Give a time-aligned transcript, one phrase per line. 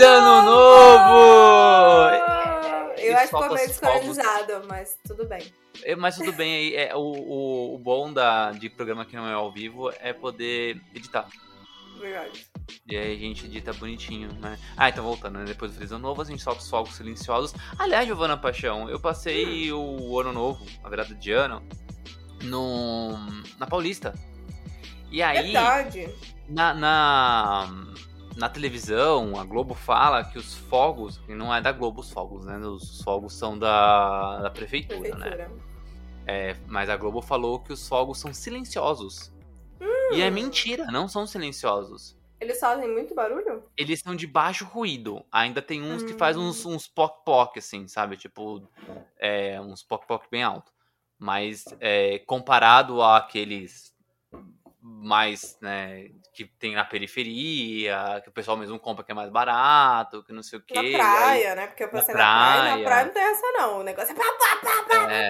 [0.00, 2.10] Feliz Ano Novo!
[2.96, 5.52] Eu acho que ficou meio desorganizado, mas tudo bem.
[5.82, 6.74] É, mas tudo bem aí.
[6.74, 10.80] É, o, o, o bom da, de programa que não é ao vivo é poder
[10.94, 11.28] editar.
[12.00, 12.46] Verdade.
[12.88, 14.58] E aí a gente edita bonitinho, né?
[14.74, 15.44] Ah, então voltando, né?
[15.44, 17.54] Depois do Feliz Ano Novo, a gente solta os fogos silenciosos.
[17.78, 20.08] Aliás, Giovana Paixão, eu passei hum.
[20.08, 21.62] o Ano Novo, a virada de ano,
[22.44, 23.18] no,
[23.58, 24.14] na Paulista.
[25.10, 25.42] E aí.
[25.42, 26.08] Verdade.
[26.48, 27.68] Na, na,
[28.36, 32.44] na televisão, a Globo fala que os fogos, que não é da Globo os fogos,
[32.44, 32.58] né?
[32.58, 35.08] Os fogos são da, da prefeitura, né?
[35.08, 35.48] prefeitura.
[35.48, 35.70] né?
[36.26, 39.32] É, mas a Globo falou que os fogos são silenciosos.
[39.80, 40.14] Hum.
[40.14, 42.18] E é mentira, não são silenciosos.
[42.40, 43.64] Eles fazem muito barulho?
[43.76, 45.22] Eles são de baixo ruído.
[45.30, 46.06] Ainda tem uns hum.
[46.06, 48.16] que faz uns, uns poc-poc, assim, sabe?
[48.16, 48.66] Tipo,
[49.18, 50.72] é, uns poc-poc bem alto.
[51.18, 53.89] Mas é, comparado àqueles
[54.82, 60.24] mais, né, que tem na periferia, que o pessoal mesmo compra que é mais barato,
[60.24, 60.74] que não sei o quê.
[60.74, 61.66] Na praia, aí, né?
[61.66, 64.14] Porque eu passei na, na praia, na praia não tem essa não, o negócio é
[64.14, 65.28] pá, pá, pá, pá, é...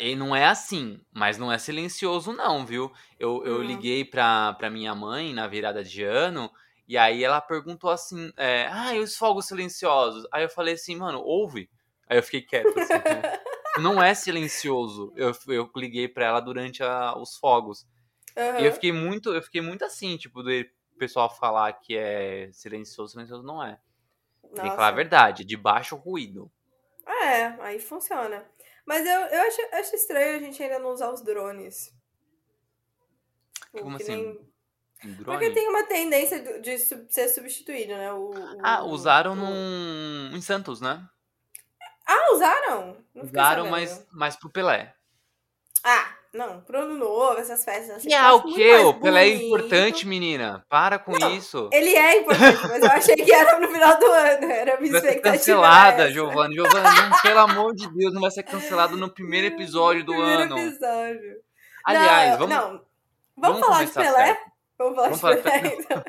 [0.00, 2.92] E não é assim, mas não é silencioso não, viu?
[3.18, 3.62] Eu, eu hum.
[3.62, 6.50] liguei pra, pra minha mãe na virada de ano,
[6.86, 10.26] e aí ela perguntou assim, é, ah, e os fogos silenciosos?
[10.32, 11.68] Aí eu falei assim, mano, ouve?
[12.08, 13.40] Aí eu fiquei quieto, assim, né?
[13.80, 15.12] não é silencioso.
[15.16, 17.86] Eu, eu liguei pra ela durante a, os fogos.
[18.36, 18.60] Uhum.
[18.60, 20.50] E eu fiquei muito, eu fiquei muito assim, tipo, do
[20.98, 23.78] pessoal falar que é silencioso, silencioso não é.
[24.42, 24.62] Nossa.
[24.62, 26.50] Tem que falar a verdade, de baixo ruído.
[27.06, 28.44] É, aí funciona.
[28.86, 31.94] Mas eu, eu acho, acho estranho a gente ainda não usar os drones.
[33.72, 34.16] Como assim?
[34.16, 34.48] Nem...
[35.04, 38.12] Um Porque tem uma tendência de ser substituído, né?
[38.12, 39.36] O, o ah, usaram o...
[39.36, 40.36] num...
[40.36, 41.08] em Santos, né?
[42.08, 42.96] Ah, usaram?
[43.14, 44.94] Não usaram, mas, mas pro Pelé.
[45.84, 48.08] Ah, não, pro ano novo, essas festas assim.
[48.08, 48.76] E é o quê?
[48.76, 50.64] O Pelé é importante, menina.
[50.68, 51.68] Para com não, isso.
[51.70, 54.50] Ele é importante, mas eu achei que era no final do ano.
[54.50, 55.36] Era a minha vai expectativa.
[55.36, 56.54] Ser cancelada, Giovanni.
[56.54, 60.54] Giovanni, pelo amor de Deus, não vai ser cancelado no primeiro episódio do primeiro ano.
[60.54, 61.36] Primeiro episódio.
[61.84, 62.54] Aliás, não, vamos.
[62.54, 62.88] Não.
[63.36, 64.26] Vamos, vamos falar de Pelé?
[64.26, 64.52] Certo.
[64.78, 65.76] Vamos falar vamos de Pelé.
[65.78, 66.04] Então.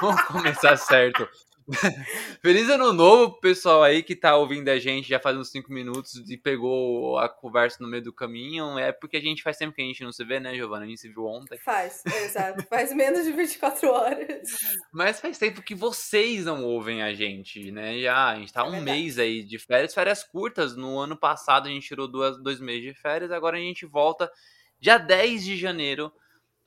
[0.00, 1.28] vamos começar certo.
[2.42, 6.28] Feliz ano novo, pessoal aí que tá ouvindo a gente já faz uns 5 minutos
[6.28, 8.78] e pegou a conversa no meio do caminho.
[8.78, 10.84] É porque a gente faz tempo que a gente não se vê, né, Giovana?
[10.84, 11.58] A gente se viu ontem.
[11.58, 12.62] Faz, exato.
[12.64, 14.48] faz menos de 24 horas.
[14.92, 17.98] Mas faz tempo que vocês não ouvem a gente, né?
[17.98, 19.00] Já, a gente tá é um verdade.
[19.00, 20.76] mês aí de férias, férias curtas.
[20.76, 24.30] No ano passado a gente tirou duas, dois meses de férias, agora a gente volta
[24.78, 26.12] dia 10 de janeiro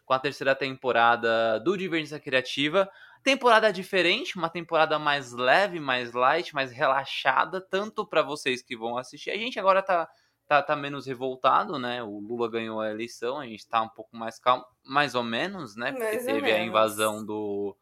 [0.07, 2.89] com a terceira temporada do Divergência Criativa.
[3.27, 8.97] Temporada diferente, uma temporada mais leve, mais light, mais relaxada, tanto para vocês que vão
[8.97, 9.31] assistir.
[9.31, 10.09] A gente agora tá,
[10.47, 12.01] tá, tá menos revoltado, né?
[12.01, 15.75] O Lula ganhou a eleição, a gente tá um pouco mais calmo, mais ou menos,
[15.75, 15.91] né?
[15.91, 17.75] Porque mais teve a invasão do,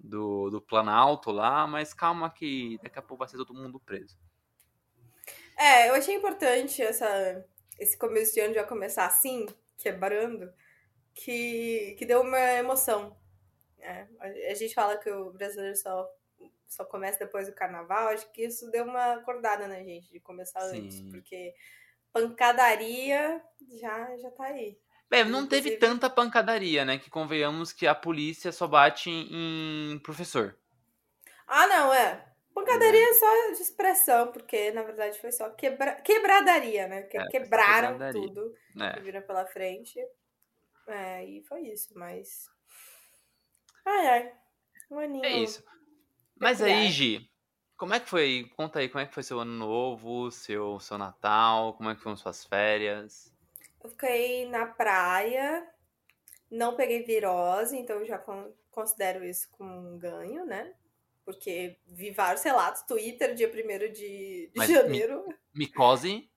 [0.00, 4.18] do, do Planalto lá, mas calma que daqui a pouco vai ser todo mundo preso.
[5.56, 7.46] É, eu achei importante essa,
[7.78, 9.46] esse começo de ano já começar assim,
[9.78, 10.52] quebrando,
[11.14, 13.21] que, que deu uma emoção
[13.82, 14.06] é,
[14.50, 16.08] a gente fala que o brasileiro só,
[16.68, 20.60] só começa depois do carnaval, acho que isso deu uma acordada na gente de começar
[20.60, 20.86] Sim.
[20.86, 21.54] antes, porque
[22.12, 23.42] pancadaria
[23.80, 24.78] já, já tá aí.
[25.10, 25.48] É, não Inclusive...
[25.48, 26.98] teve tanta pancadaria, né?
[26.98, 30.56] Que convenhamos que a polícia só bate em professor.
[31.46, 32.32] Ah, não, é.
[32.54, 35.96] Pancadaria é só de expressão, porque na verdade foi só quebra...
[35.96, 37.02] quebradaria, né?
[37.02, 38.92] Que é, quebraram tudo é.
[38.94, 39.98] que viram pela frente.
[40.86, 42.50] É, e foi isso, mas
[43.84, 44.32] Ai, ai.
[44.90, 45.24] Um aninho.
[45.24, 45.64] É isso.
[46.38, 47.30] Mas aí, Gi,
[47.76, 48.50] como é que foi?
[48.56, 52.02] Conta aí, como é que foi seu ano novo, seu, seu Natal, como é que
[52.02, 53.32] foram suas férias?
[53.82, 55.66] Eu fiquei na praia,
[56.50, 58.22] não peguei virose, então eu já
[58.70, 60.72] considero isso como um ganho, né?
[61.24, 65.24] Porque vi vários relatos, Twitter, dia 1 de, de janeiro.
[65.54, 66.30] micose?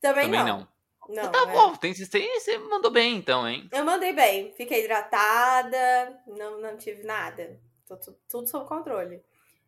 [0.00, 0.60] Também, Também não.
[0.60, 0.73] não.
[1.08, 1.52] Não, tá é.
[1.52, 3.68] bom, tem, tem, você mandou bem então, hein?
[3.72, 4.52] Eu mandei bem.
[4.52, 7.60] Fiquei hidratada, não, não tive nada.
[7.86, 9.22] Tô, tudo, tudo sob controle.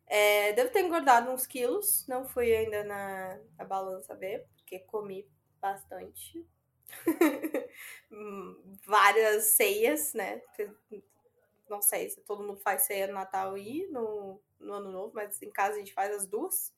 [0.07, 2.07] É, devo ter engordado uns quilos.
[2.07, 5.29] Não fui ainda na, na balança ver, porque comi
[5.61, 6.47] bastante.
[8.87, 10.41] várias ceias, né?
[11.69, 15.43] Não sei se todo mundo faz ceia no Natal e no, no Ano Novo, mas
[15.43, 16.73] em casa a gente faz as duas.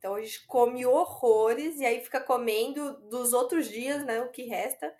[0.00, 4.22] Então a gente come horrores e aí fica comendo dos outros dias, né?
[4.22, 4.92] O que resta.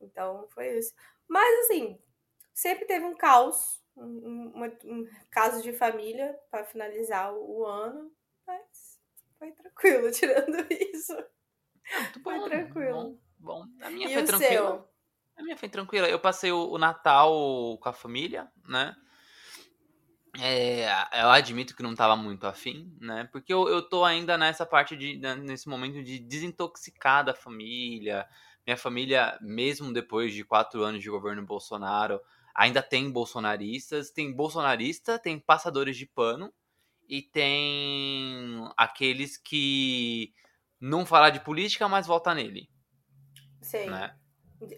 [0.00, 0.92] Então foi isso.
[1.28, 1.96] Mas assim,
[2.52, 8.12] sempre teve um caos, um, um, um caso de família para finalizar o, o, ano,
[8.44, 9.00] mas
[9.38, 11.14] foi tranquilo tirando isso.
[12.18, 13.18] Bom, foi tranquilo.
[13.38, 13.64] Bom, bom.
[13.82, 14.50] A minha e foi tranquila.
[14.50, 14.90] Seu?
[15.36, 16.08] A minha foi tranquila.
[16.08, 18.96] Eu passei o, o Natal com a família, né?
[20.42, 20.86] É,
[21.22, 23.28] eu admito que não estava muito afim, né?
[23.30, 25.18] Porque eu, eu tô ainda nessa parte de.
[25.18, 28.26] Né, nesse momento de desintoxicar da família.
[28.66, 32.20] Minha família, mesmo depois de quatro anos de governo Bolsonaro,
[32.54, 34.10] ainda tem bolsonaristas.
[34.10, 36.52] Tem bolsonarista, tem passadores de pano
[37.08, 40.32] e tem aqueles que
[40.80, 42.70] não falar de política, mas vota nele.
[43.60, 43.90] Sim.
[43.90, 44.16] Né?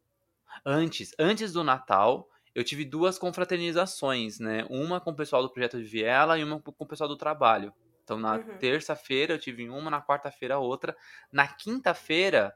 [0.65, 4.67] Antes, antes do Natal, eu tive duas confraternizações, né?
[4.69, 7.73] Uma com o pessoal do Projeto de Viela e uma com o pessoal do trabalho.
[8.03, 8.59] Então, na uhum.
[8.59, 10.97] terça-feira eu tive uma, na quarta-feira outra.
[11.33, 12.55] Na quinta-feira,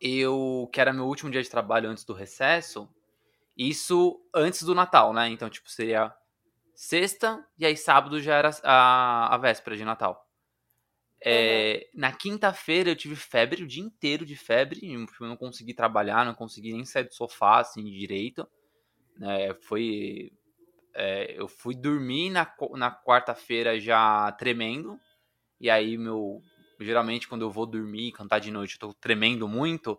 [0.00, 2.88] eu, que era meu último dia de trabalho antes do recesso,
[3.56, 5.28] isso antes do Natal, né?
[5.28, 6.12] Então, tipo, seria
[6.76, 10.24] sexta, e aí sábado já era a, a véspera de Natal.
[11.24, 12.00] É, uhum.
[12.00, 16.34] Na quinta-feira eu tive febre o dia inteiro de febre, eu não consegui trabalhar, não
[16.34, 18.46] consegui nem sair do sofá assim direito.
[19.22, 20.30] É, foi.
[20.94, 25.00] É, eu fui dormir na, na quarta-feira já tremendo,
[25.58, 26.42] e aí meu.
[26.78, 29.98] Geralmente quando eu vou dormir, cantar de noite, eu tô tremendo muito,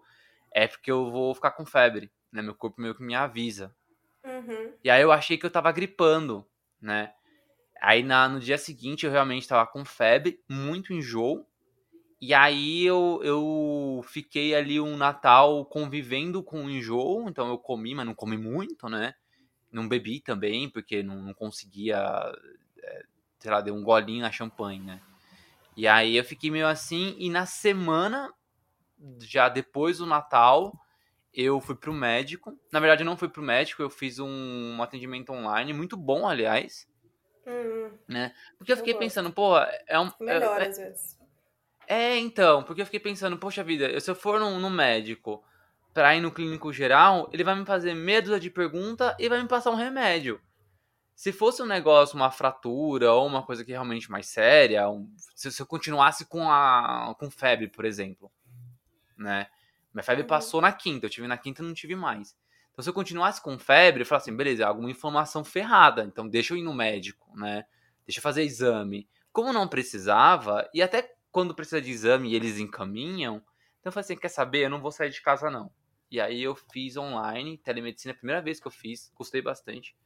[0.53, 2.43] é porque eu vou ficar com febre, né?
[2.43, 3.75] Meu corpo meio que me avisa.
[4.23, 4.73] Uhum.
[4.83, 6.47] E aí eu achei que eu tava gripando
[6.81, 7.11] né?
[7.81, 11.45] Aí na, no dia seguinte eu realmente estava com febre, muito enjoo.
[12.19, 17.93] E aí eu, eu fiquei ali um Natal convivendo com o enjoo, então eu comi,
[17.93, 19.13] mas não comi muito, né?
[19.71, 21.97] Não bebi também, porque não, não conseguia,
[22.81, 23.03] é,
[23.37, 24.99] sei lá, deu um golinho na champanhe, né?
[25.75, 28.33] E aí eu fiquei meio assim, e na semana,
[29.19, 30.73] já depois do Natal,
[31.37, 32.57] eu fui pro médico.
[32.71, 36.27] Na verdade, eu não fui pro médico, eu fiz um, um atendimento online, muito bom,
[36.27, 36.87] aliás.
[37.45, 38.33] Hum, né?
[38.57, 40.11] Porque eu fiquei eu pensando, pô, é um.
[40.19, 41.17] Melhor, é, às vezes.
[41.87, 45.43] É, então, porque eu fiquei pensando, poxa vida, se eu for no, no médico
[45.93, 49.47] pra ir no clínico geral, ele vai me fazer dúzia de pergunta e vai me
[49.47, 50.41] passar um remédio.
[51.15, 55.11] Se fosse um negócio, uma fratura ou uma coisa que é realmente mais séria, um,
[55.35, 58.31] se, se, eu continuasse com a com febre, por exemplo,
[59.15, 59.47] né?
[59.97, 60.27] Minha febre uhum.
[60.27, 62.37] passou na quinta, eu tive na quinta e não tive mais.
[62.71, 66.29] Então, se eu continuasse com febre, eu falasse assim, beleza, é alguma inflamação ferrada, então
[66.29, 67.65] deixa eu ir no médico, né?
[68.05, 69.09] Deixa eu fazer exame.
[69.33, 73.37] Como não precisava, e até quando precisa de exame eles encaminham,
[73.79, 75.71] então eu falei assim, quer saber, eu não vou sair de casa não.
[76.11, 79.97] E aí eu fiz online, telemedicina, a primeira vez que eu fiz, gostei bastante.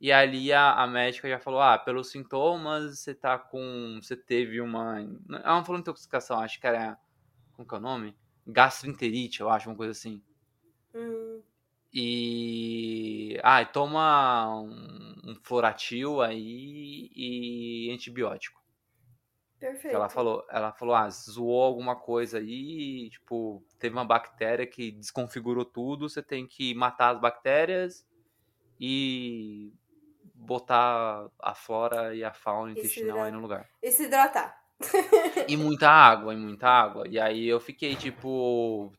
[0.00, 4.58] E ali a, a médica já falou, ah, pelos sintomas, você tá com, você teve
[4.62, 6.96] uma, ela não falou intoxicação, acho que era,
[7.52, 8.16] como que é o nome?
[8.48, 10.22] Gastroenterite, eu acho, uma coisa assim.
[10.94, 11.42] Hum.
[11.92, 13.38] E.
[13.42, 18.58] Ah, toma um, um floratil aí e antibiótico.
[19.58, 19.94] Perfeito.
[19.94, 25.64] Ela falou, ela falou, ah, zoou alguma coisa aí, tipo, teve uma bactéria que desconfigurou
[25.64, 28.06] tudo, você tem que matar as bactérias
[28.78, 29.72] e
[30.32, 33.68] botar a flora e a fauna intestinal aí no lugar.
[33.82, 34.57] E se hidratar.
[35.48, 37.06] E muita água, e muita água.
[37.08, 38.92] E aí eu fiquei, tipo,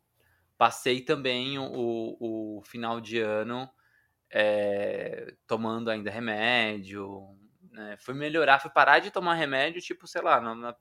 [0.58, 3.70] passei também o, o final de ano
[4.30, 7.36] é, tomando ainda remédio,
[7.72, 7.98] né?
[8.00, 10.76] Fui melhorar, fui parar de tomar remédio, tipo, sei lá, na, na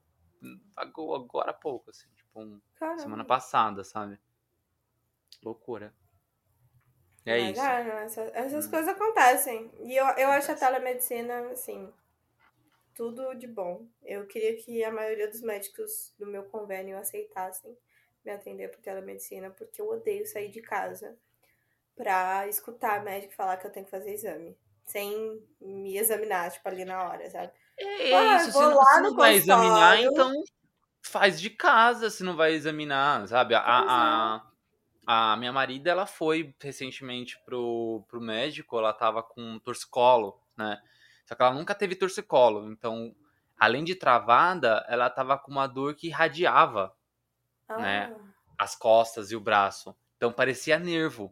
[0.76, 2.60] agora há pouco, assim, tipo, um,
[2.96, 4.18] semana passada, sabe?
[5.42, 5.92] Loucura.
[7.24, 7.60] É Mas, isso.
[7.60, 8.70] Ah, essa, essas hum.
[8.70, 9.70] coisas acontecem.
[9.80, 11.92] E eu, eu acho a telemedicina, assim,
[12.98, 13.86] tudo de bom.
[14.02, 17.78] Eu queria que a maioria dos médicos do meu convênio aceitassem
[18.24, 21.16] me atender por telemedicina, porque eu odeio sair de casa
[21.94, 26.84] pra escutar médico falar que eu tenho que fazer exame sem me examinar, tipo, ali
[26.84, 27.52] na hora, sabe?
[27.78, 30.32] É, ah, isso, se não, se não vai examinar, então
[31.02, 33.54] faz de casa se não vai examinar, sabe?
[33.54, 34.42] A, a,
[35.06, 40.80] a, minha marida, ela foi recentemente pro, pro médico, ela tava com torcicolo, né?
[41.28, 43.14] Só que ela nunca teve torcicolo, então,
[43.58, 46.96] além de travada, ela tava com uma dor que irradiava,
[47.68, 47.74] né?
[47.76, 47.78] ah.
[48.08, 48.16] né?
[48.56, 49.94] As costas e o braço.
[50.16, 51.30] Então parecia nervo.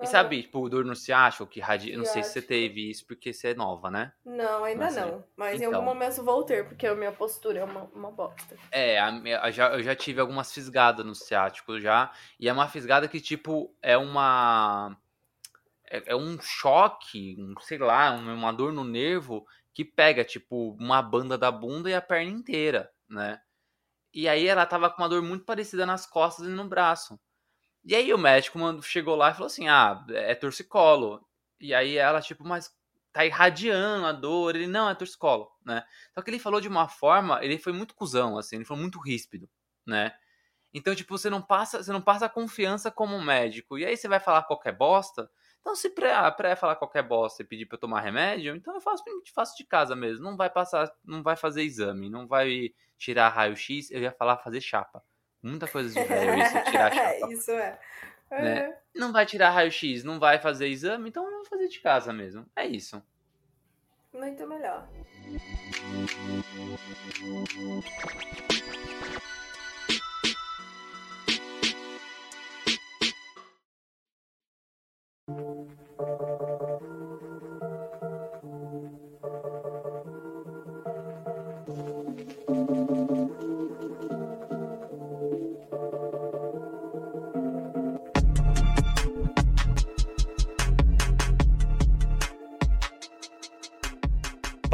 [0.00, 1.96] E sabe, tipo, dor no ciático, que radia...
[1.96, 4.12] Não sei se você teve isso porque você é nova, né?
[4.24, 5.24] Não, ainda Mas, não.
[5.36, 5.62] Mas então...
[5.62, 5.94] em algum então.
[5.94, 8.56] momento vou ter, porque a minha postura é uma, uma bosta.
[8.72, 9.08] É, a,
[9.42, 12.10] a, já, eu já tive algumas fisgadas no ciático já.
[12.40, 14.96] E é uma fisgada que, tipo, é uma...
[15.90, 21.02] É, é um choque, um, sei lá, uma dor no nervo que pega, tipo, uma
[21.02, 23.40] banda da bunda e a perna inteira, né?
[24.14, 27.18] E aí ela tava com uma dor muito parecida nas costas e no braço.
[27.84, 31.26] E aí o médico chegou lá e falou assim: ah, é torcicolo.
[31.60, 32.72] E aí ela, tipo, mas
[33.12, 34.56] tá irradiando a dor.
[34.56, 35.84] Ele, não, é torcicolo, né?
[36.14, 38.98] Só que ele falou de uma forma, ele foi muito cuzão, assim, ele foi muito
[39.00, 39.48] ríspido,
[39.86, 40.14] né?
[40.72, 43.78] Então, tipo, você não passa, você não passa confiança como médico.
[43.78, 45.30] E aí você vai falar qualquer bosta.
[45.64, 48.82] Então, se pré, pré falar qualquer bosta e pedir pra eu tomar remédio, então eu
[48.82, 49.02] faço,
[49.34, 50.22] faço de casa mesmo.
[50.22, 54.60] Não vai passar, não vai fazer exame, não vai tirar raio-x, eu ia falar fazer
[54.60, 55.02] chapa.
[55.42, 57.32] Muita coisa de velho isso, tirar chapa.
[57.32, 57.80] isso é.
[58.30, 58.76] Né?
[58.94, 62.44] Não vai tirar raio-x, não vai fazer exame, então vamos fazer de casa mesmo.
[62.54, 63.02] É isso.
[64.12, 64.86] Muito melhor.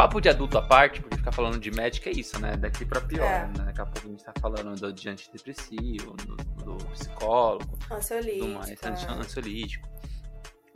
[0.01, 2.57] Papo de adulto à parte, porque ficar falando de médica é isso, né?
[2.57, 3.47] Daqui pra pior, é.
[3.47, 3.67] né?
[3.67, 8.55] Daqui a pouco a gente tá falando do, de antidepressivo, do, do psicólogo, ansiolítico, do
[8.55, 9.11] mais, é.
[9.11, 9.90] ansiolítico.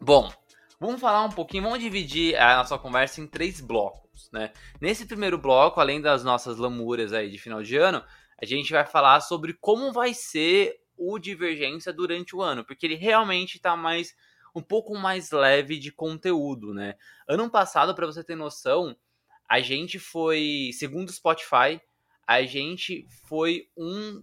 [0.04, 0.30] Bom,
[0.78, 4.52] vamos falar um pouquinho, vamos dividir a nossa conversa em três blocos, né?
[4.78, 8.04] Nesse primeiro bloco, além das nossas lamúrias aí de final de ano,
[8.38, 12.96] a gente vai falar sobre como vai ser o Divergência durante o ano, porque ele
[12.96, 14.14] realmente tá mais
[14.54, 16.96] um pouco mais leve de conteúdo, né?
[17.26, 18.94] Ano passado, para você ter noção,
[19.48, 21.80] a gente foi, segundo o Spotify,
[22.26, 24.22] a gente foi um,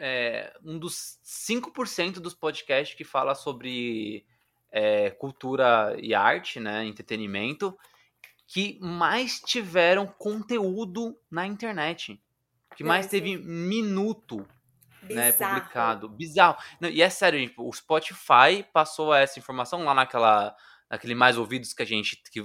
[0.00, 4.24] é, um dos 5% dos podcasts que fala sobre
[4.72, 7.78] é, cultura e arte, né, entretenimento,
[8.46, 12.20] que mais tiveram conteúdo na internet.
[12.74, 14.46] Que mais teve minuto
[15.02, 16.08] né, publicado.
[16.08, 16.56] Bizarro.
[16.80, 20.56] Não, e é sério, gente, o Spotify passou essa informação lá naquela
[20.88, 22.42] aquele mais ouvidos que a gente, que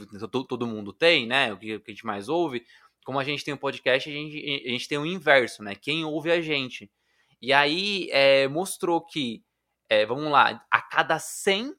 [0.48, 1.52] todo mundo tem, né?
[1.52, 2.64] O que a gente mais ouve.
[3.04, 5.74] Como a gente tem um podcast, a gente, a gente tem o inverso, né?
[5.74, 6.92] Quem ouve a gente.
[7.42, 9.44] E aí é, mostrou que,
[9.90, 11.76] é, vamos lá, a cada 100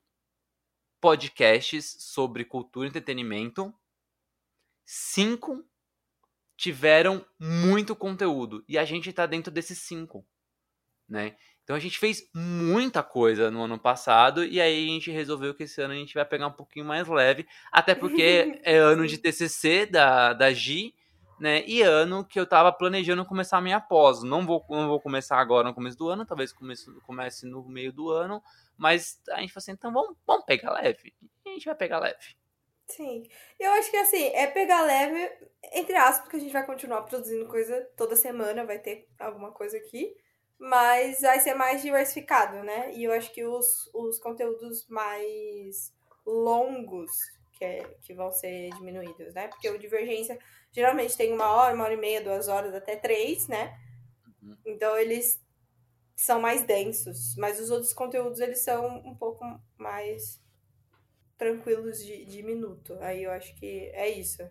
[1.01, 3.75] podcasts sobre cultura e entretenimento,
[4.85, 5.65] 5
[6.57, 8.65] tiveram muito conteúdo.
[8.69, 10.27] E a gente tá dentro desses 5,
[11.09, 11.37] né?
[11.67, 15.65] Então a gente fez muita coisa no ano passado e aí a gente resolveu que
[15.65, 19.19] esse ano a gente vai pegar um pouquinho mais leve, até porque é ano de
[19.19, 20.95] TCC da, da Gi,
[21.39, 21.65] né?
[21.67, 24.23] E ano que eu tava planejando começar a minha pós.
[24.23, 27.93] Não vou, não vou começar agora no começo do ano, talvez comece, comece no meio
[27.93, 28.43] do ano,
[28.77, 31.15] mas a gente falou assim, então vamos, vamos pegar leve.
[31.45, 32.37] A gente vai pegar leve.
[32.89, 33.25] Sim.
[33.59, 35.31] Eu acho que assim, é pegar leve,
[35.73, 39.77] entre aspas, porque a gente vai continuar produzindo coisa toda semana, vai ter alguma coisa
[39.77, 40.15] aqui
[40.59, 42.93] mas vai ser mais diversificado, né?
[42.95, 45.93] E eu acho que os, os conteúdos mais
[46.25, 47.11] longos
[47.53, 49.49] que, é, que vão ser diminuídos, né?
[49.49, 50.39] Porque o Divergência
[50.77, 53.81] Geralmente tem uma hora, uma hora e meia, duas horas, até três, né?
[54.43, 54.55] Uhum.
[54.67, 55.43] Então eles
[56.15, 59.43] são mais densos, mas os outros conteúdos eles são um pouco
[59.79, 60.39] mais
[61.39, 62.95] tranquilos de, de minuto.
[63.01, 64.43] Aí eu acho que é isso.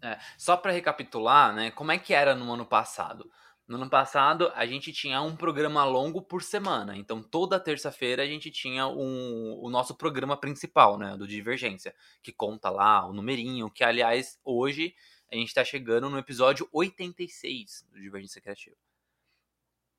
[0.00, 1.72] É, só para recapitular, né?
[1.72, 3.28] Como é que era no ano passado?
[3.66, 6.96] No ano passado, a gente tinha um programa longo por semana.
[6.96, 11.16] Então, toda terça-feira a gente tinha um, o nosso programa principal, né?
[11.16, 14.94] Do Divergência, que conta lá o numerinho, que, aliás, hoje
[15.32, 18.76] a gente está chegando no episódio 86 do Divergência Criativa.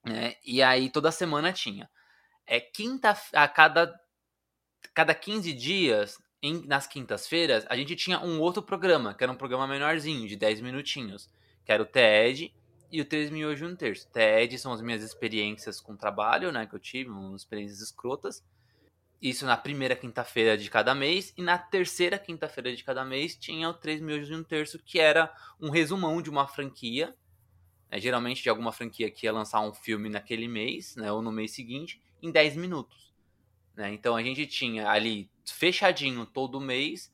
[0.05, 1.89] É, e aí, toda semana tinha.
[2.45, 3.99] É quinta, a cada,
[4.93, 9.35] cada 15 dias, em, nas quintas-feiras, a gente tinha um outro programa, que era um
[9.35, 11.27] programa menorzinho, de 10 minutinhos,
[11.65, 12.53] que era o TED
[12.91, 14.07] e o 3 mil hoje um terço.
[14.11, 18.43] TED são as minhas experiências com trabalho, né, que eu tive, umas experiências escrotas.
[19.23, 21.33] Isso na primeira quinta-feira de cada mês.
[21.37, 24.99] E na terceira quinta-feira de cada mês tinha o 3 mil hoje um terço, que
[24.99, 27.15] era um resumão de uma franquia.
[27.89, 31.31] Né, geralmente de alguma franquia que ia lançar um filme naquele mês, né, ou no
[31.31, 33.13] mês seguinte, em 10 minutos.
[33.73, 33.93] Né?
[33.93, 37.09] Então a gente tinha ali fechadinho todo mês,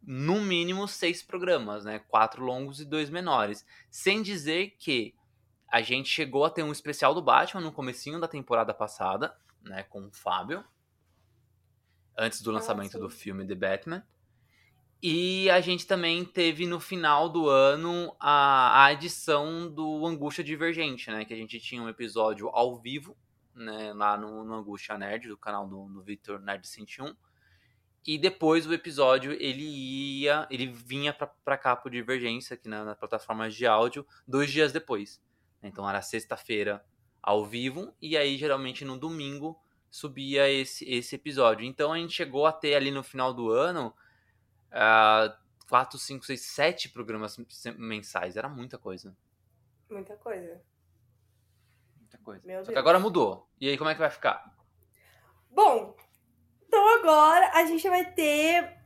[0.00, 1.98] no mínimo seis programas, né?
[1.98, 3.66] Quatro longos e dois menores.
[3.90, 5.14] Sem dizer que
[5.68, 9.82] a gente chegou a ter um especial do Batman no comecinho da temporada passada, né?
[9.82, 10.64] Com o Fábio.
[12.20, 14.06] Antes do lançamento do filme The Batman.
[15.02, 21.10] E a gente também teve no final do ano a, a edição do Angústia Divergente,
[21.10, 21.24] né?
[21.24, 23.16] Que a gente tinha um episódio ao vivo,
[23.54, 23.94] né?
[23.94, 27.16] Lá no, no Angústia Nerd, do canal do, do Victor Nerd 101
[28.06, 32.94] e depois o episódio ele ia, ele vinha para cá pro Divergência, aqui na, na
[32.94, 35.22] plataforma de áudio, dois dias depois.
[35.62, 36.84] Então era sexta-feira
[37.22, 41.64] ao vivo, e aí geralmente no domingo subia esse, esse episódio.
[41.64, 43.94] Então a gente chegou a ter ali no final do ano
[44.68, 45.34] uh,
[45.68, 47.36] quatro, cinco, seis, sete programas
[47.76, 48.36] mensais.
[48.36, 49.16] Era muita coisa.
[49.88, 50.62] Muita coisa.
[51.98, 52.46] Muita coisa.
[52.46, 52.74] Meu Só Deus.
[52.74, 53.48] que agora mudou.
[53.60, 54.54] E aí como é que vai ficar?
[55.50, 55.96] Bom,
[56.66, 58.78] então agora a gente vai ter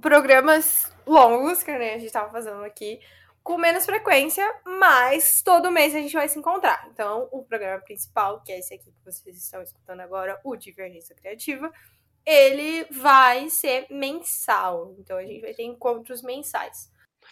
[0.00, 3.00] programas longos, que né, a gente tava fazendo aqui,
[3.42, 6.88] com menos frequência, mas todo mês a gente vai se encontrar.
[6.92, 11.14] Então, o programa principal, que é esse aqui que vocês estão escutando agora, o Divergência
[11.14, 11.72] Criativa,
[12.24, 14.94] ele vai ser mensal.
[14.98, 16.90] Então, a gente vai ter encontros mensais.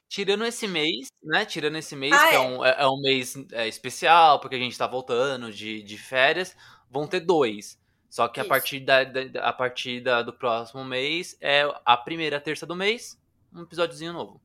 [0.09, 1.45] Tirando esse mês, né?
[1.45, 2.37] Tirando esse mês, ah, que é.
[2.37, 2.41] é.
[2.41, 6.57] um, é, é um mês é, especial, porque a gente tá voltando de, de férias,
[6.91, 7.79] vão ter dois.
[8.09, 12.41] Só que a partir, da, da, a partir da, do próximo mês é a primeira
[12.41, 13.21] terça do mês,
[13.53, 14.41] um episódiozinho novo.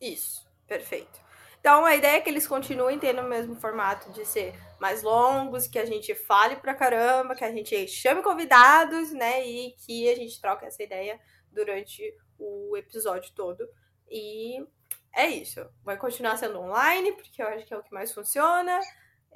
[0.00, 1.22] Isso, perfeito.
[1.60, 5.66] Então a ideia é que eles continuem tendo o mesmo formato de ser mais longos,
[5.66, 9.46] que a gente fale pra caramba, que a gente chame convidados, né?
[9.46, 11.18] E que a gente troque essa ideia
[11.50, 12.02] durante
[12.38, 13.66] o episódio todo.
[14.10, 14.62] E
[15.14, 15.66] é isso.
[15.82, 18.78] Vai continuar sendo online, porque eu acho que é o que mais funciona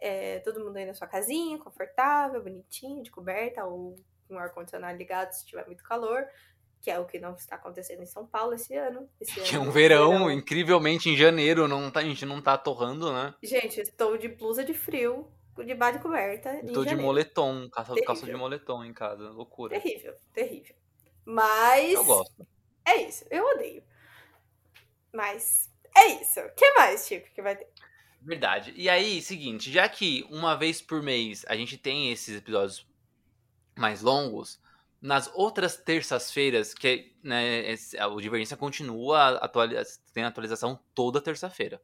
[0.01, 4.97] é, todo mundo aí na sua casinha, confortável, bonitinho, de coberta, ou com o ar-condicionado
[4.97, 6.27] ligado se tiver muito calor,
[6.81, 9.09] que é o que não está acontecendo em São Paulo esse ano.
[9.21, 12.57] Esse que é um verão, verão, incrivelmente, em janeiro, não tá, a gente não tá
[12.57, 13.35] torrando, né?
[13.43, 16.61] Gente, estou de blusa de frio, de coberta.
[16.65, 19.79] Estou de moletom, calça, calça de moletom em casa, loucura.
[19.81, 20.75] Terrível, terrível.
[21.25, 21.95] Mas.
[21.95, 22.47] Eu gosto.
[22.85, 23.83] É isso, eu odeio.
[25.13, 26.41] Mas é isso.
[26.41, 27.69] O que mais, tipo, que vai ter?
[28.21, 28.73] Verdade.
[28.77, 32.87] E aí, seguinte, já que uma vez por mês a gente tem esses episódios
[33.77, 34.61] mais longos,
[35.01, 37.75] nas outras terças-feiras, que né,
[38.11, 41.81] o Divergência continua, atualiza, tem atualização toda terça-feira.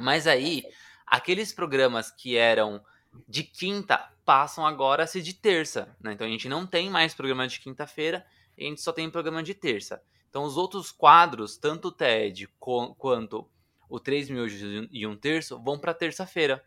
[0.00, 0.64] Mas aí,
[1.06, 2.82] aqueles programas que eram
[3.28, 5.94] de quinta passam agora a ser de terça.
[6.00, 6.12] Né?
[6.12, 8.24] Então a gente não tem mais programa de quinta-feira,
[8.58, 10.02] a gente só tem programa de terça.
[10.30, 13.48] Então os outros quadros, tanto o TED quanto
[13.88, 14.46] o 3 mil
[14.90, 16.64] e um terço vão para terça-feira.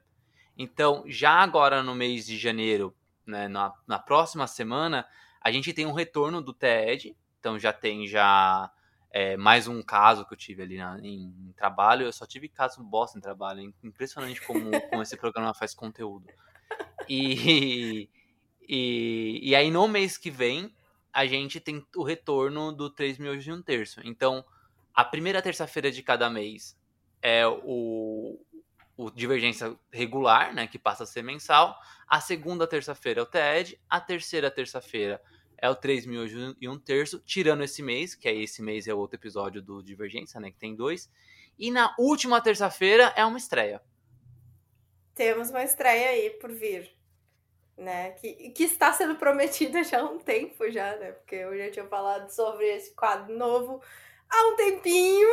[0.58, 5.06] Então, já agora no mês de janeiro, né, na, na próxima semana,
[5.46, 7.16] a gente tem um retorno do TED.
[7.40, 8.68] Então, já tem já
[9.12, 12.08] é, mais um caso que eu tive ali na, em, em, trabalho.
[12.08, 13.72] Eu só tive caso bosta em trabalho.
[13.84, 16.26] Impressionante como, como esse programa faz conteúdo.
[17.08, 18.10] E,
[18.68, 20.76] e, e aí, no mês que vem,
[21.14, 24.02] a gente tem o retorno do 3 mil e um terço.
[24.04, 24.44] Então,
[24.96, 26.76] a primeira terça-feira de cada mês
[27.22, 28.44] é o,
[28.98, 31.80] o Divergência regular, né, que passa a ser mensal.
[32.08, 33.80] A segunda terça-feira é o TED.
[33.88, 35.22] A terceira terça-feira
[35.66, 36.26] é o 3 mil
[36.60, 40.40] e um terço, tirando esse mês, que é esse mês é outro episódio do Divergência,
[40.40, 41.10] né, que tem dois.
[41.58, 43.82] E na última terça-feira é uma estreia.
[45.14, 46.94] Temos uma estreia aí por vir.
[47.78, 51.12] Né, que, que está sendo prometida já há um tempo já, né?
[51.12, 53.82] Porque eu já tinha falado sobre esse quadro novo
[54.30, 55.28] há um tempinho,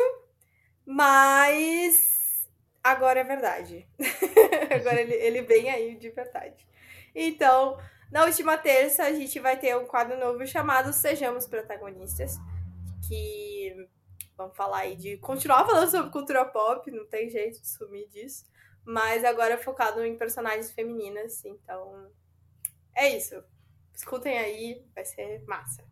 [0.84, 2.48] mas
[2.82, 3.86] agora é verdade.
[4.74, 6.66] agora ele, ele vem aí de verdade.
[7.14, 7.78] Então,
[8.12, 12.37] na última terça, a gente vai ter um quadro novo chamado Sejamos Protagonistas,
[13.09, 13.75] que
[14.37, 18.44] vamos falar aí de continuar falando sobre cultura pop, não tem jeito de sumir disso,
[18.85, 22.12] mas agora focado em personagens femininas, então
[22.94, 23.42] é isso.
[23.94, 25.83] Escutem aí, vai ser massa.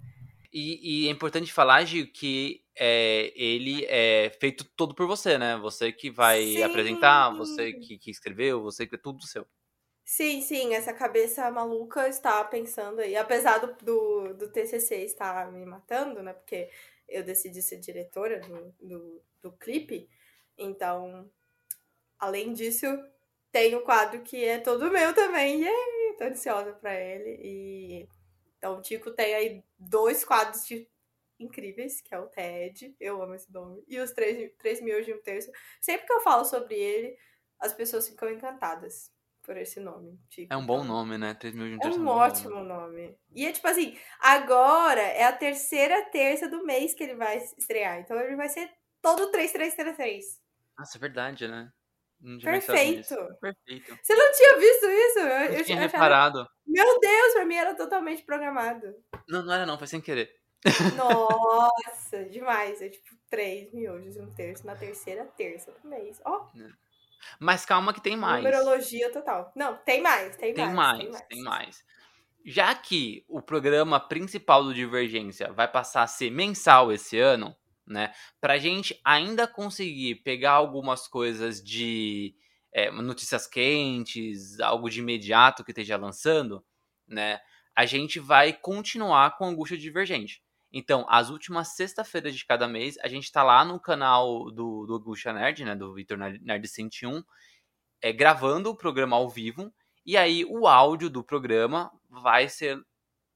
[0.52, 5.56] E, e é importante falar, Gil, que é, ele é feito todo por você, né?
[5.58, 6.62] Você que vai sim.
[6.62, 9.46] apresentar, você que, que escreveu, você que é tudo seu.
[10.12, 13.14] Sim, sim, essa cabeça maluca está pensando aí.
[13.16, 16.32] Apesar do, do, do TCC estar me matando, né?
[16.32, 16.68] Porque
[17.08, 20.10] eu decidi ser diretora do, do, do clipe.
[20.58, 21.30] Então,
[22.18, 22.86] além disso,
[23.52, 25.62] tem o quadro que é todo meu também.
[25.62, 26.16] Yay!
[26.18, 27.38] Tô ansiosa pra ele.
[27.40, 28.08] E
[28.58, 30.88] então o Tico tem aí dois quadros de...
[31.38, 35.14] incríveis, que é o TED, eu amo esse nome, e os 3, 3 mil de
[35.14, 35.52] um terço.
[35.80, 37.16] Sempre que eu falo sobre ele,
[37.60, 40.18] as pessoas ficam encantadas por esse nome.
[40.28, 40.52] Tico.
[40.52, 41.34] É um bom nome, né?
[41.34, 41.98] 3 mil um terço.
[41.98, 42.68] É um, é ótimo nome.
[42.68, 43.18] nome.
[43.34, 47.98] E é tipo assim, agora é a terceira terça do mês que ele vai estrear.
[48.00, 48.70] Então ele vai ser
[49.02, 50.24] todo 3333.
[50.78, 51.70] Nossa, é verdade, né?
[52.42, 53.16] Perfeito.
[53.40, 53.98] Perfeito.
[54.02, 55.18] Você não tinha visto isso?
[55.18, 56.46] Eu, eu, eu tinha reparado.
[56.66, 58.94] Meu Deus, pra mim era totalmente programado.
[59.26, 60.30] Não, não era não, foi sem querer.
[60.96, 62.82] Nossa, demais.
[62.82, 66.20] É tipo três miojos e um terço na terceira terça do mês.
[66.24, 66.46] Ó.
[66.46, 66.58] Oh.
[67.38, 68.42] Mas calma que tem mais.
[68.42, 69.52] Numerologia total.
[69.54, 70.98] Não, tem mais, tem, tem mais, mais.
[70.98, 71.84] Tem mais, tem mais.
[72.44, 77.54] Já que o programa principal do Divergência vai passar a ser mensal esse ano,
[77.86, 78.12] né?
[78.40, 82.34] Para a gente ainda conseguir pegar algumas coisas de
[82.72, 86.64] é, notícias quentes, algo de imediato que esteja lançando,
[87.06, 87.40] né?
[87.76, 90.42] A gente vai continuar com Angústia Divergente.
[90.72, 94.96] Então, as últimas sexta-feiras de cada mês, a gente está lá no canal do, do
[94.96, 95.74] Angústia Nerd, né?
[95.74, 97.22] Do Vitor Nerd 101,
[98.00, 99.72] é, gravando o programa ao vivo.
[100.06, 102.80] E aí, o áudio do programa vai ser.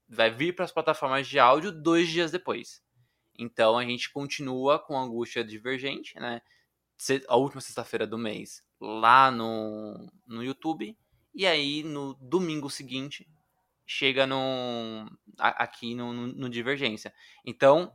[0.09, 2.85] Vai vir para as plataformas de áudio dois dias depois.
[3.39, 6.41] Então a gente continua com angústia divergente, né?
[7.29, 10.97] A última sexta-feira do mês lá no, no YouTube.
[11.35, 13.29] E aí no domingo seguinte
[13.87, 15.07] chega no,
[15.39, 17.13] aqui no, no, Divergência.
[17.45, 17.93] Então,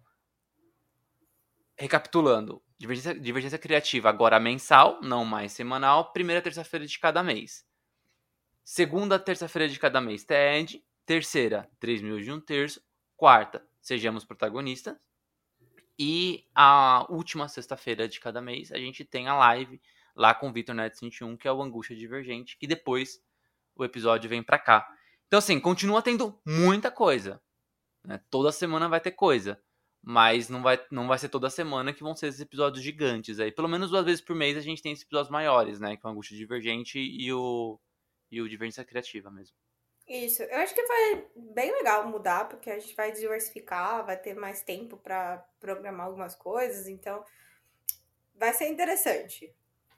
[1.77, 7.65] recapitulando, divergência, divergência criativa agora mensal, não mais semanal, primeira terça-feira de cada mês.
[8.63, 10.83] Segunda terça-feira de cada mês, TED.
[11.05, 12.79] Terceira, 3 mil de um terço.
[13.17, 14.95] Quarta, sejamos protagonistas.
[15.97, 19.81] E a última sexta-feira de cada mês a gente tem a live
[20.15, 23.19] lá com o Vitor Net 21, que é o Angústia Divergente, que depois
[23.75, 24.87] o episódio vem para cá.
[25.29, 27.39] Então, assim, continua tendo muita coisa.
[28.03, 28.19] Né?
[28.31, 29.61] Toda semana vai ter coisa.
[30.01, 33.51] Mas não vai, não vai ser toda semana que vão ser esses episódios gigantes aí.
[33.51, 35.95] Pelo menos duas vezes por mês a gente tem esses episódios maiores, né?
[35.95, 37.79] Que é o Angústia Divergente e o,
[38.31, 39.55] e o Divergência Criativa mesmo.
[40.07, 44.33] Isso, eu acho que foi bem legal mudar, porque a gente vai diversificar, vai ter
[44.33, 47.23] mais tempo para programar algumas coisas, então
[48.33, 49.53] vai ser interessante.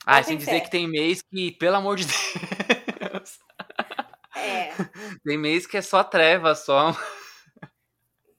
[0.06, 2.08] Ah, sem dizer que tem mês que, pelo amor de
[3.00, 3.40] Deus.
[4.42, 4.74] É.
[5.24, 6.96] Tem mês que é só treva, só.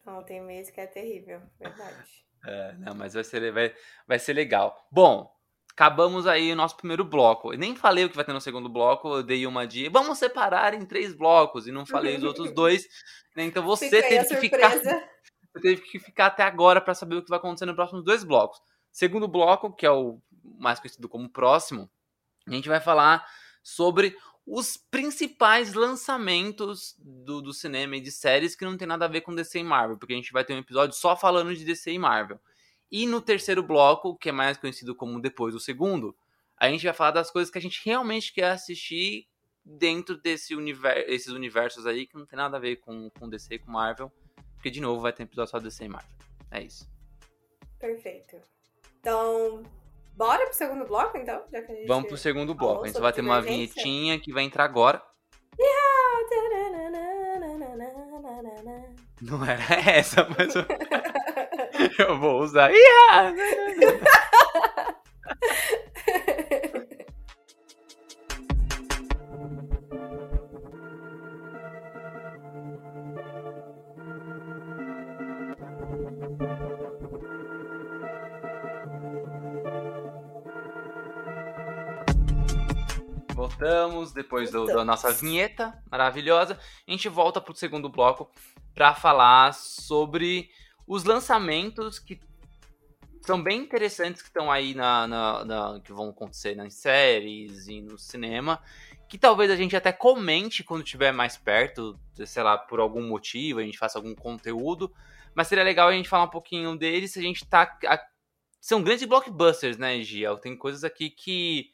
[0.05, 2.23] Não, tem mês que é terrível, verdade.
[2.45, 3.75] É, não, mas vai ser, vai,
[4.07, 4.87] vai ser legal.
[4.91, 5.33] Bom,
[5.73, 7.53] acabamos aí o nosso primeiro bloco.
[7.53, 10.19] Eu nem falei o que vai ter no segundo bloco, eu dei uma de vamos
[10.19, 12.87] separar em três blocos e não falei os outros dois.
[13.37, 13.45] Né?
[13.45, 14.71] Então você teve que ficar.
[14.71, 18.25] Você teve que ficar até agora para saber o que vai acontecer nos próximos dois
[18.25, 18.61] blocos.
[18.91, 20.21] Segundo bloco, que é o
[20.59, 21.91] mais conhecido como próximo,
[22.47, 23.27] a gente vai falar
[23.62, 29.09] sobre os principais lançamentos do, do cinema e de séries que não tem nada a
[29.09, 31.64] ver com DC e Marvel, porque a gente vai ter um episódio só falando de
[31.64, 32.40] DC e Marvel.
[32.90, 36.14] E no terceiro bloco, que é mais conhecido como depois do segundo,
[36.57, 39.26] a gente vai falar das coisas que a gente realmente quer assistir
[39.64, 43.55] dentro desse universo, esses universos aí que não tem nada a ver com, com DC
[43.55, 44.12] e com Marvel.
[44.55, 46.16] Porque, de novo, vai ter episódio só DC e Marvel.
[46.50, 46.88] É isso.
[47.78, 48.37] Perfeito.
[49.00, 49.64] Então,
[50.16, 51.42] bora pro segundo bloco, então?
[51.87, 52.85] Vamos pro segundo bloco.
[52.85, 55.03] A gente vai ter uma vinhetinha que vai entrar agora.
[59.22, 60.55] Não era essa, mas.
[61.98, 62.70] Eu vou usar.
[83.53, 86.59] Voltamos depois do, da nossa vinheta maravilhosa.
[86.87, 88.31] A gente volta pro segundo bloco
[88.75, 90.51] para falar sobre
[90.87, 92.19] os lançamentos que
[93.21, 97.81] são bem interessantes que estão aí na, na, na, que vão acontecer nas séries e
[97.81, 98.61] no cinema,
[99.09, 103.61] que talvez a gente até comente quando estiver mais perto, sei lá, por algum motivo,
[103.61, 104.93] a gente faça algum conteúdo,
[105.35, 108.01] mas seria legal a gente falar um pouquinho deles a gente tá a,
[108.61, 110.37] são grandes blockbusters, né, Gia?
[110.37, 111.71] Tem coisas aqui que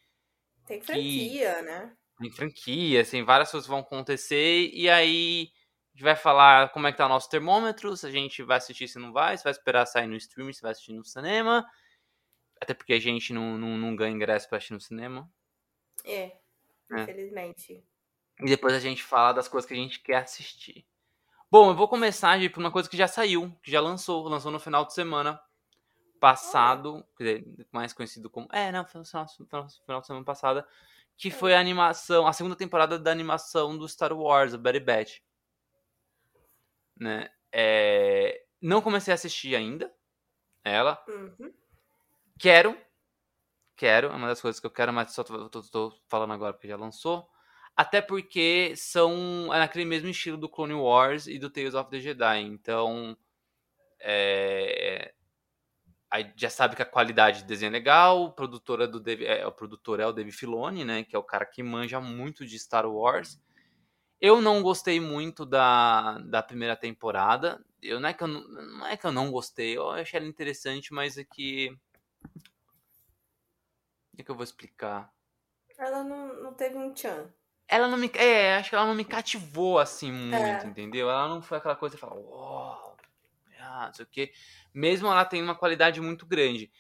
[0.69, 1.97] tem franquia, que, né?
[2.19, 5.51] Tem franquia, assim, várias coisas vão acontecer e aí
[5.99, 8.87] gente vai falar como é que tá o nosso termômetro, se a gente vai assistir,
[8.87, 11.67] se não vai, se vai esperar sair no streaming, se vai assistir no cinema.
[12.63, 15.29] Até porque a gente não, não, não ganha ingresso pra assistir no cinema.
[16.05, 16.23] É,
[16.93, 17.85] é, infelizmente.
[18.41, 20.87] E depois a gente fala das coisas que a gente quer assistir.
[21.51, 24.61] Bom, eu vou começar por uma coisa que já saiu, que já lançou, lançou no
[24.61, 25.41] final de semana
[26.19, 27.05] passado,
[27.73, 28.49] mais conhecido como.
[28.53, 30.67] É, não, foi no final, final de semana passada,
[31.17, 35.21] que foi a animação, a segunda temporada da animação do Star Wars, a Betty Batch
[36.99, 37.31] né?
[37.53, 38.43] É...
[38.61, 39.93] Não comecei a assistir ainda
[40.65, 41.03] ela.
[41.09, 41.53] Uhum.
[42.39, 42.77] Quero.
[43.77, 46.53] Quero, é uma das coisas que eu quero, mas só tô, tô, tô falando agora
[46.53, 47.29] porque já lançou.
[47.77, 52.01] Até porque são é naquele mesmo estilo do Clone Wars e do Tales of the
[52.01, 52.41] Jedi.
[52.41, 53.17] Então.
[54.01, 55.15] É...
[56.11, 58.25] Aí já sabe que a qualidade de desenho é legal.
[58.25, 61.05] O produtor é, do Dave, é, o produtor é o Dave Filoni, né?
[61.05, 63.39] Que é o cara que manja muito de Star Wars.
[64.21, 67.63] Eu não gostei muito da, da primeira temporada.
[67.83, 70.93] Eu, não, é que eu, não é que eu não gostei, eu achei ela interessante,
[70.93, 71.77] mas é que.
[74.13, 75.13] O que eu vou explicar?
[75.79, 77.33] Ela não, não teve um tchan.
[77.69, 78.11] Ela não me.
[78.15, 80.65] É, acho que ela não me cativou assim muito, é.
[80.65, 81.09] entendeu?
[81.11, 82.88] Ela não foi aquela coisa de falar, uau,
[83.69, 84.33] ah, não sei o quê.
[84.73, 86.71] Mesmo ela tem uma qualidade muito grande.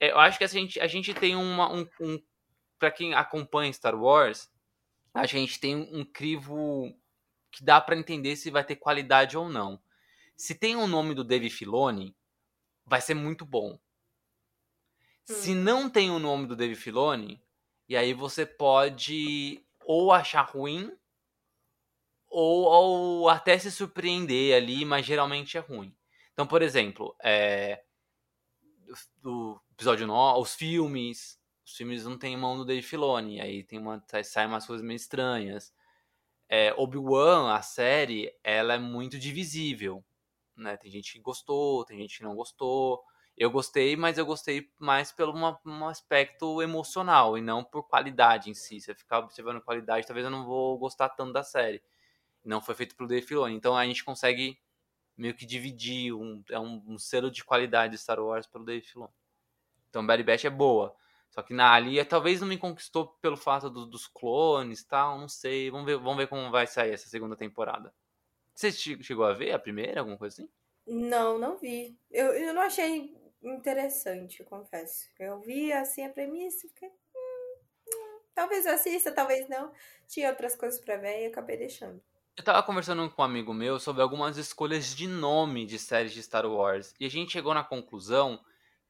[0.00, 1.72] É, eu acho que a gente, a gente tem uma.
[1.72, 2.22] Um, um,
[2.78, 4.50] pra quem acompanha Star Wars,
[5.12, 6.94] a gente tem um crivo
[7.50, 9.80] que dá para entender se vai ter qualidade ou não.
[10.36, 12.14] Se tem o nome do Dave Filoni,
[12.86, 13.72] vai ser muito bom.
[13.72, 13.78] Hum.
[15.34, 17.42] Se não tem o nome do Dave Filoni,
[17.88, 20.92] e aí você pode ou achar ruim
[22.28, 25.96] ou, ou até se surpreender ali, mas geralmente é ruim.
[26.38, 27.82] Então, por exemplo, é,
[29.24, 33.76] o episódio 9, os filmes, os filmes não tem mão do Dave Filoni, aí tem
[33.76, 35.74] uma, sai umas coisas meio estranhas.
[36.48, 40.04] É, Obi-Wan, a série, ela é muito divisível,
[40.56, 40.76] né?
[40.76, 43.02] Tem gente que gostou, tem gente que não gostou.
[43.36, 48.48] Eu gostei, mas eu gostei mais pelo uma, um aspecto emocional e não por qualidade
[48.48, 48.80] em si.
[48.80, 51.82] Se eu ficar observando qualidade, talvez eu não vou gostar tanto da série.
[52.44, 53.56] Não foi feito pelo Dave Filoni.
[53.56, 54.56] Então a gente consegue
[55.18, 58.86] meio que dividir um, é um, um selo de qualidade de Star Wars pelo Dave
[58.86, 59.12] Filoni.
[59.90, 60.96] Então Bad Batch é boa.
[61.30, 65.28] Só que na ali talvez não me conquistou pelo fato do, dos clones tal, não
[65.28, 65.70] sei.
[65.70, 67.92] Vamos ver, vamos ver como vai sair essa segunda temporada.
[68.54, 70.50] Você chegou a ver a primeira, alguma coisa assim?
[70.86, 71.98] Não, não vi.
[72.10, 75.08] Eu, eu não achei interessante, confesso.
[75.18, 76.88] Eu vi assim a premissa fiquei.
[76.88, 79.72] Hum, hum, talvez eu assista, talvez não.
[80.06, 82.02] Tinha outras coisas para ver e acabei deixando.
[82.38, 86.22] Eu tava conversando com um amigo meu sobre algumas escolhas de nome de séries de
[86.22, 86.94] Star Wars.
[87.00, 88.38] E a gente chegou na conclusão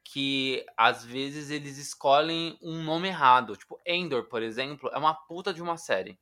[0.05, 3.57] que às vezes eles escolhem um nome errado.
[3.57, 6.21] Tipo, Endor, por exemplo, é uma puta de uma série.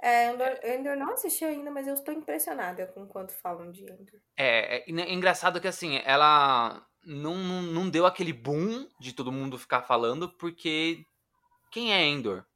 [0.00, 4.18] É, Endor, Endor não assisti ainda, mas eu estou impressionada com quanto falam de Endor.
[4.34, 9.30] É, é, é engraçado que assim, ela não, não, não deu aquele boom de todo
[9.30, 11.04] mundo ficar falando, porque
[11.70, 12.47] quem é Endor?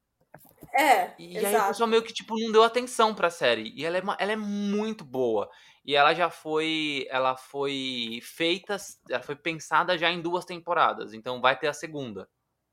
[0.75, 1.57] É, E exato.
[1.57, 3.73] aí o pessoal meio que, tipo, não deu atenção pra série.
[3.77, 5.51] E ela é, ela é muito boa.
[5.85, 7.07] E ela já foi.
[7.11, 8.77] Ela foi feita.
[9.09, 11.13] Ela foi pensada já em duas temporadas.
[11.13, 12.29] Então vai ter a segunda.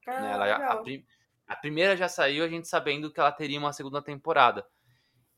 [0.07, 0.31] Ah, né?
[0.31, 0.83] ela a,
[1.47, 4.65] a, primeira já saiu, a gente sabendo que ela teria uma segunda temporada.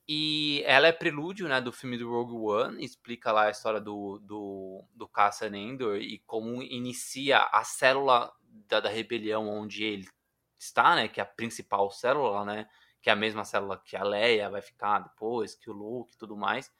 [0.07, 4.19] E ela é prelúdio, né, do filme do Rogue One, explica lá a história do,
[4.19, 8.31] do, do Cassian Endor e como inicia a célula
[8.67, 10.07] da, da rebelião onde ele
[10.62, 12.69] está, né, que é a principal célula, né,
[13.02, 16.17] que é a mesma célula que a Leia vai ficar depois, que o Luke e
[16.17, 16.71] tudo mais.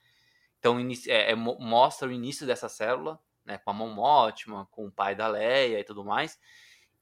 [0.60, 4.92] Então é, é, mostra o início dessa célula, né, com a mão ótima, com o
[4.92, 6.40] pai da Leia e tudo mais.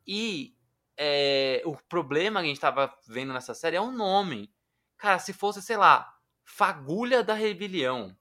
[0.08, 0.56] E
[0.96, 4.54] é, o problema que a gente estava vendo nessa série é o nome.
[4.98, 8.18] Cara, se fosse, sei lá, Fagulha da Rebelião,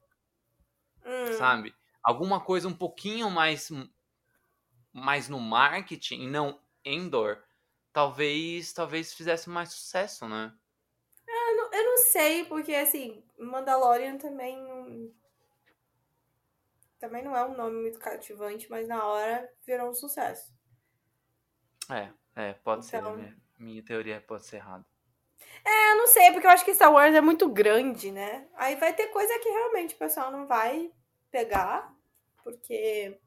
[1.04, 1.32] hum.
[1.38, 1.74] sabe?
[2.02, 3.70] Alguma coisa um pouquinho mais
[4.92, 7.42] mais no marketing, não Endor,
[7.98, 10.54] talvez talvez fizesse mais sucesso, né?
[11.26, 15.12] É, eu não, eu não sei, porque assim, Mandalorian também não,
[17.00, 20.54] também não é um nome muito cativante, mas na hora virou um sucesso.
[21.90, 23.16] É, é, pode então...
[23.16, 23.16] ser.
[23.16, 24.86] Minha, minha teoria pode ser errada.
[25.64, 28.46] É, eu não sei, porque eu acho que Star Wars é muito grande, né?
[28.54, 30.92] Aí vai ter coisa que realmente o pessoal não vai
[31.32, 31.92] pegar,
[32.44, 33.18] porque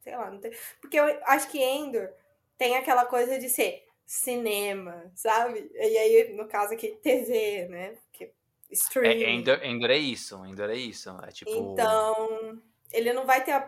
[0.00, 0.52] sei lá, não tem.
[0.80, 2.08] Porque eu acho que Endor
[2.56, 5.68] tem aquela coisa de ser cinema, sabe?
[5.74, 7.98] E aí, no caso aqui, TV, né?
[8.06, 8.32] Porque
[8.70, 9.24] streaming.
[9.24, 11.10] É, Endor, Endor é isso, Endor é isso.
[11.22, 11.50] É tipo.
[11.50, 13.58] Então, ele não vai ter a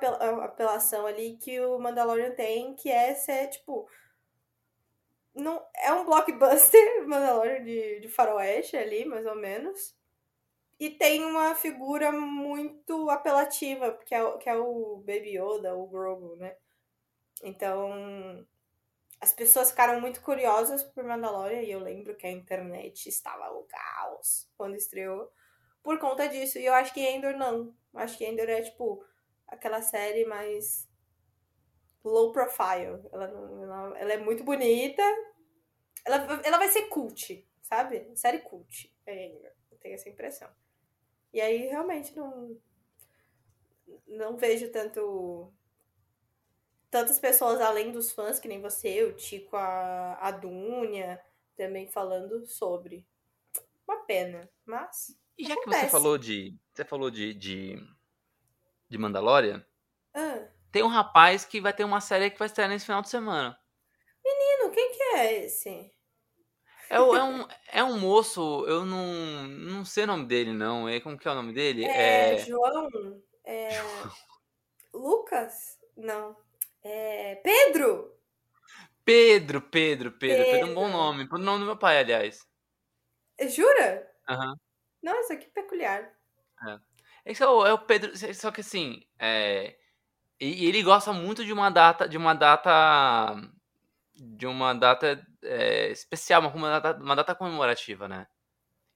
[0.44, 3.88] apelação ali que o Mandalorian tem, que é ser, tipo.
[5.34, 9.96] Não, é um blockbuster Mandalorian de, de faroeste ali, mais ou menos.
[10.80, 16.36] E tem uma figura muito apelativa, que é, que é o Baby Yoda, o Grogu,
[16.36, 16.56] né?
[17.42, 18.46] Então,
[19.20, 23.64] as pessoas ficaram muito curiosas por Mandalorian e eu lembro que a internet estava o
[23.64, 25.30] caos quando estreou
[25.82, 26.58] por conta disso.
[26.58, 27.74] E eu acho que Endor não.
[27.92, 29.04] Eu acho que Endor é tipo
[29.46, 30.88] aquela série mais
[32.04, 33.02] low profile.
[33.12, 35.02] Ela, ela, ela é muito bonita.
[36.04, 38.10] Ela, ela vai ser cult, sabe?
[38.14, 38.94] Série cult.
[39.04, 39.52] É Endor.
[39.70, 40.48] Eu tenho essa impressão.
[41.32, 42.56] E aí realmente não
[44.06, 45.52] não vejo tanto
[46.90, 51.20] tantas pessoas além dos fãs, que nem você, o Tico, a, a Dunia,
[51.56, 53.06] também falando sobre.
[53.86, 55.18] Uma pena, mas.
[55.36, 55.84] E já acontece.
[55.84, 56.56] que você falou de.
[56.72, 57.34] Você falou de.
[57.34, 57.76] de,
[58.88, 59.64] de Mandalorian.
[60.14, 60.48] Ah.
[60.70, 63.58] Tem um rapaz que vai ter uma série que vai estrear nesse final de semana.
[64.24, 65.90] Menino, quem que é esse?
[66.90, 69.06] É, é, um, é um moço, eu não,
[69.46, 70.88] não sei o nome dele, não.
[70.88, 71.84] É, como que é o nome dele?
[71.84, 72.38] É, é...
[72.38, 72.88] João.
[73.44, 73.68] É...
[74.92, 75.78] Lucas?
[75.96, 76.36] Não.
[76.82, 77.36] É...
[77.36, 78.14] Pedro!
[79.04, 80.60] Pedro, Pedro, Pedro, Pedro.
[80.60, 81.26] é um bom nome.
[81.32, 82.46] O nome do meu pai, aliás.
[83.48, 84.10] Jura?
[84.28, 84.50] Aham.
[84.50, 84.56] Uhum.
[85.02, 86.12] Nossa, que peculiar.
[86.66, 86.78] É.
[87.24, 89.78] Esse é o, é o Pedro, só que assim, é,
[90.40, 93.34] e, ele gosta muito de uma data, de uma data,
[94.14, 98.26] de uma data é, especial, uma, data, uma data comemorativa, né?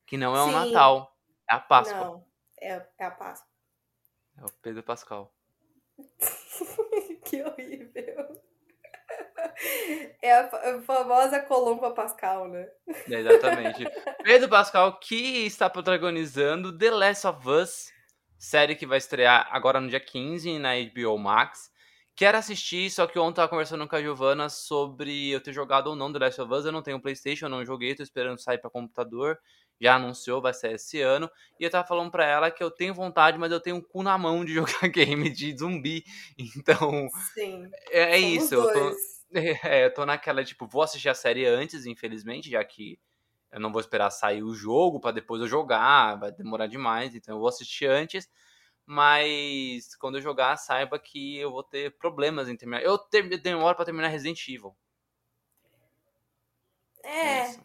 [0.06, 0.48] Que não é Sim.
[0.48, 1.16] o Natal,
[1.48, 1.98] é a Páscoa.
[1.98, 2.26] Não,
[2.60, 3.48] é, é a Páscoa.
[4.38, 5.34] É o Pedro Pascal.
[7.26, 8.42] que horrível.
[10.20, 12.68] É a famosa Colomba Pascal, né?
[13.10, 13.84] É, exatamente.
[14.22, 17.92] Pedro Pascal que está protagonizando The Last of Us,
[18.38, 21.71] série que vai estrear agora no dia 15 na HBO Max.
[22.14, 25.88] Quero assistir, só que ontem eu tava conversando com a Giovana sobre eu ter jogado
[25.88, 26.64] ou não The Last of Us.
[26.64, 29.38] Eu não tenho PlayStation, eu não joguei, tô esperando sair para computador
[29.82, 31.28] já anunciou, vai ser esse ano.
[31.58, 34.02] E eu tava falando pra ela que eu tenho vontade, mas eu tenho um cu
[34.02, 36.04] na mão de jogar game de zumbi.
[36.38, 37.08] Então.
[37.34, 37.68] Sim.
[37.90, 38.54] É, é isso.
[38.54, 38.96] Eu tô,
[39.34, 42.98] é, eu tô naquela, tipo, vou assistir a série antes, infelizmente, já que
[43.50, 47.34] eu não vou esperar sair o jogo para depois eu jogar, vai demorar demais, então
[47.34, 48.28] eu vou assistir antes.
[48.84, 52.82] Mas quando eu jogar, saiba que eu vou ter problemas em terminar.
[52.82, 52.98] Eu
[53.42, 54.74] demoro para terminar Resident Evil.
[57.04, 57.56] É, é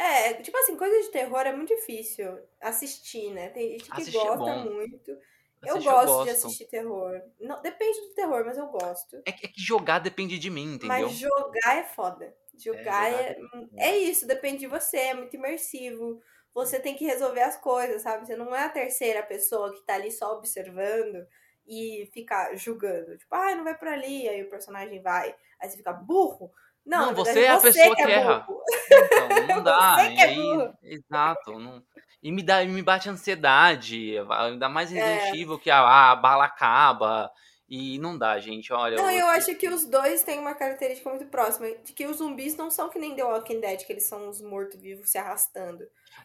[0.00, 3.50] é, tipo assim, coisa de terror é muito difícil assistir, né?
[3.50, 5.10] Tem gente que assistir é gosta é muito.
[5.10, 7.20] eu gosto, eu gosto de assistir terror.
[7.38, 9.16] Não, depende do terror, mas eu gosto.
[9.26, 10.88] É, é, que jogar depende de mim, entendeu?
[10.88, 12.34] Mas jogar é foda.
[12.56, 16.22] Jogar é, jogar é, é, isso, depende de você, é muito imersivo.
[16.54, 18.26] Você tem que resolver as coisas, sabe?
[18.26, 21.26] Você não é a terceira pessoa que tá ali só observando
[21.66, 23.16] e fica julgando.
[23.16, 25.34] Tipo, ah, não vai por ali, aí o personagem vai.
[25.60, 26.52] Aí você fica burro.
[26.84, 28.46] Não, não você é a pessoa que, é que erra.
[28.90, 30.10] Então, não dá.
[30.10, 31.58] e aí, é exato.
[31.58, 31.82] Não...
[32.22, 34.14] E me, dá, me bate ansiedade.
[34.30, 37.30] Ainda mais Resident Evil, que a, a bala acaba.
[37.70, 38.72] E não dá, gente.
[38.72, 38.96] Olha.
[38.96, 41.68] Não, eu, eu acho que os dois têm uma característica muito próxima.
[41.84, 44.42] De que os zumbis não são que nem The Walking Dead, que eles são os
[44.42, 45.84] mortos-vivos se arrastando.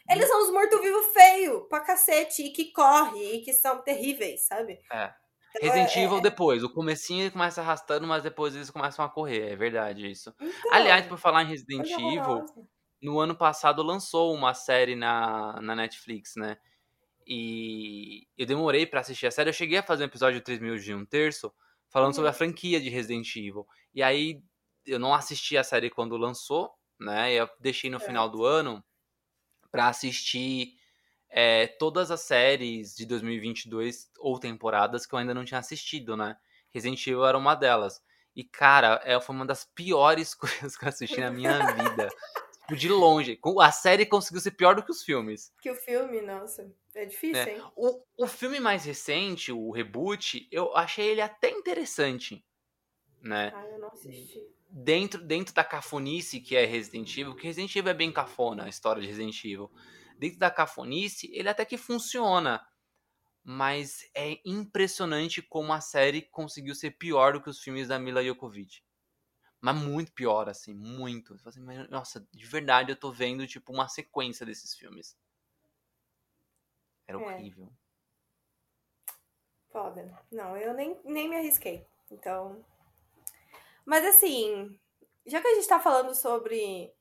[0.09, 4.79] Eles são os mortos-vivos feio pra cacete, e que corre, e que são terríveis, sabe?
[4.91, 5.13] É.
[5.61, 6.21] Resident é, Evil é...
[6.21, 10.33] depois, o comecinho começa arrastando, mas depois eles começam a correr, é verdade isso.
[10.39, 12.45] Então, Aliás, por falar em Resident Evil,
[13.01, 16.57] no ano passado lançou uma série na, na Netflix, né?
[17.25, 20.59] E eu demorei para assistir a série, eu cheguei a fazer um episódio de 3
[20.59, 21.51] mil de um terço,
[21.89, 23.67] falando sobre a franquia de Resident Evil.
[23.93, 24.41] E aí
[24.85, 27.33] eu não assisti a série quando lançou, né?
[27.33, 28.83] Eu deixei no final do ano
[29.71, 30.75] para assistir
[31.29, 36.37] é, todas as séries de 2022 ou temporadas que eu ainda não tinha assistido, né?
[36.71, 38.01] Resident Evil era uma delas.
[38.35, 42.09] E, cara, é, foi uma das piores coisas que eu assisti na minha vida.
[42.67, 43.39] Tipo, de longe.
[43.61, 45.53] A série conseguiu ser pior do que os filmes.
[45.61, 46.71] Que o filme, nossa.
[46.93, 47.55] É difícil, é.
[47.55, 47.63] hein?
[47.75, 52.43] O, o filme mais recente, o reboot, eu achei ele até interessante.
[53.21, 53.51] Né?
[53.53, 54.41] Ah, eu não assisti.
[54.69, 58.69] Dentro, dentro da cafonice que é Resident Evil, que Resident Evil é bem cafona, a
[58.69, 59.71] história de Resident Evil
[60.17, 62.65] dentro da cafonice, ele até que funciona.
[63.43, 68.23] Mas é impressionante como a série conseguiu ser pior do que os filmes da Mila
[68.23, 68.81] Jokovic.
[69.65, 71.35] Mas muito pior, assim, muito.
[71.43, 71.59] Assim,
[71.89, 75.17] nossa, de verdade eu tô vendo, tipo, uma sequência desses filmes.
[77.07, 77.21] Era é.
[77.25, 77.67] horrível.
[79.71, 80.23] Foda.
[80.31, 81.83] Não, eu nem, nem me arrisquei.
[82.11, 82.63] Então,
[83.83, 84.79] Mas assim,
[85.25, 86.93] já que a gente tá falando sobre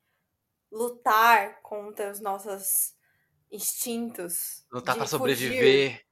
[0.72, 2.96] lutar contra os nossos
[3.52, 4.64] instintos.
[4.72, 6.02] Lutar para sobreviver.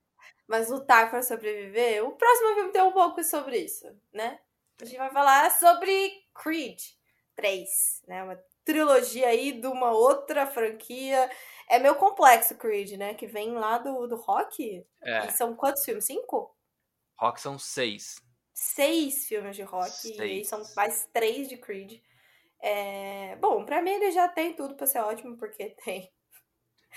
[0.47, 4.39] Mas lutar para sobreviver, o próximo filme tem um pouco sobre isso, né?
[4.83, 6.81] A gente vai falar sobre Creed
[7.37, 8.25] 3, né?
[8.25, 11.31] Uma trilogia aí de uma outra franquia.
[11.69, 13.15] É meio complexo Creed, né?
[13.15, 14.85] Que vem lá do, do rock.
[15.01, 15.27] É.
[15.27, 16.05] E são quantos filmes?
[16.05, 16.53] Cinco?
[17.17, 18.21] Rock são seis.
[18.53, 19.89] Seis filmes de rock.
[19.89, 20.17] Seis.
[20.17, 22.01] E aí são mais três de Creed.
[22.61, 23.37] É...
[23.37, 26.11] Bom, pra mim ele já tem tudo pra ser ótimo, porque tem.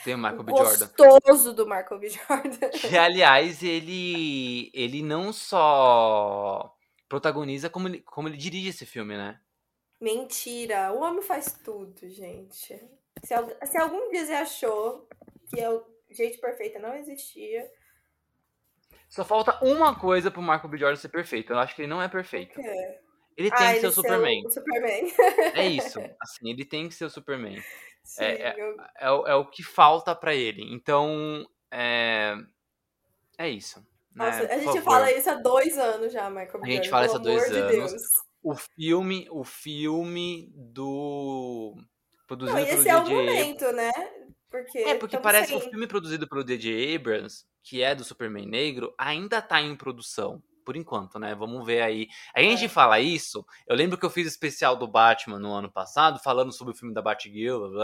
[0.03, 0.51] Tem o Michael B.
[0.57, 0.89] Jordan.
[0.97, 2.09] Gostoso do Michael B.
[2.09, 2.69] Jordan.
[2.69, 6.74] Que, aliás, ele, ele não só
[7.08, 9.39] protagoniza, como ele, como ele dirige esse filme, né?
[9.99, 10.91] Mentira.
[10.93, 12.78] O homem faz tudo, gente.
[13.24, 13.36] Se,
[13.66, 15.08] se algum dia você achou
[15.49, 17.70] que o Gente Perfeita não existia.
[19.10, 20.78] Só falta uma coisa pro Michael B.
[20.78, 21.53] Jordan ser perfeito.
[21.53, 22.56] Eu acho que ele não é perfeito.
[22.56, 22.99] Quê?
[23.38, 24.45] Ele tem ah, que ser o Superman.
[24.45, 25.14] O Superman.
[25.53, 25.99] É isso.
[26.22, 27.62] Assim, ele tem que ser o Superman.
[28.01, 28.78] Sim, é, é, eu...
[28.97, 30.64] é, o, é o que falta para ele.
[30.74, 32.36] Então, é,
[33.38, 33.86] é isso.
[34.16, 34.26] Né?
[34.26, 36.63] Nossa, a gente fala isso há dois anos já, Michael.
[36.63, 37.91] A gente fala isso há dois de anos.
[37.91, 38.03] Deus.
[38.41, 41.76] O filme, o filme do
[42.26, 43.91] produzido Não, esse pelo é o momento, né?
[44.49, 45.59] Porque é porque parece sem...
[45.59, 49.76] que o filme produzido pelo DJ Abrams, que é do Superman Negro, ainda tá em
[49.76, 51.36] produção por enquanto, né?
[51.36, 52.09] Vamos ver aí.
[52.34, 52.68] A gente é.
[52.68, 53.45] fala isso.
[53.68, 56.93] Eu lembro que eu fiz especial do Batman no ano passado, falando sobre o filme
[56.93, 57.80] da Batgirl,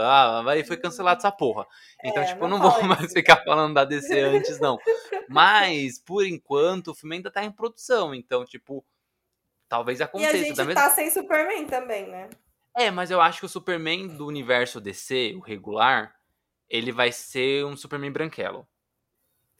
[0.48, 1.66] aí foi cancelado essa porra.
[2.04, 3.14] Então, é, tipo, eu não vou mais isso.
[3.14, 4.76] ficar falando da DC antes, não.
[5.28, 8.12] Mas, por enquanto, o filme ainda tá em produção.
[8.14, 8.84] Então, tipo,
[9.68, 10.36] talvez aconteça.
[10.36, 10.82] E a gente da mesma...
[10.82, 12.28] tá sem Superman também, né?
[12.76, 16.14] É, mas eu acho que o Superman do universo DC, o regular,
[16.68, 18.66] ele vai ser um Superman branquelo.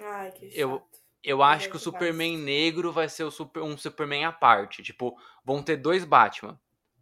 [0.01, 0.59] Ai, que chato.
[0.59, 0.83] Eu,
[1.23, 4.83] eu acho que o Superman negro vai ser super, um Superman à parte.
[4.83, 6.59] Tipo, vão ter dois Batman.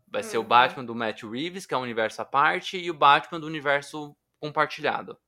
[0.06, 0.28] Vai uhum.
[0.28, 0.48] ser o uhum.
[0.48, 4.14] Batman do Matt Reeves, que é um universo à parte, e o Batman do universo
[4.38, 5.18] compartilhado.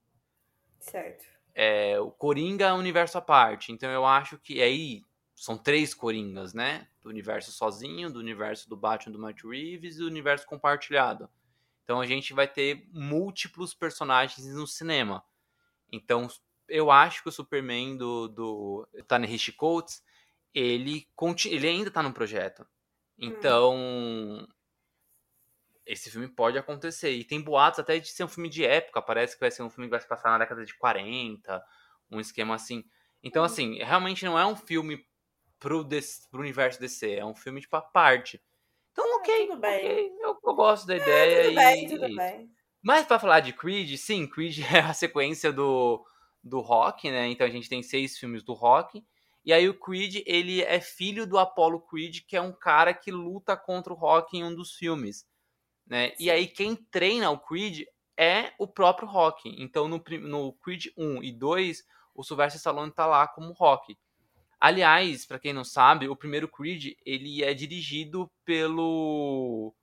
[0.79, 1.25] Certo.
[1.55, 3.73] É, o Coringa é um universo à parte.
[3.73, 5.03] Então eu acho que aí
[5.35, 6.89] são três Coringas, né?
[7.01, 11.29] Do universo sozinho, do universo do Batman do Matt Reeves e do universo compartilhado.
[11.85, 15.25] Então a gente vai ter múltiplos personagens no cinema.
[15.91, 16.29] Então
[16.73, 20.03] eu acho que o Superman do, do Tannehill Coates,
[20.55, 21.07] ele,
[21.47, 22.67] ele ainda tá no projeto.
[23.19, 24.47] Então, hum.
[25.85, 27.11] esse filme pode acontecer.
[27.11, 29.03] E tem boatos até de ser um filme de época.
[29.03, 31.63] Parece que vai ser um filme que vai se passar na década de 40.
[32.11, 32.83] Um esquema assim.
[33.23, 33.47] Então, hum.
[33.47, 35.07] assim, realmente não é um filme
[35.61, 35.87] pro,
[36.31, 37.17] pro universo DC.
[37.17, 38.43] É um filme, tipo, à parte.
[38.93, 39.79] Então, ah, ok, tudo bem.
[39.79, 41.43] Okay, eu, eu, gosto da é, ideia.
[41.45, 42.17] Tudo e, bem, tudo e...
[42.17, 42.51] bem.
[42.83, 46.05] Mas pra falar de Creed, sim, Creed é a sequência do
[46.43, 47.29] do Rock, né?
[47.29, 49.05] Então a gente tem seis filmes do Rock.
[49.45, 53.11] E aí o Creed, ele é filho do Apollo Creed, que é um cara que
[53.11, 55.27] luta contra o Rock em um dos filmes,
[55.87, 56.13] né?
[56.19, 57.83] E aí quem treina o Creed
[58.17, 59.55] é o próprio Rock.
[59.59, 61.85] Então no, no Creed 1 e 2,
[62.15, 63.99] o Sylvester Stallone tá lá como Rock.
[64.61, 69.75] Aliás, para quem não sabe, o primeiro Creed, ele é dirigido pelo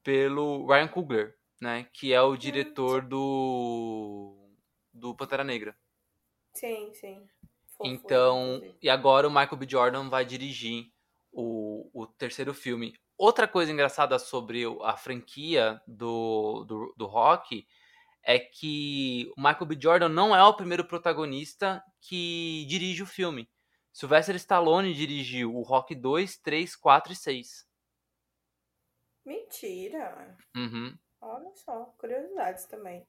[0.00, 4.43] pelo Ryan Coogler, né, que é o diretor do
[4.94, 5.76] do Pantera Negra.
[6.54, 7.26] Sim, sim.
[7.76, 9.66] Fofo, então, e agora o Michael B.
[9.68, 10.86] Jordan vai dirigir
[11.32, 12.96] o, o terceiro filme.
[13.18, 17.66] Outra coisa engraçada sobre a franquia do, do, do Rock
[18.22, 19.78] é que o Michael B.
[19.80, 23.50] Jordan não é o primeiro protagonista que dirige o filme.
[23.92, 27.68] Sylvester Stallone dirigiu o Rock 2, 3, 4 e 6.
[29.24, 30.36] Mentira!
[30.56, 30.96] Uhum.
[31.20, 33.06] Olha só, curiosidades também.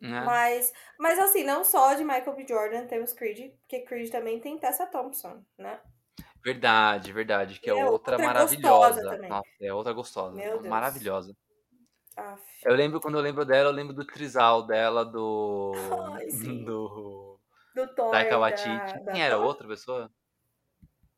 [0.00, 0.20] Né?
[0.24, 2.46] Mas, mas assim, não só de Michael B.
[2.48, 5.80] Jordan temos Creed, porque Creed também tem Tessa Thompson, né?
[6.44, 9.18] Verdade, verdade, que é, é outra, outra maravilhosa.
[9.28, 10.60] Nossa, é outra gostosa.
[10.68, 11.36] Maravilhosa.
[12.16, 12.42] Aff.
[12.64, 15.72] Eu lembro, quando eu lembro dela, eu lembro do trisal dela, do.
[16.14, 16.26] Ai,
[16.64, 17.38] do.
[17.74, 18.10] Do Thor.
[18.10, 19.04] Taika Waititi.
[19.04, 19.38] Da, Quem era?
[19.38, 20.10] Outra pessoa?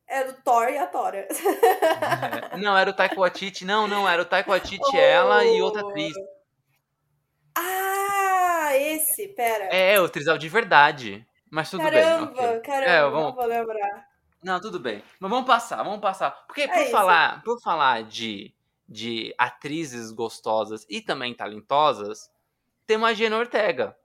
[0.07, 1.26] É do Thor e a Tora.
[2.53, 2.57] É.
[2.57, 3.64] Não, era o Taika Waititi.
[3.64, 4.97] Não, não, era o Taika Waititi, oh.
[4.97, 6.12] ela e outra atriz.
[7.57, 7.89] Ah,
[8.77, 9.64] esse, pera.
[9.64, 11.27] É, o trisal de verdade.
[11.51, 12.47] Mas tudo caramba, bem.
[12.47, 12.61] Okay.
[12.61, 13.23] Caramba, é, vamos...
[13.23, 14.09] não vou lembrar.
[14.43, 15.03] Não, tudo bem.
[15.18, 16.31] Mas vamos passar, vamos passar.
[16.47, 18.55] Porque é por falar, por falar de,
[18.89, 22.31] de atrizes gostosas e também talentosas,
[22.87, 23.97] tem a Gina Ortega.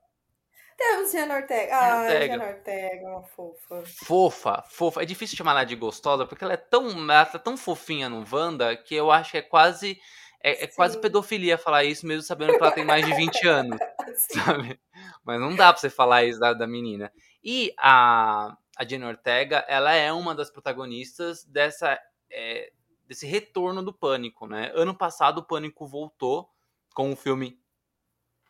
[0.78, 1.74] Temos Gina Ortega.
[1.74, 2.34] Ah, Ortega.
[2.34, 3.84] Gina Ortega, uma fofa.
[3.86, 5.02] Fofa, fofa.
[5.04, 8.26] É difícil chamar ela de gostosa, porque ela é tão, ela tá tão fofinha no
[8.30, 9.98] Wanda que eu acho que é quase
[10.44, 13.80] é, é quase pedofilia falar isso, mesmo sabendo que ela tem mais de 20 anos,
[14.16, 14.80] sabe?
[15.24, 17.12] Mas não dá pra você falar isso da, da menina.
[17.44, 22.00] E a, a Jenna Ortega, ela é uma das protagonistas dessa,
[22.30, 22.72] é,
[23.06, 24.72] desse retorno do Pânico, né?
[24.74, 26.50] Ano passado o Pânico voltou
[26.94, 27.60] com o filme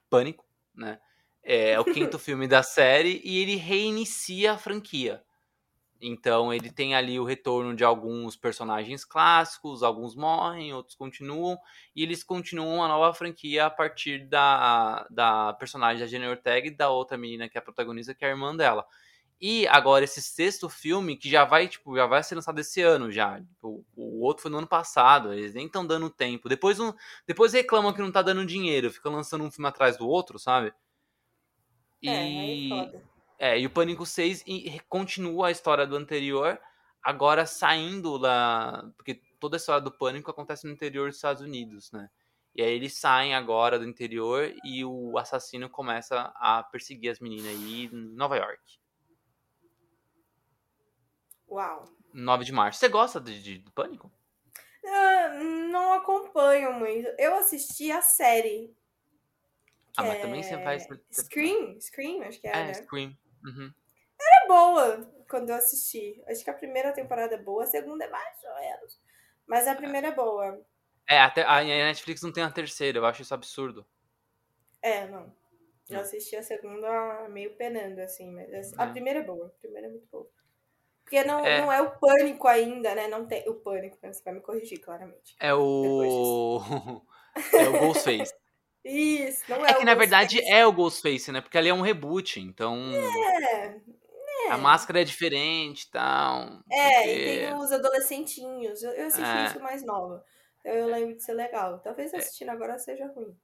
[0.10, 1.00] Pânico, né?
[1.44, 5.24] É o quinto filme da série e ele reinicia a franquia.
[6.02, 11.58] Então ele tem ali o retorno de alguns personagens clássicos, alguns morrem, outros continuam,
[11.96, 16.72] e eles continuam a nova franquia a partir da, da personagem da Jenny Ortega e
[16.72, 18.86] da outra menina que é a protagonista, que é a irmã dela.
[19.40, 23.12] E agora esse sexto filme, que já vai, tipo, já vai ser lançado esse ano
[23.12, 23.42] já.
[23.62, 26.48] O, o outro foi no ano passado, eles nem estão dando tempo.
[26.48, 26.94] Depois, um,
[27.28, 30.74] depois reclamam que não tá dando dinheiro, fica lançando um filme atrás do outro, sabe?
[32.02, 32.10] E...
[32.10, 33.15] É, aí foda.
[33.38, 34.44] É, e o Pânico 6
[34.88, 36.60] continua a história do anterior,
[37.04, 38.90] agora saindo lá.
[38.96, 42.10] Porque toda a história do Pânico acontece no interior dos Estados Unidos, né?
[42.56, 47.48] E aí eles saem agora do interior e o assassino começa a perseguir as meninas
[47.48, 48.80] aí em Nova York.
[51.50, 51.86] Uau.
[52.14, 52.80] 9 de março.
[52.80, 54.10] Você gosta de, de, do Pânico?
[54.82, 57.10] Uh, não acompanho muito.
[57.18, 58.74] Eu assisti a série.
[59.98, 60.22] Ah, mas é...
[60.22, 60.88] também você faz.
[61.12, 61.80] Scream?
[61.80, 62.52] Scream, acho que é.
[62.52, 62.74] É, né?
[62.74, 63.18] Scream.
[63.46, 63.72] Uhum.
[64.20, 66.22] Era boa quando eu assisti.
[66.28, 69.02] Acho que a primeira temporada é boa, a segunda é mais ou menos.
[69.48, 70.66] Mas a primeira é boa.
[71.08, 73.86] É, até a Netflix não tem a terceira, eu acho isso absurdo.
[74.82, 75.32] É, não.
[75.88, 79.48] Eu assisti a segunda meio penando, assim, mas a, a primeira é boa.
[79.48, 80.28] A primeira é muito boa.
[81.04, 83.08] Porque não é, não é o pânico ainda, né?
[83.08, 84.12] Não tem o pânico, né?
[84.12, 85.36] você vai me corrigir, claramente.
[85.40, 86.60] É o.
[87.54, 88.34] é o Ghostface.
[88.86, 91.42] Isso, não é, é que na verdade é o Ghostface, né?
[91.42, 92.78] Porque ali é um reboot, então.
[92.94, 93.82] É.
[94.46, 94.52] é.
[94.52, 96.60] A máscara é diferente e tal.
[96.70, 97.10] É, porque...
[97.10, 98.84] e tem os adolescentinhos.
[98.84, 99.46] Eu, eu assisti é.
[99.48, 100.24] isso mais nova.
[100.64, 101.80] Eu lembro de ser legal.
[101.80, 102.18] Talvez é.
[102.18, 103.36] assistindo agora seja ruim.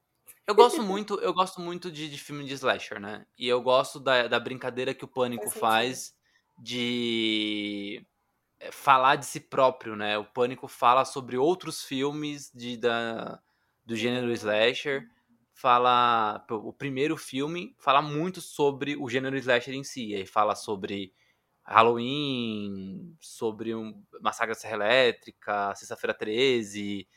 [0.45, 3.25] Eu gosto muito, eu gosto muito de, de filme de slasher, né?
[3.35, 6.15] E eu gosto da, da brincadeira que o Pânico faz, faz
[6.59, 8.05] de
[8.59, 10.17] eh, falar de si próprio, né?
[10.17, 13.39] O Pânico fala sobre outros filmes de, da,
[13.85, 15.07] do gênero slasher
[15.61, 16.43] fala.
[16.49, 20.15] O primeiro filme fala muito sobre o gênero slasher em si.
[20.15, 21.13] Aí fala sobre
[21.63, 27.07] Halloween, sobre um Massacre da Serra Elétrica, Sexta-feira 13.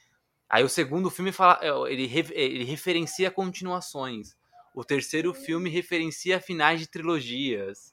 [0.48, 4.36] Aí o segundo filme fala, é, ele, ele referencia continuações.
[4.74, 5.34] O terceiro hum.
[5.34, 7.92] filme referencia finais de trilogias.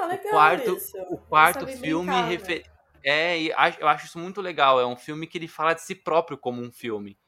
[0.00, 0.98] Ah, legal o quarto, isso.
[1.08, 2.64] O quarto filme refer...
[3.02, 3.38] é,
[3.80, 4.78] eu acho isso muito legal.
[4.78, 7.18] É um filme que ele fala de si próprio como um filme.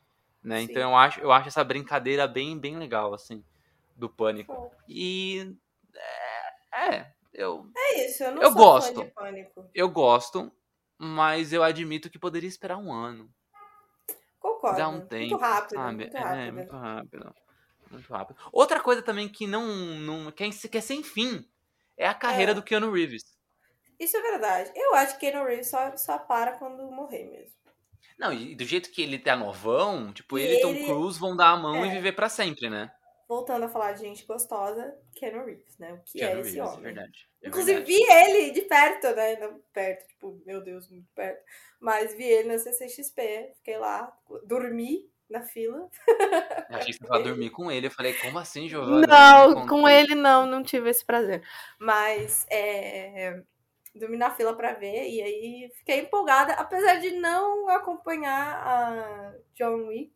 [0.43, 0.62] Né?
[0.62, 3.45] Então eu acho, eu acho essa brincadeira bem, bem legal, assim,
[3.95, 4.72] do pânico.
[4.88, 5.55] E
[6.72, 7.70] é, é, eu.
[7.76, 9.12] É isso, eu não eu gosto.
[9.74, 10.51] Eu gosto,
[10.99, 13.30] mas eu admito que poderia esperar um ano.
[14.38, 14.78] Concordo.
[14.78, 15.30] Dá um tempo.
[15.30, 15.74] Muito rápido.
[15.74, 15.97] Sabe?
[15.97, 16.55] Muito é, rápido.
[16.55, 17.34] muito rápido.
[17.91, 18.38] Muito rápido.
[18.53, 19.66] Outra coisa também que não.
[19.66, 21.47] não que, é, que é sem fim
[21.97, 22.55] é a carreira é.
[22.55, 23.38] do Keanu Reeves.
[23.99, 24.72] Isso é verdade.
[24.74, 27.61] Eu acho que Keanu Reeves só, só para quando morrer mesmo.
[28.21, 31.53] Não, e do jeito que ele tá novão, tipo, ele e Tom Cruise vão dar
[31.53, 31.87] a mão é.
[31.87, 32.93] e viver para sempre, né?
[33.27, 35.95] Voltando a falar de gente gostosa, Keanu Reeves, né?
[35.95, 36.81] O que Keanu é esse Reeves, homem?
[36.81, 37.97] É verdade, é Inclusive, verdade.
[37.97, 39.37] vi ele de perto, né?
[39.41, 41.43] Não perto, tipo, meu Deus, muito perto.
[41.81, 44.12] Mas vi ele na CCXP, fiquei lá,
[44.45, 45.89] dormi na fila.
[46.68, 47.87] Eu achei que você ia dormir com ele.
[47.87, 49.07] Eu falei, como assim, Giovanna?
[49.07, 51.43] Não, com ele não, não tive esse prazer.
[51.79, 53.41] Mas é,
[53.95, 59.88] dormi na fila para ver e aí fiquei empolgada, apesar de não acompanhar a John
[59.88, 60.12] Wick.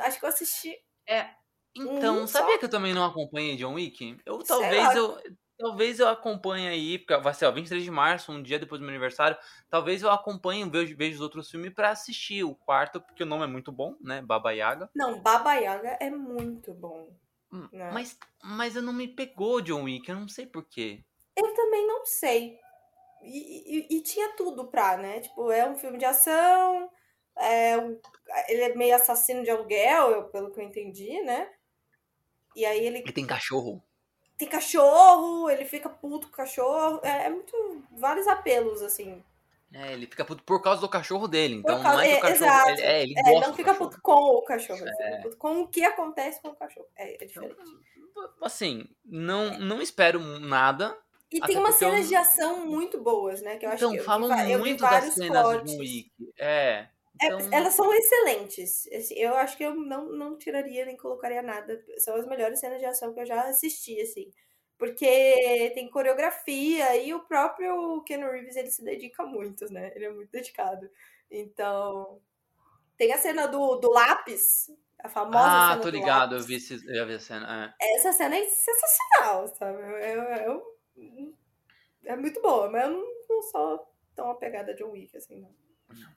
[0.00, 0.76] Acho que eu assisti.
[1.06, 1.30] É.
[1.74, 2.58] Então, um sabia só.
[2.58, 4.18] que eu também não acompanhei John Wick?
[4.24, 5.18] Eu talvez eu
[5.60, 8.84] talvez eu acompanhe aí, porque vai ser ó, 23 de março, um dia depois do
[8.84, 9.36] meu aniversário.
[9.68, 13.44] Talvez eu acompanhe, vejo, vejo os outros filmes para assistir o quarto, porque o nome
[13.44, 14.22] é muito bom, né?
[14.22, 14.90] Baba Yaga.
[14.94, 17.14] Não, Baba Yaga é muito bom.
[17.52, 17.90] Hum, né?
[17.92, 21.04] Mas, mas eu não me pegou John Wick, eu não sei porquê.
[21.40, 22.58] Eu também não sei.
[23.22, 25.20] E, e, e, tinha tudo pra, né?
[25.20, 26.90] Tipo, é um filme de ação,
[27.36, 27.98] é um,
[28.48, 31.50] ele é meio assassino de aluguel, eu, pelo que eu entendi, né?
[32.56, 32.98] E aí ele.
[32.98, 33.82] Ele tem cachorro.
[34.36, 37.00] Tem cachorro, ele fica puto com o cachorro.
[37.02, 37.84] É, é muito.
[37.92, 39.22] vários apelos, assim.
[39.72, 41.56] É, ele fica puto por causa do cachorro dele.
[41.56, 42.44] Então causa, não é que o cachorro.
[42.44, 42.70] Exato.
[42.70, 44.94] Ele, é, ele é, não fica puto com o cachorro, ele é.
[44.94, 46.88] fica puto com o que acontece com o cachorro.
[46.96, 47.56] É, é diferente.
[48.42, 50.96] Assim, não, não espero nada.
[51.32, 52.08] E tem umas cenas eu...
[52.08, 53.56] de ação muito boas, né?
[53.56, 56.10] Que eu então, acho que falam eu, muito das cenas do John Wick.
[56.38, 56.88] É.
[57.22, 57.38] Então...
[57.38, 57.48] é.
[57.52, 58.88] Elas são excelentes.
[59.12, 61.80] Eu acho que eu não, não tiraria nem colocaria nada.
[61.98, 64.32] São as melhores cenas de ação que eu já assisti, assim.
[64.76, 69.92] Porque tem coreografia e o próprio Ken Reeves, ele se dedica muito, né?
[69.94, 70.90] Ele é muito dedicado.
[71.30, 72.18] Então,
[72.96, 76.74] tem a cena do, do lápis, a famosa ah, cena tô ligado, eu vi, esse,
[76.86, 77.74] eu vi a cena.
[77.80, 77.94] É.
[77.96, 79.78] Essa cena é sensacional, sabe?
[79.80, 80.62] Eu, eu, eu,
[82.04, 85.54] é muito boa, mas eu não, não sou tão apegada a John Wick, assim, não.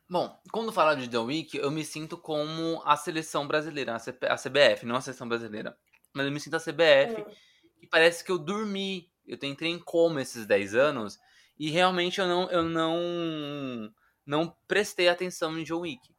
[0.08, 4.86] Bom, quando fala de John Wick, eu me sinto como a seleção brasileira, a CBF,
[4.86, 5.76] não a seleção brasileira.
[6.14, 7.34] Mas eu me sinto a CBF, hum.
[7.82, 9.12] e parece que eu dormi.
[9.26, 11.20] Eu entrei em coma esses 10 anos,
[11.58, 13.94] e realmente eu não, eu não,
[14.26, 16.13] não prestei atenção em John Wick.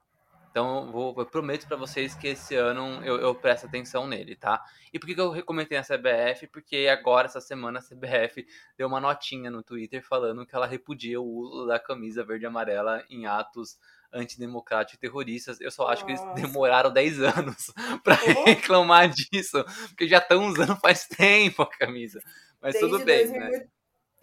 [0.55, 4.36] Então, eu, vou, eu prometo para vocês que esse ano eu, eu, presto atenção nele,
[4.36, 4.64] tá?
[4.92, 6.46] E por que, que eu recomendei a CBF?
[6.46, 8.46] Porque agora, essa semana, a CBF
[8.78, 12.46] deu uma notinha no Twitter falando que ela repudia o uso da camisa verde e
[12.46, 13.80] amarela em atos
[14.12, 15.61] antidemocráticos e terroristas.
[15.61, 16.24] Eu só acho Nossa.
[16.24, 17.72] que eles demoraram 10 anos
[18.05, 18.44] para oh.
[18.44, 22.22] reclamar disso, porque já estão usando faz tempo a camisa.
[22.62, 23.66] Mas Desde tudo bem, 2000, né?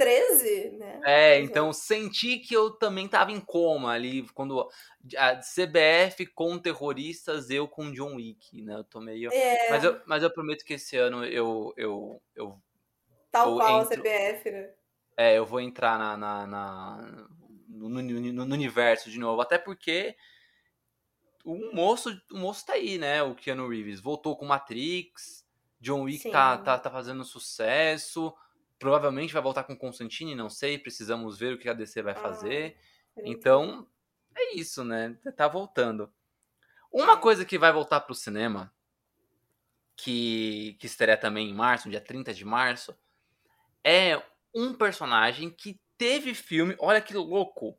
[0.01, 0.99] 13, né?
[1.05, 4.67] É, então senti que eu também tava em coma ali, quando
[5.15, 8.75] a CBF com terroristas, eu com John Wick, né?
[8.75, 9.31] Eu tô meio.
[9.31, 9.69] É.
[9.69, 11.71] Mas, eu, mas eu prometo que esse ano eu.
[11.77, 12.59] eu, eu
[13.31, 13.93] Tal qual entro...
[13.93, 14.69] a CBF, né?
[15.15, 17.27] É, eu vou entrar na, na, na
[17.69, 19.39] no, no, no, universo de novo.
[19.39, 20.15] Até porque
[21.45, 23.21] o moço, o moço tá aí, né?
[23.21, 25.45] O Keanu Reeves voltou com Matrix.
[25.79, 28.33] John Wick tá, tá, tá fazendo sucesso.
[28.81, 30.75] Provavelmente vai voltar com Constantine, não sei.
[30.75, 32.75] Precisamos ver o que a DC vai ah, fazer.
[33.15, 33.87] Então,
[34.35, 35.15] é isso, né?
[35.37, 36.11] Tá voltando.
[36.91, 38.73] Uma coisa que vai voltar pro cinema,
[39.95, 42.97] que, que estreia também em março, dia 30 de março,
[43.83, 44.19] é
[44.51, 47.77] um personagem que teve filme, olha que louco,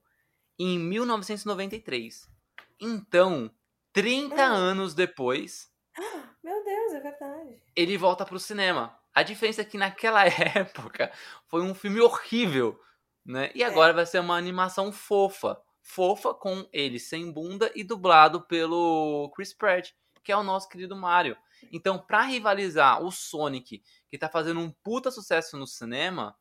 [0.57, 2.30] em 1993.
[2.78, 3.50] Então,
[3.92, 4.38] 30 hum.
[4.38, 5.68] anos depois.
[6.44, 7.61] Meu Deus, é verdade.
[7.74, 9.01] Ele volta pro cinema.
[9.14, 10.24] A diferença é que naquela
[10.56, 11.12] época
[11.46, 12.80] foi um filme horrível,
[13.24, 13.50] né?
[13.54, 13.96] E agora é.
[13.96, 15.60] vai ser uma animação fofa.
[15.80, 19.90] Fofa com ele sem bunda e dublado pelo Chris Pratt,
[20.22, 21.36] que é o nosso querido Mario.
[21.72, 26.36] Então, para rivalizar o Sonic, que tá fazendo um puta sucesso no cinema,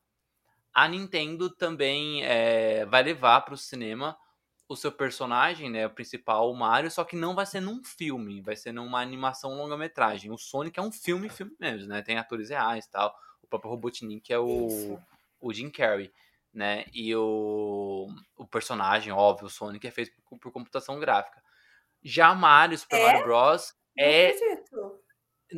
[0.73, 4.17] a Nintendo também é, vai levar para o cinema
[4.71, 8.41] o seu personagem, né, o principal, o Mario, só que não vai ser num filme,
[8.41, 10.31] vai ser numa animação longa-metragem.
[10.31, 12.01] O Sonic é um filme, filme mesmo, né?
[12.01, 13.13] Tem atores reais tal.
[13.43, 14.97] O próprio Robotnik é o,
[15.41, 16.09] o Jim Carrey,
[16.53, 16.85] né?
[16.93, 18.07] E o,
[18.37, 21.43] o personagem, óbvio, o Sonic é feito por, por computação gráfica.
[22.01, 23.05] Já Mario, Super é?
[23.05, 23.73] Mario Bros.
[23.97, 24.31] é,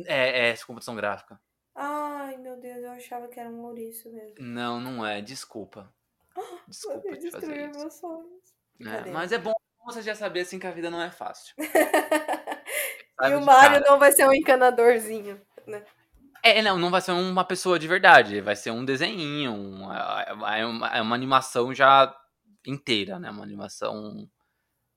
[0.06, 1.40] é, é computação gráfica.
[1.72, 4.34] Ai, meu Deus, eu achava que era um ouriço mesmo.
[4.40, 5.22] Não, não é.
[5.22, 5.94] Desculpa.
[6.66, 8.53] Desculpa te fazer isso.
[8.80, 9.52] É, mas é bom
[9.84, 11.54] você já saber assim que a vida não é fácil.
[13.22, 13.84] e o Mario cara.
[13.86, 15.84] não vai ser um encanadorzinho, né?
[16.42, 20.64] É, não, não vai ser uma pessoa de verdade, vai ser um desenho, uma, é,
[20.66, 22.14] uma, é uma animação já
[22.66, 23.30] inteira, né?
[23.30, 24.28] Uma animação.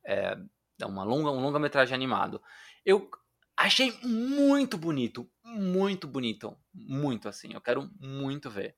[0.05, 0.37] É,
[0.81, 2.41] é uma longa, um longa-metragem animado.
[2.85, 3.09] Eu
[3.55, 7.53] achei muito bonito, muito bonito, muito assim.
[7.53, 8.75] Eu quero muito ver,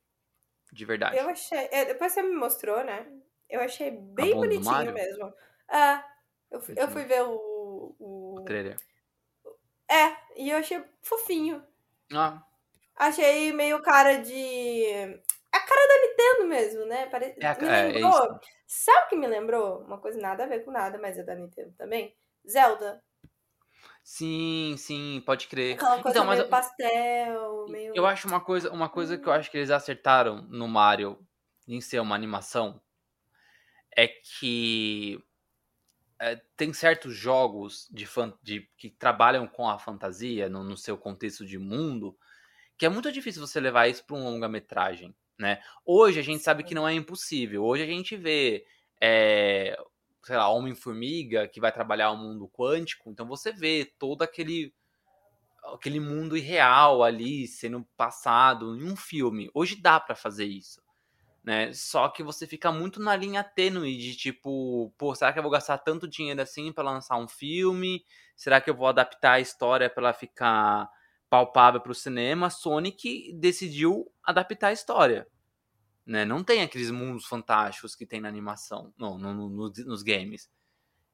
[0.71, 1.17] de verdade.
[1.17, 3.05] Eu achei, é, depois você me mostrou, né?
[3.49, 5.33] Eu achei bem bonitinho mesmo.
[5.67, 6.05] Ah,
[6.51, 8.39] eu, eu fui ver o, o.
[8.39, 8.77] O trailer.
[9.89, 11.63] É, e eu achei fofinho.
[12.13, 12.43] Ah.
[12.95, 14.85] Achei meio cara de.
[15.51, 17.07] A cara da Nintendo mesmo, né?
[17.07, 17.35] Pare...
[17.39, 18.35] É, me é, lembrou.
[18.35, 19.79] É Sabe o que me lembrou?
[19.79, 22.15] Uma coisa nada a ver com nada, mas é da Nintendo também.
[22.47, 23.01] Zelda.
[24.03, 25.75] Sim, sim, pode crer.
[25.75, 27.93] Aquela coisa então, mas meio pastel, meio.
[27.95, 31.19] Eu acho uma coisa, uma coisa que eu acho que eles acertaram no Mario
[31.67, 32.81] em ser uma animação
[33.99, 35.21] é que
[36.21, 38.07] é, tem certos jogos de,
[38.41, 42.17] de, que trabalham com a fantasia no, no, seu contexto de mundo
[42.77, 45.61] que é muito difícil você levar isso para um longa-metragem, né?
[45.85, 47.65] Hoje a gente sabe que não é impossível.
[47.65, 48.65] Hoje a gente vê,
[49.01, 49.77] é,
[50.23, 54.73] sei lá, Homem-Formiga que vai trabalhar o mundo quântico, então você vê todo aquele
[55.73, 59.51] aquele mundo irreal ali sendo passado em um filme.
[59.53, 60.81] Hoje dá para fazer isso
[61.49, 61.73] né?
[61.73, 65.51] Só que você fica muito na linha tênue de tipo, pô, será que eu vou
[65.51, 68.05] gastar tanto dinheiro assim para lançar um filme?
[68.35, 70.87] Será que eu vou adaptar a história para ela ficar
[71.27, 72.51] palpável para o cinema?
[72.51, 75.27] Sonic decidiu adaptar a história,
[76.05, 76.23] né?
[76.23, 80.51] Não tem aqueles mundos fantásticos que tem na animação, não, no, no, no, nos games.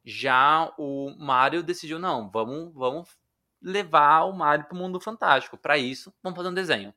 [0.03, 3.17] Já o Mario decidiu não, vamos, vamos
[3.61, 5.57] levar o Mario para o mundo fantástico.
[5.57, 6.93] Para isso, vamos fazer um desenho.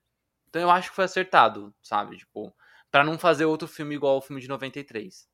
[0.49, 2.17] Então eu acho que foi acertado, sabe?
[2.17, 2.53] Tipo,
[2.91, 5.29] para não fazer outro filme igual ao filme de 93.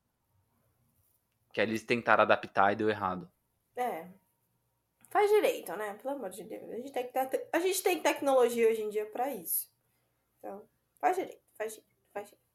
[1.53, 3.31] Que eles tentaram adaptar e deu errado.
[3.75, 4.07] É.
[5.09, 5.93] Faz direito, né?
[5.95, 6.69] Pelo amor de Deus.
[6.69, 7.47] A gente tem, te...
[7.51, 9.71] a gente tem tecnologia hoje em dia para isso.
[10.39, 10.67] Então,
[10.99, 12.45] faz direito, faz direito, faz direito.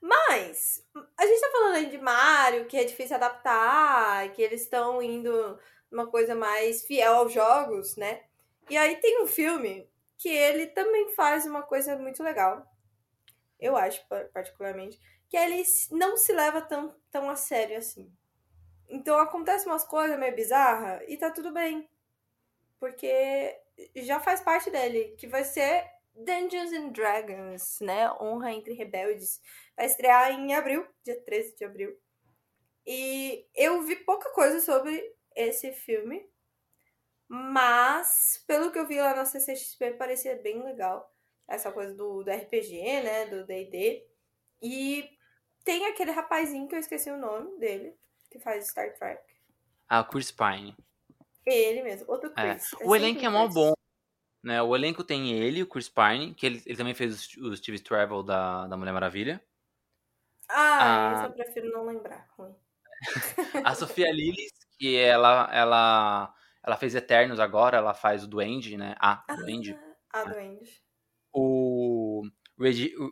[0.00, 0.84] Mas,
[1.16, 5.58] a gente tá falando aí de Mario, que é difícil adaptar, que eles estão indo
[5.90, 8.24] uma coisa mais fiel aos jogos, né?
[8.70, 12.66] E aí tem um filme que ele também faz uma coisa muito legal,
[13.62, 14.98] eu acho particularmente,
[15.28, 18.12] que ele não se leva tão, tão a sério assim.
[18.88, 21.88] Então acontece umas coisas meio bizarras e tá tudo bem.
[22.78, 23.58] Porque
[23.96, 28.10] já faz parte dele, que vai ser Dungeons and Dragons, né?
[28.20, 29.40] Honra entre Rebeldes.
[29.76, 31.98] Vai estrear em abril, dia 13 de abril.
[32.86, 36.28] E eu vi pouca coisa sobre esse filme,
[37.28, 41.11] mas pelo que eu vi lá na CCXP parecia bem legal.
[41.48, 43.26] Essa coisa do, do RPG, né?
[43.26, 44.06] Do DD.
[44.62, 45.10] E
[45.64, 47.94] tem aquele rapazinho que eu esqueci o nome dele,
[48.30, 49.22] que faz Star Trek.
[49.88, 50.74] Ah, Chris Pine.
[51.44, 52.54] Ele mesmo, outro É.
[52.54, 52.72] Chris.
[52.80, 53.72] É O elenco é mó bom.
[54.42, 54.60] Né?
[54.62, 57.78] O elenco tem ele, o Chris Pine, que ele, ele também fez o, o Steve
[57.80, 59.40] Travel da, da Mulher Maravilha.
[60.48, 61.24] Ah, Ah.
[61.26, 62.28] eu prefiro não lembrar.
[63.64, 68.94] A Sofia Lillis, que ela, ela, ela fez Eternos agora, ela faz o Duende, né?
[68.98, 69.78] Ah, Duende.
[70.12, 70.81] Ah, Duende.
[71.32, 72.22] O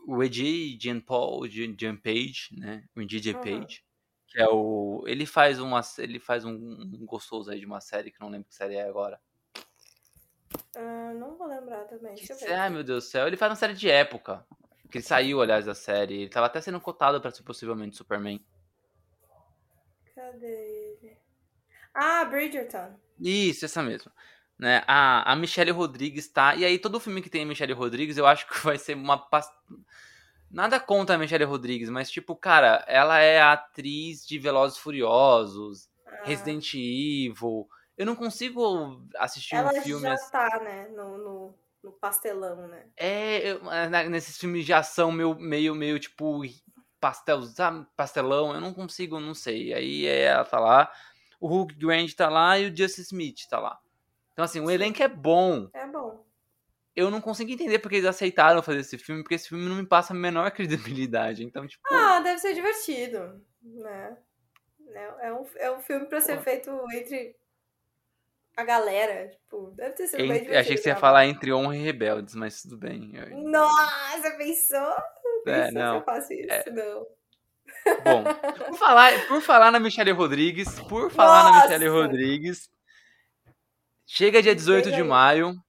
[0.07, 2.85] o Reggie Jean Paul, Jean, Page, né?
[2.97, 3.43] O Reggie Jean Uhum.
[3.43, 3.85] Page.
[4.29, 5.05] Que é o.
[5.07, 5.81] Ele faz uma.
[5.99, 8.77] Ele faz um, um gostoso aí de uma série que eu não lembro que série
[8.77, 9.21] é agora.
[10.77, 12.15] Ah, não vou lembrar também.
[12.15, 12.55] Que Deixa eu sé- ver.
[12.55, 13.27] Ai, meu Deus do céu.
[13.27, 14.47] Ele faz uma série de época.
[14.91, 16.15] Que ele saiu, aliás, da série.
[16.23, 18.45] Ele tava até sendo cotado pra ser possivelmente Superman.
[20.15, 21.17] Cadê ele?
[21.95, 22.95] Ah, Bridgerton.
[23.19, 24.13] Isso, essa mesmo.
[24.61, 24.85] Né?
[24.87, 26.55] A, a Michelle Rodrigues tá.
[26.55, 29.27] E aí, todo filme que tem a Michelle Rodrigues, eu acho que vai ser uma.
[30.51, 35.89] Nada contra a Michelle Rodrigues, mas, tipo, cara, ela é a atriz de Velozes Furiosos,
[36.07, 37.67] Ah, Resident Evil.
[37.97, 40.31] Eu não consigo assistir Ela um filme já assim.
[40.31, 40.89] tá, né?
[40.89, 42.85] No, no, no pastelão, né?
[42.99, 43.61] É, eu-
[44.11, 46.43] nesses filmes de ação meio, meio, meio tipo
[47.01, 47.87] pastel, sabe?
[47.97, 49.73] pastelão, eu não consigo, não sei.
[49.73, 50.93] Aí é, ela tá lá,
[51.41, 53.79] o Hugh Grant tá lá e o Justice Smith tá lá.
[54.41, 55.69] Então, assim, o elenco é bom.
[55.75, 56.25] É bom.
[56.97, 59.87] Eu não consigo entender porque eles aceitaram fazer esse filme, porque esse filme não me
[59.87, 60.51] passa a menor
[60.97, 61.45] credibilidade.
[61.45, 64.17] Então, tipo, Ah, deve ser divertido, né?
[64.95, 66.43] É é um, é um filme pra ser Pô.
[66.43, 67.37] feito entre
[68.57, 69.29] a galera.
[69.29, 70.61] Tipo, deve ter sido bem entre- divertido.
[70.61, 73.13] achei que você ia falar entre honra e rebeldes, mas tudo bem.
[73.15, 74.81] Eu- Nossa, pensou?
[75.47, 75.93] É, Pensou não.
[75.93, 76.71] se eu faço isso?
[76.73, 77.07] Não.
[78.05, 78.25] Bom,
[78.67, 81.69] por falar, por falar na Michelle Rodrigues, por falar na Nossa!
[81.69, 82.69] Michelle Rodrigues,
[84.13, 85.09] chega dia 18 de Chega aí.
[85.09, 85.63] maio,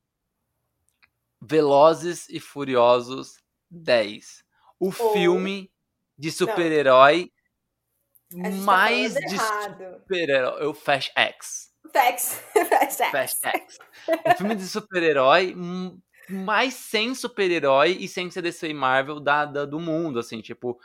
[1.42, 3.38] Velozes e Furiosos
[3.70, 4.44] 10.
[4.80, 5.72] O Ou- filme
[6.18, 7.32] de super-herói
[8.32, 11.72] gente mais tá de super-herói, o Fast X.
[11.92, 12.42] Facts.
[12.70, 12.98] Facts.
[13.12, 13.78] Fast X.
[14.26, 19.46] O filme de super-herói hum, mais sem super-herói e sem ser DC e Marvel da,
[19.46, 20.80] da- do mundo, assim, tipo,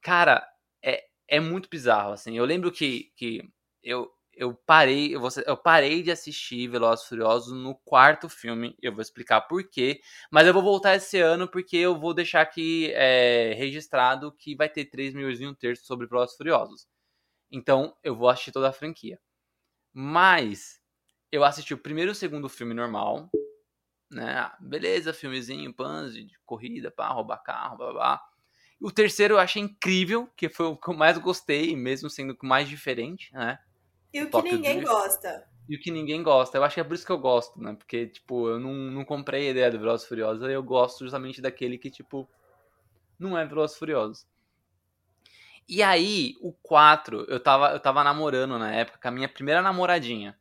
[0.00, 0.46] cara,
[0.82, 2.36] é, é muito bizarro, assim.
[2.38, 3.42] Eu lembro que, que
[3.82, 8.92] eu, eu parei, eu, vou eu parei de assistir Velozes Furiosos no quarto filme, eu
[8.92, 12.92] vou explicar por quê, mas eu vou voltar esse ano porque eu vou deixar aqui
[12.92, 16.86] é, registrado que vai ter 3 milhões e um terço sobre Velozes Furiosos.
[17.50, 19.18] Então, eu vou assistir toda a franquia.
[19.92, 20.80] Mas
[21.32, 23.30] eu assisti o primeiro e o segundo filme normal,
[24.10, 24.34] né?
[24.38, 27.92] Ah, Beleza, filmezinho, pans de corrida, pá, roubar carro, blá.
[27.92, 28.22] blá.
[28.78, 32.46] O terceiro eu achei incrível, que foi o que eu mais gostei, mesmo sendo o
[32.46, 33.58] mais diferente, né?
[34.16, 34.92] E o que ninguém Drift.
[34.92, 35.48] gosta.
[35.68, 36.56] E o que ninguém gosta.
[36.56, 37.74] Eu acho que é por isso que eu gosto, né?
[37.74, 41.40] Porque, tipo, eu não, não comprei a ideia do Velozes e Furiosos, eu gosto justamente
[41.40, 42.28] daquele que, tipo,
[43.18, 44.26] não é Velozes e Furiosos.
[45.68, 49.60] E aí, o 4, eu tava, eu tava namorando na época com a minha primeira
[49.60, 50.38] namoradinha.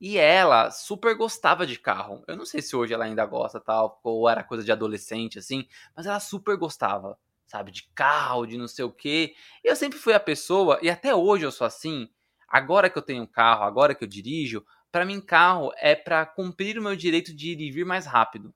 [0.00, 2.24] E ela super gostava de carro.
[2.26, 5.68] Eu não sei se hoje ela ainda gosta, tal, ou era coisa de adolescente, assim,
[5.94, 9.34] mas ela super gostava, sabe, de carro, de não sei o quê.
[9.62, 12.08] Eu sempre fui a pessoa, e até hoje eu sou assim,
[12.48, 16.78] agora que eu tenho carro, agora que eu dirijo, pra mim carro é pra cumprir
[16.78, 18.54] o meu direito de ir e vir mais rápido.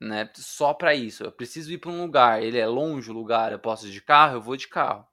[0.00, 0.28] Né?
[0.34, 1.22] Só pra isso.
[1.22, 4.02] Eu preciso ir pra um lugar, ele é longe o lugar, eu posso ir de
[4.02, 5.06] carro, eu vou de carro.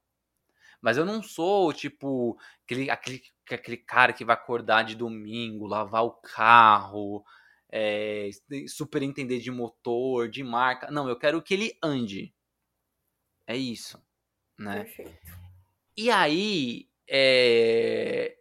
[0.81, 3.21] Mas eu não sou, tipo, aquele, aquele,
[3.51, 7.23] aquele cara que vai acordar de domingo, lavar o carro,
[7.71, 8.29] é,
[8.67, 10.89] super entender de motor, de marca.
[10.89, 12.33] Não, eu quero que ele ande.
[13.45, 14.01] É isso,
[14.57, 14.83] né?
[14.83, 15.49] Perfeito.
[16.02, 18.38] E aí, é,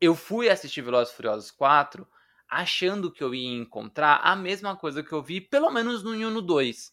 [0.00, 2.06] eu fui assistir Velozes Furiosos 4
[2.48, 6.14] achando que eu ia encontrar a mesma coisa que eu vi, pelo menos no 1
[6.14, 6.92] e no 2.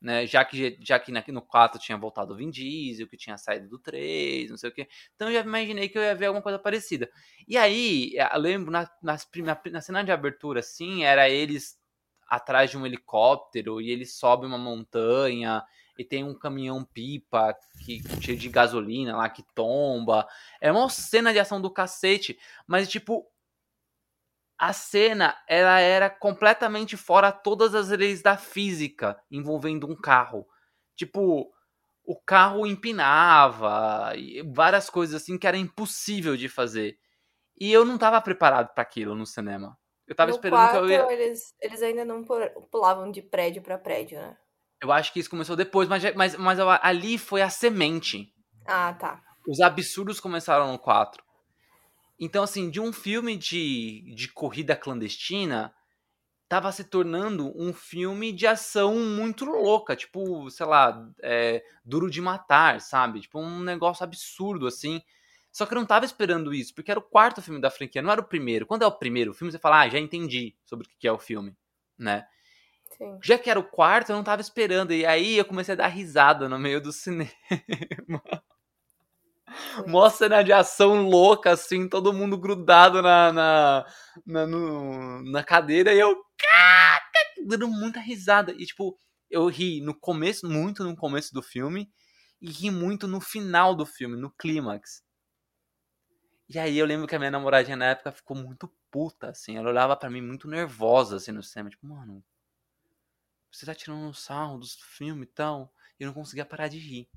[0.00, 0.28] Né?
[0.28, 3.80] Já que, já que no 4 tinha voltado o Vin Diesel, que tinha saído do
[3.80, 4.86] 3, não sei o quê.
[5.16, 7.10] Então eu já imaginei que eu ia ver alguma coisa parecida.
[7.48, 11.76] E aí, eu lembro, na, nas na, na cena de abertura, assim, era eles
[12.28, 15.64] atrás de um helicóptero e eles sobem uma montanha
[15.98, 20.26] e tem um caminhão pipa que, cheio de gasolina lá que tomba.
[20.60, 23.26] É uma cena de ação do cacete, mas tipo
[24.58, 30.46] a cena ela era completamente fora todas as leis da física envolvendo um carro.
[30.94, 31.52] Tipo,
[32.04, 34.12] o carro empinava,
[34.52, 36.98] várias coisas assim que era impossível de fazer.
[37.58, 39.78] E eu não tava preparado para aquilo no cinema.
[40.06, 41.12] Eu tava no esperando quarto, que eu ia.
[41.12, 42.24] Eles, eles ainda não
[42.70, 44.36] pulavam de prédio para prédio, né?
[44.80, 48.32] Eu acho que isso começou depois, mas, mas, mas ali foi a semente.
[48.66, 49.22] Ah, tá.
[49.48, 51.22] Os absurdos começaram no 4.
[52.18, 55.74] Então, assim, de um filme de, de corrida clandestina,
[56.48, 62.20] tava se tornando um filme de ação muito louca, tipo, sei lá, é, Duro de
[62.20, 63.20] Matar, sabe?
[63.20, 65.00] Tipo, um negócio absurdo, assim.
[65.52, 68.12] Só que eu não tava esperando isso, porque era o quarto filme da franquia, não
[68.12, 68.66] era o primeiro.
[68.66, 71.18] Quando é o primeiro filme, você fala, ah, já entendi sobre o que é o
[71.18, 71.56] filme,
[71.98, 72.26] né?
[72.98, 73.18] Sim.
[73.22, 74.92] Já que era o quarto, eu não tava esperando.
[74.92, 77.30] E aí eu comecei a dar risada no meio do cinema.
[79.86, 83.86] Mó cena de ação louca, assim, todo mundo grudado na, na,
[84.26, 86.16] na, no, na cadeira e eu
[87.46, 88.52] dando muita risada.
[88.52, 88.98] E, tipo,
[89.30, 91.90] eu ri no começo, muito no começo do filme,
[92.40, 95.02] e ri muito no final do filme, no clímax.
[96.48, 99.56] E aí eu lembro que a minha namoradinha na época ficou muito puta, assim.
[99.56, 101.70] Ela olhava para mim muito nervosa, assim, no cinema.
[101.70, 102.22] Tipo, mano,
[103.56, 105.72] você tá tirando um sarro dos filmes e tal.
[105.98, 107.08] E eu não conseguia parar de rir.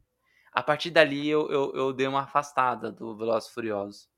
[0.52, 4.10] A partir dali eu, eu, eu dei uma afastada do Velozes Furiosos.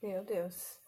[0.00, 0.80] Meu Deus.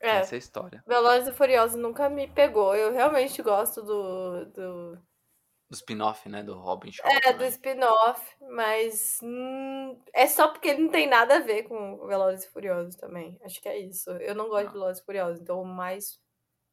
[0.00, 0.84] É, Essa é a história.
[0.86, 2.74] Velozes e Furiosos nunca me pegou.
[2.74, 4.46] Eu realmente gosto do.
[4.46, 6.42] Do, do spin-off, né?
[6.42, 7.06] Do Robin Shaw.
[7.08, 7.38] É, também.
[7.38, 9.20] do spin-off, mas.
[9.22, 13.38] Hum, é só porque ele não tem nada a ver com Velozes e Furiosos também.
[13.44, 14.10] Acho que é isso.
[14.10, 16.21] Eu não gosto de Velozes e Furiosos, então o mais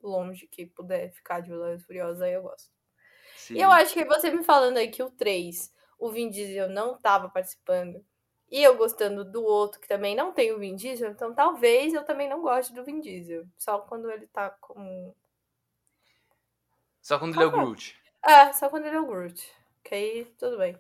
[0.02, 2.72] longe que puder ficar de Velozes e Furiosos, aí eu gosto.
[3.36, 3.56] Sim.
[3.56, 6.98] E eu acho que você me falando aí que o 3, o Vin Diesel não
[6.98, 8.04] tava participando
[8.52, 12.04] e eu gostando do outro, que também não tem o Vin Diesel, então talvez eu
[12.04, 13.46] também não goste do Vin Diesel.
[13.58, 15.16] Só quando ele tá como.
[17.02, 18.00] Só quando ele é o Groot.
[18.26, 19.52] É, só quando ele é o Groot.
[19.84, 20.78] Que aí tudo bem.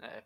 [0.00, 0.22] É,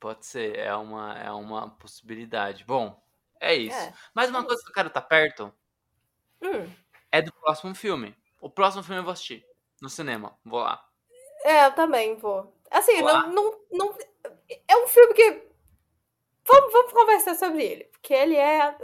[0.00, 2.64] pode ser, é uma, é uma possibilidade.
[2.64, 3.00] Bom,
[3.40, 3.76] é isso.
[3.76, 5.52] É, Mais uma é coisa que eu quero estar tá perto
[6.42, 6.70] hum.
[7.10, 8.16] É do próximo filme.
[8.40, 9.44] O próximo filme eu vou assistir
[9.80, 10.38] no cinema.
[10.44, 10.84] Vou lá.
[11.44, 12.54] É, eu também vou.
[12.70, 13.98] Assim, vou não, não, não.
[14.66, 15.48] É um filme que
[16.48, 18.74] Vamos, vamos conversar sobre ele, porque ele é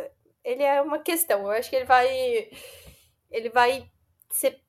[0.45, 1.41] ele é uma questão.
[1.41, 2.51] Eu acho que ele vai
[3.31, 3.91] ele vai
[4.31, 4.63] ser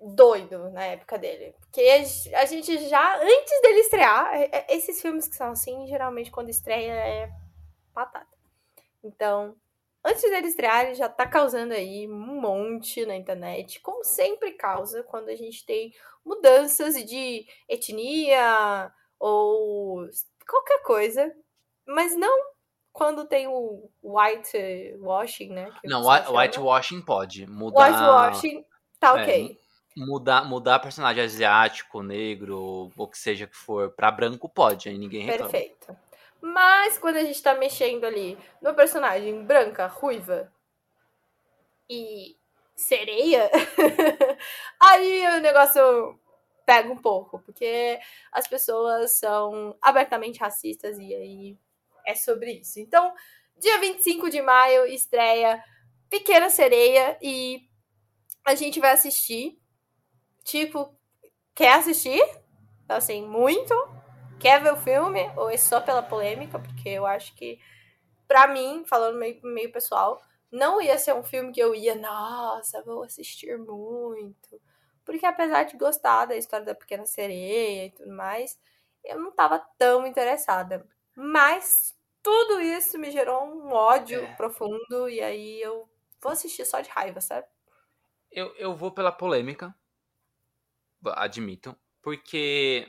[0.00, 1.54] doido na época dele.
[1.60, 1.82] Porque
[2.34, 6.48] a gente já, antes dele estrear, é, é, esses filmes que são assim, geralmente quando
[6.48, 7.30] estreia é
[7.92, 8.34] patata.
[9.04, 9.54] Então,
[10.04, 15.02] antes dele estrear, ele já tá causando aí um monte na internet, como sempre causa
[15.02, 15.94] quando a gente tem
[16.24, 20.08] mudanças de etnia ou
[20.46, 21.34] qualquer coisa
[21.90, 22.50] mas não
[22.92, 25.72] quando tem o white washing, né?
[25.84, 27.46] não, white washing pode.
[27.46, 27.86] Mudar.
[27.86, 28.64] White washing
[28.98, 29.58] tá é, ok.
[29.96, 34.98] É, mudar, mudar personagem asiático, negro, ou que seja que for, pra branco pode, aí
[34.98, 35.50] ninguém reclama.
[35.50, 35.96] Perfeito.
[36.40, 40.52] Mas quando a gente tá mexendo ali no personagem branca, ruiva
[41.88, 42.36] e
[42.74, 43.50] sereia,
[44.80, 46.18] aí o negócio
[46.64, 47.98] pega um pouco, porque
[48.32, 51.58] as pessoas são abertamente racistas e aí
[52.06, 52.80] é sobre isso.
[52.80, 53.12] Então,
[53.58, 55.62] dia 25 de maio estreia
[56.08, 57.62] Pequena Sereia e
[58.44, 59.58] a gente vai assistir.
[60.42, 60.94] Tipo,
[61.54, 62.22] quer assistir?
[62.88, 63.74] Assim, muito?
[64.40, 65.30] Quer ver o filme?
[65.36, 66.58] Ou é só pela polêmica?
[66.58, 67.60] Porque eu acho que,
[68.26, 70.20] pra mim, falando meio, meio pessoal,
[70.50, 74.60] não ia ser um filme que eu ia, nossa, vou assistir muito.
[75.04, 78.58] Porque apesar de gostar da história da Pequena Sereia e tudo mais,
[79.04, 80.86] eu não tava tão interessada.
[81.14, 84.34] Mas tudo isso me gerou um ódio é.
[84.36, 85.88] profundo e aí eu
[86.20, 87.46] vou assistir só de raiva, sabe?
[88.30, 89.74] Eu, eu vou pela polêmica,
[91.14, 92.86] admito, porque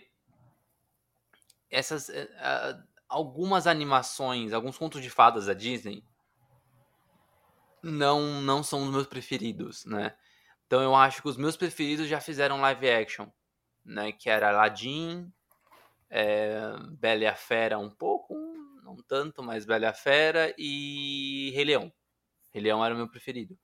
[1.72, 6.04] essas uh, algumas animações, alguns contos de fadas da Disney
[7.82, 10.16] não não são os meus preferidos, né?
[10.68, 13.28] Então eu acho que os meus preferidos já fizeram live action,
[13.84, 14.12] né?
[14.12, 15.32] Que era Aladdin,
[16.10, 18.36] é, Bela e a Fera um pouco,
[18.84, 21.92] não tanto, mas Bela e a Fera e Rei Leão.
[22.52, 23.58] Rei Leão era o meu preferido.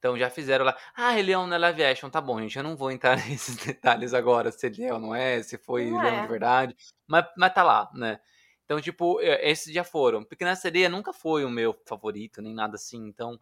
[0.00, 0.76] Então já fizeram lá.
[0.96, 2.10] Ah, Rei Leão na live action.
[2.10, 2.56] Tá bom, gente.
[2.56, 4.50] Eu não vou entrar nesses detalhes agora.
[4.50, 6.22] Se ele é ou não é, se foi não Leão é.
[6.22, 6.76] de verdade.
[7.06, 8.18] Mas, mas tá lá, né?
[8.64, 10.24] Então, tipo, esses já foram.
[10.24, 13.06] Pequena Sereia nunca foi o meu favorito, nem nada assim.
[13.06, 13.38] Então,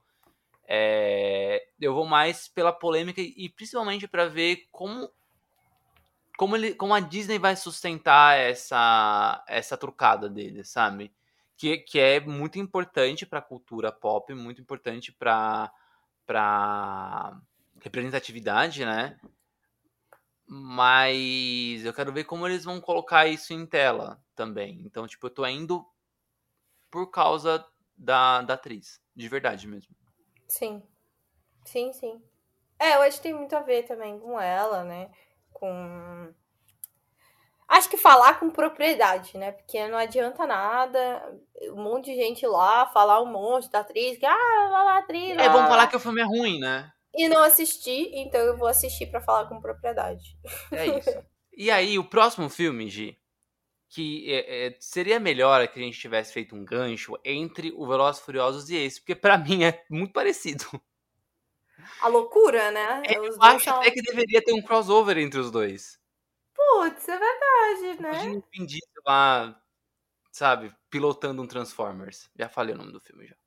[0.67, 5.11] é, eu vou mais pela polêmica e principalmente para ver como
[6.37, 11.13] como, ele, como a Disney vai sustentar essa essa trucada dele, sabe?
[11.59, 15.71] que, que é muito importante para a cultura pop, muito importante para
[16.29, 17.41] para
[17.81, 19.19] representatividade, né?
[20.47, 24.83] Mas eu quero ver como eles vão colocar isso em tela também.
[24.85, 25.87] Então, tipo, eu tô indo
[26.91, 27.67] por causa
[27.97, 29.01] da, da atriz.
[29.17, 29.95] De verdade mesmo.
[30.47, 30.83] Sim.
[31.65, 32.23] Sim, sim.
[32.79, 35.11] É, eu acho que tem muito a ver também com ela, né?
[35.53, 36.33] Com.
[37.69, 39.53] Acho que falar com propriedade, né?
[39.53, 41.23] Porque não adianta nada
[41.73, 45.37] um monte de gente lá falar um monte da atriz, que ah, lá, lá, atriz.
[45.37, 46.91] Lá, é, vão falar que o filme é ruim, né?
[47.19, 50.37] e não assisti, então eu vou assistir para falar com propriedade.
[50.71, 51.25] É isso.
[51.53, 53.19] E aí, o próximo filme, Gi,
[53.89, 58.23] que é, é, seria melhor que a gente tivesse feito um gancho entre o Velozes
[58.23, 60.65] Furiosos e esse, porque para mim é muito parecido.
[62.01, 63.03] A loucura, né?
[63.07, 63.81] É, eu acho são...
[63.81, 65.99] até que deveria ter um crossover entre os dois.
[66.59, 68.11] Putz, é verdade, né?
[68.11, 69.63] Imagina o Vin Diesel lá,
[70.33, 72.29] sabe, pilotando um Transformers.
[72.37, 73.35] Já falei o nome do filme já.
[73.35, 73.39] É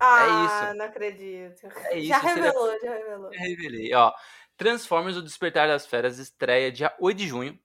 [0.00, 0.78] ah, é isso.
[0.78, 1.66] não acredito.
[1.86, 2.80] É isso, já revelou, seria...
[2.80, 3.32] já revelou.
[3.32, 4.12] Já revelei, ó.
[4.56, 7.58] Transformers O Despertar das Feras estreia dia 8 de junho.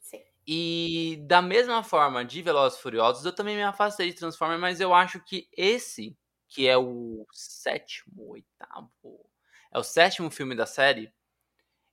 [0.00, 0.20] Sim.
[0.44, 4.92] E da mesma forma de Velozes Furiosos, eu também me afastei de Transformers, mas eu
[4.92, 9.30] acho que esse, que é o sétimo, oitavo,
[9.72, 11.12] é o sétimo filme da série,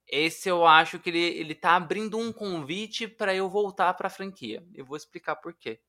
[0.07, 4.11] esse eu acho que ele, ele tá abrindo um convite para eu voltar para a
[4.11, 4.65] franquia.
[4.73, 5.81] Eu vou explicar por quê.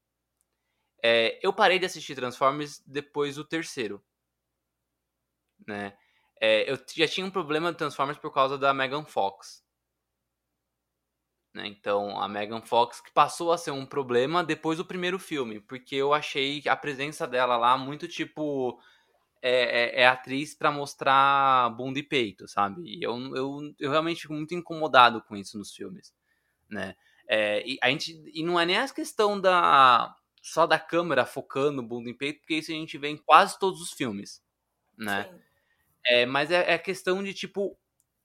[1.02, 4.02] É, eu parei de assistir Transformers depois do terceiro.
[5.66, 5.96] Né?
[6.40, 9.64] É, eu já tinha um problema de Transformers por causa da Megan Fox.
[11.56, 11.66] Né?
[11.68, 15.96] Então, a Megan Fox que passou a ser um problema depois do primeiro filme, porque
[15.96, 18.78] eu achei a presença dela lá muito tipo.
[19.48, 22.82] É, é, é atriz para mostrar bunda e peito, sabe?
[22.84, 26.12] E eu, eu, eu realmente fico muito incomodado com isso nos filmes,
[26.68, 26.96] né?
[27.28, 31.82] É, e, a gente, e não é nem a questão da, só da câmera focando
[31.82, 34.42] bunda em peito, porque isso a gente vê em quase todos os filmes,
[34.98, 35.28] né?
[36.04, 37.78] É, mas é, é questão de, tipo,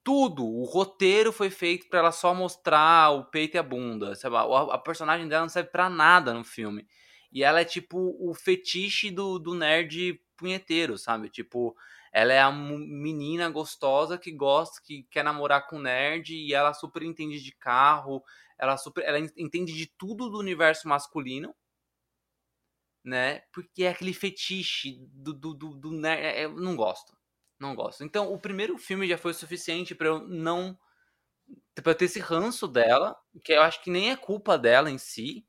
[0.04, 0.46] tudo.
[0.46, 4.16] O roteiro foi feito para ela só mostrar o peito e a bunda.
[4.16, 4.36] Sabe?
[4.36, 4.42] A,
[4.74, 6.88] a personagem dela não serve para nada no filme.
[7.32, 11.30] E ela é, tipo, o fetiche do, do nerd punheteiro, sabe?
[11.30, 11.76] Tipo,
[12.12, 17.04] ela é a menina gostosa que gosta, que quer namorar com nerd e ela super
[17.04, 18.24] entende de carro,
[18.58, 21.56] ela super, ela entende de tudo do universo masculino
[23.04, 23.40] né?
[23.52, 26.42] Porque é aquele fetiche do, do, do, do né?
[26.42, 27.18] É, eu não gosto.
[27.60, 28.04] Não gosto.
[28.04, 30.78] Então, o primeiro filme já foi suficiente para eu não.
[31.84, 35.46] eu ter esse ranço dela, que eu acho que nem é culpa dela em si,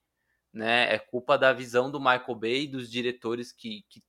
[0.52, 0.94] né?
[0.94, 4.02] É culpa da visão do Michael Bay e dos diretores que, que,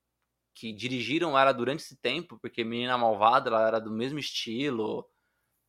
[0.54, 5.08] que dirigiram ela durante esse tempo, porque Menina Malvada ela era do mesmo estilo,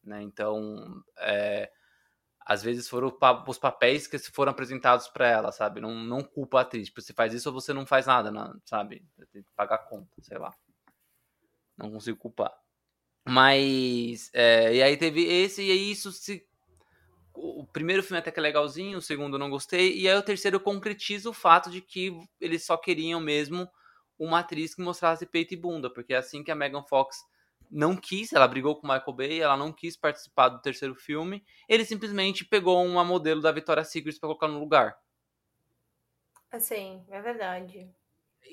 [0.03, 0.21] né?
[0.21, 1.71] Então, é,
[2.45, 3.11] às vezes foram
[3.47, 5.81] os papéis que foram apresentados para ela, sabe?
[5.81, 6.88] Não, não culpa a atriz.
[6.88, 9.03] Tipo, você faz isso ou você não faz nada, não, sabe?
[9.33, 10.53] Tem que pagar conta, sei lá.
[11.75, 12.53] Não consigo culpar.
[13.27, 14.29] Mas.
[14.33, 16.47] É, e aí teve esse, e aí isso se.
[17.33, 20.23] O primeiro filme até que é legalzinho, o segundo eu não gostei, e aí o
[20.23, 23.69] terceiro concretiza o fato de que eles só queriam mesmo
[24.18, 27.18] uma atriz que mostrasse peito e bunda, porque é assim que a Megan Fox
[27.70, 31.43] não quis, ela brigou com o Michael Bay, ela não quis participar do terceiro filme.
[31.68, 34.97] Ele simplesmente pegou uma modelo da Victoria's Secret para colocar no lugar.
[36.51, 37.89] Assim, é verdade.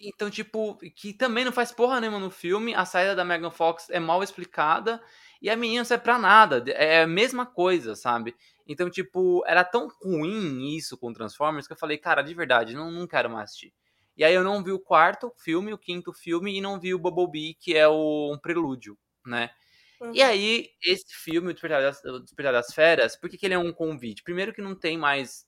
[0.03, 2.75] Então, tipo, que também não faz porra nenhuma no filme.
[2.75, 5.01] A saída da Megan Fox é mal explicada.
[5.41, 6.65] E a menina não serve pra nada.
[6.73, 8.35] É a mesma coisa, sabe?
[8.67, 12.91] Então, tipo, era tão ruim isso com Transformers que eu falei, cara, de verdade, não,
[12.91, 13.73] não quero mais assistir.
[14.17, 16.99] E aí eu não vi o quarto filme, o quinto filme, e não vi o
[16.99, 19.51] Bumblebee, que é o, um prelúdio, né?
[20.01, 20.13] Uhum.
[20.13, 23.55] E aí, esse filme, O Despertar das, o Despertar das Feras, por que, que ele
[23.55, 24.23] é um convite?
[24.23, 25.47] Primeiro que não tem mais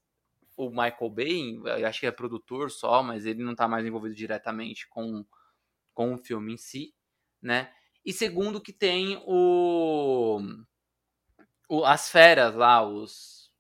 [0.57, 4.89] o Michael Bay, acho que é produtor só, mas ele não está mais envolvido diretamente
[4.89, 5.27] com,
[5.93, 6.95] com o filme em si,
[7.43, 7.73] né?
[8.05, 10.41] E segundo que tem o,
[11.69, 13.53] o as feras lá, os...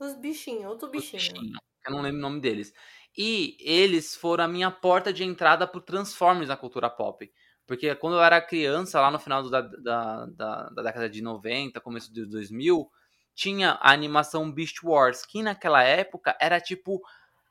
[0.00, 1.22] Os bichinhos, outro bichinho.
[1.22, 1.58] bichinho.
[1.86, 2.72] Eu não lembro o nome deles.
[3.20, 7.28] E eles foram a minha porta de entrada pro Transformers na cultura pop.
[7.66, 11.80] Porque quando eu era criança, lá no final da, da, da, da década de 90,
[11.80, 12.88] começo de 2000,
[13.34, 17.02] tinha a animação Beast Wars, que naquela época era tipo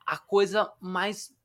[0.06, 1.36] a coisa mais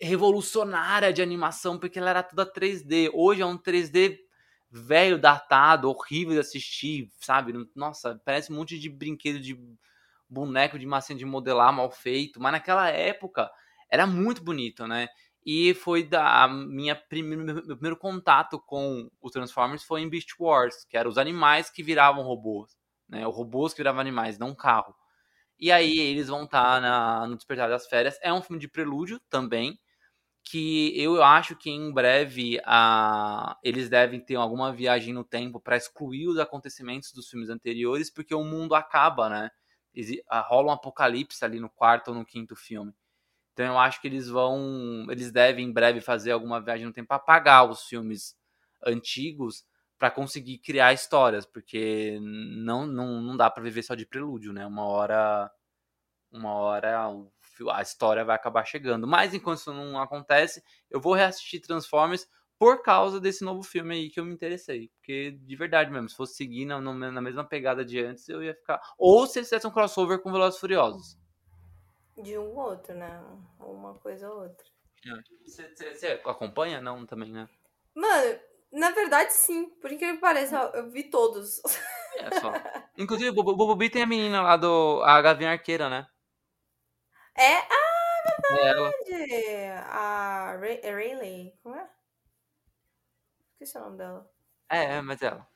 [0.00, 3.10] revolucionária de animação, porque ela era toda 3D.
[3.12, 4.20] Hoje é um 3D
[4.70, 7.52] velho, datado, horrível de assistir, sabe?
[7.74, 9.58] Nossa, parece um monte de brinquedo de
[10.34, 13.50] boneco de massinha de modelar mal feito, mas naquela época
[13.90, 15.08] era muito bonito, né?
[15.46, 20.84] E foi da minha primeiro, meu primeiro contato com os Transformers foi em Beast Wars,
[20.86, 22.76] que eram os animais que viravam robôs,
[23.08, 23.26] né?
[23.26, 24.94] Os robôs que viravam animais, não um carro.
[25.58, 28.18] E aí eles vão estar tá no Despertar das Férias.
[28.22, 29.78] É um filme de prelúdio também.
[30.44, 35.76] que eu acho que em breve a, eles devem ter alguma viagem no tempo para
[35.76, 39.50] excluir os acontecimentos dos filmes anteriores, porque o mundo acaba, né?
[40.48, 42.92] Rola um apocalipse ali no quarto ou no quinto filme.
[43.52, 47.08] Então eu acho que eles vão, eles devem em breve fazer alguma viagem no tempo
[47.08, 48.36] para apagar os filmes
[48.84, 49.64] antigos
[49.98, 54.66] para conseguir criar histórias, porque não não, não dá para viver só de prelúdio, né?
[54.66, 55.50] Uma hora
[56.32, 57.08] uma hora
[57.72, 59.06] a história vai acabar chegando.
[59.06, 62.28] Mas enquanto isso não acontece, eu vou reassistir Transformers
[62.58, 64.88] por causa desse novo filme aí que eu me interessei.
[64.96, 68.54] Porque, de verdade mesmo, se fosse seguir na, na mesma pegada de antes, eu ia
[68.54, 68.80] ficar.
[68.98, 71.18] Ou se eles fizessem um crossover com Velozes Furiosos.
[72.16, 73.22] De um ou outro, né?
[73.58, 74.64] Uma coisa ou outra.
[75.44, 76.80] Você acompanha?
[76.80, 77.48] Não, também, né?
[77.94, 78.38] Mano,
[78.72, 79.68] na verdade, sim.
[79.80, 81.60] Por incrível que pareça, eu vi todos.
[82.16, 82.52] É só.
[82.96, 85.02] Inclusive, o Bobo tem a menina lá do.
[85.04, 86.06] A Gavinha Arqueira, né?
[87.36, 87.58] É?
[87.58, 88.14] Ah,
[88.52, 89.32] verdade!
[89.32, 91.88] É a Ray, é Rayleigh, como é?
[93.54, 94.30] Esqueci o nome dela.
[94.70, 95.46] É, é, mas ela.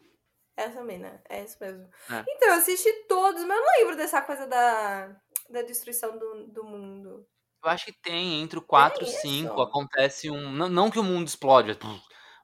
[0.57, 1.89] Essa mina, é isso mesmo.
[2.11, 2.25] É.
[2.29, 5.17] Então, eu assisti todos, mas eu não lembro dessa coisa da,
[5.51, 7.27] da destruição do, do mundo.
[7.63, 10.51] Eu acho que tem, entre o 4 e o 5, acontece um.
[10.51, 11.79] Não, não que o mundo explode,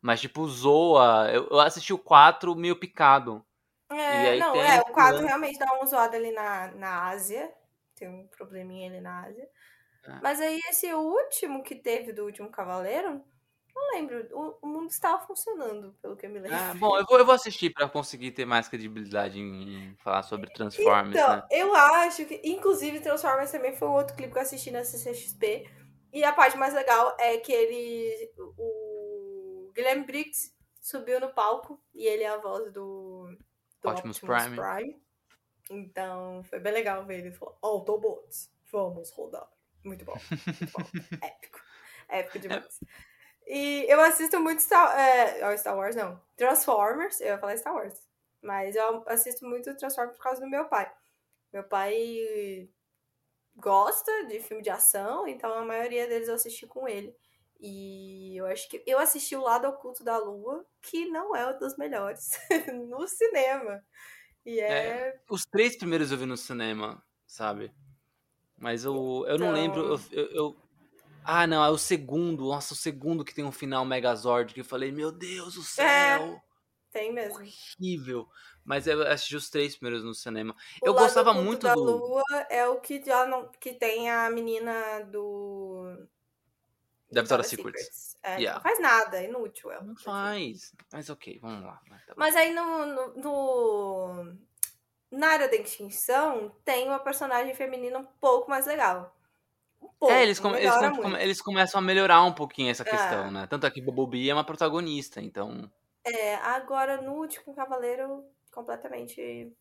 [0.02, 1.30] mas tipo, zoa.
[1.32, 3.44] Eu, eu assisti o 4 meio picado.
[3.90, 7.52] É, não, é, o 4 realmente dá uma zoada ali na, na Ásia
[7.94, 9.48] tem um probleminha ali na Ásia.
[10.06, 10.18] É.
[10.22, 13.24] Mas aí esse último que teve do último Cavaleiro,
[13.74, 14.28] não lembro.
[14.32, 16.56] O, o mundo estava funcionando, pelo que eu me lembro.
[16.56, 20.22] Ah, bom, eu vou, eu vou assistir para conseguir ter mais credibilidade em, em falar
[20.22, 21.16] sobre Transformers.
[21.16, 21.46] Então, né?
[21.50, 25.68] eu acho que, inclusive, Transformers também foi outro clipe que eu assisti na CCXP.
[26.12, 28.32] E a parte mais legal é que ele.
[28.56, 33.28] O Guilherme Briggs subiu no palco e ele é a voz do,
[33.82, 34.56] do Optimus, Optimus Prime.
[34.56, 35.04] Prime.
[35.70, 39.48] Então, foi bem legal ver ele falar, Autobots, vamos rodar.
[39.82, 40.14] Muito bom.
[40.30, 40.84] Muito bom.
[41.26, 41.60] Épico.
[42.08, 42.80] Épico demais.
[43.46, 46.20] E eu assisto muito Star, é, Star Wars, não.
[46.36, 48.00] Transformers, eu ia falar Star Wars.
[48.42, 50.90] Mas eu assisto muito Transformers por causa do meu pai.
[51.52, 52.68] Meu pai
[53.56, 57.14] gosta de filme de ação, então a maioria deles eu assisti com ele.
[57.60, 61.58] E eu acho que eu assisti o Lado Oculto da Lua, que não é um
[61.58, 62.30] dos melhores
[62.88, 63.82] no cinema.
[64.44, 64.72] E é...
[64.72, 65.20] é...
[65.30, 67.72] Os três primeiros eu vi no cinema, sabe?
[68.58, 69.80] Mas eu, eu não lembro.
[69.80, 70.56] Eu, então eu, eu,
[71.24, 72.44] Ah, não, é o segundo.
[72.48, 74.52] Nossa, o segundo que tem um final Megazord.
[74.52, 76.22] Que eu falei, meu Deus do é, céu!
[76.22, 76.42] É,
[76.92, 77.36] tem mesmo.
[77.36, 78.28] Horrível.
[78.64, 80.54] Mas eu assisti os três primeiros no cinema.
[80.82, 81.82] O eu gostava muito da do.
[81.82, 83.48] Lua é o que já não.
[83.60, 86.06] que tem a menina do.
[87.10, 87.76] Da Victoria's Secret.
[87.76, 88.16] Secrets.
[88.22, 88.54] É, yeah.
[88.54, 89.70] Não faz nada, é inútil.
[89.82, 90.72] Não faz.
[90.92, 91.80] Mas ok, vamos lá.
[92.06, 94.38] Tá Mas aí no, no, no,
[95.10, 99.13] Na área da extinção, tem uma personagem feminina um pouco mais legal.
[99.84, 103.26] Um pouco, é, eles, come, eles, come, eles, começam a melhorar um pouquinho essa questão,
[103.26, 103.30] é.
[103.30, 103.46] né?
[103.46, 105.70] Tanto é que Bobobi é uma protagonista, então.
[106.04, 109.52] É, agora no último Cavaleiro, completamente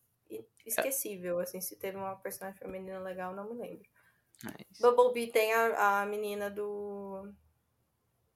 [0.65, 1.39] esquecível.
[1.39, 1.43] É.
[1.43, 3.85] Assim, se teve uma personagem feminina legal, não me lembro.
[4.45, 7.31] É Bumblebee tem a, a menina do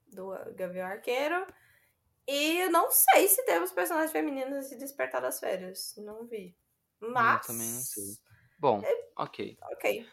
[0.06, 1.46] do Gavião Arqueiro.
[2.26, 5.94] E eu não sei se temos personagens femininas de Despertar das Férias.
[5.98, 6.54] Não vi.
[7.00, 7.48] Mas.
[7.48, 8.04] Eu também não sei.
[8.58, 9.08] Bom, é...
[9.16, 9.58] ok.
[9.72, 10.08] Ok.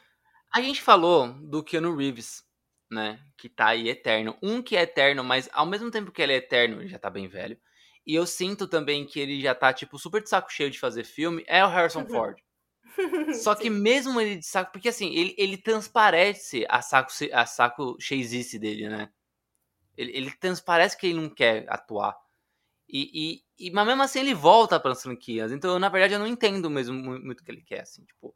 [0.56, 2.41] A gente falou do Keanu Reeves,
[2.90, 3.19] né?
[3.36, 4.38] Que tá aí eterno.
[4.41, 7.10] Um que é eterno, mas ao mesmo tempo que ele é eterno, ele já tá
[7.10, 7.60] bem velho.
[8.07, 11.03] E eu sinto também que ele já tá, tipo, super de saco cheio de fazer
[11.03, 11.44] filme.
[11.45, 12.07] É o Harrison uhum.
[12.07, 12.38] Ford.
[13.44, 14.72] Só que mesmo ele de saco.
[14.72, 19.10] Porque assim, ele, ele transparece a saco, a saco cheizice dele, né?
[19.98, 22.15] Ele, ele transparece que ele não quer atuar.
[22.88, 25.52] E, e, e, mas mesmo assim ele volta para as franquias.
[25.52, 27.82] Então, eu, na verdade, eu não entendo mesmo muito o que ele quer.
[27.82, 28.34] Assim, tipo,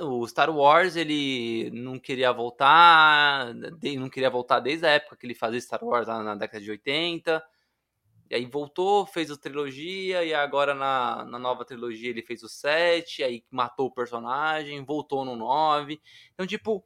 [0.00, 5.34] o Star Wars ele não queria voltar, não queria voltar desde a época que ele
[5.34, 7.44] fazia Star Wars lá na década de 80.
[8.30, 12.48] E aí voltou, fez a trilogia, e agora na, na nova trilogia ele fez o
[12.48, 16.00] 7, aí matou o personagem, voltou no 9.
[16.32, 16.84] Então, tipo,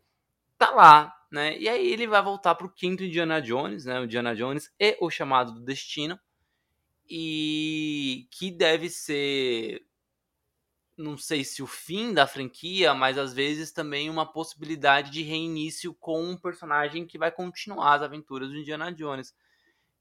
[0.57, 1.57] tá lá, né?
[1.59, 4.01] E aí ele vai voltar pro quinto Indiana Jones, né?
[4.01, 6.19] O Indiana Jones e o chamado do Destino.
[7.09, 9.88] E que deve ser
[10.99, 15.95] não sei se o fim da franquia, mas às vezes também uma possibilidade de reinício
[15.95, 19.35] com um personagem que vai continuar as aventuras do Indiana Jones.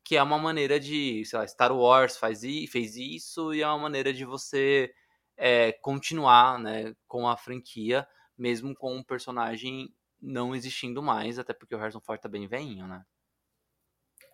[0.04, 2.42] Que é uma maneira de, sei lá, Star Wars faz,
[2.72, 4.92] fez isso e é uma maneira de você
[5.38, 8.08] é, continuar né, com a franquia,
[8.38, 12.88] mesmo com um personagem não existindo mais, até porque o Harrison Ford tá bem velhinho,
[12.88, 13.06] né?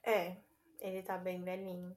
[0.01, 0.37] É,
[0.79, 1.95] ele tá bem velhinho.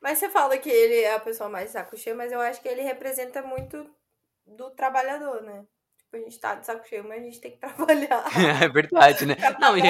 [0.00, 2.68] Mas você fala que ele é a pessoa mais saco cheio, mas eu acho que
[2.68, 3.88] ele representa muito
[4.56, 5.64] do trabalhador, né?
[5.98, 8.24] Tipo, a gente tá de saco cheio, mas a gente tem que trabalhar.
[8.62, 9.36] é verdade, né?
[9.60, 9.82] Não, e,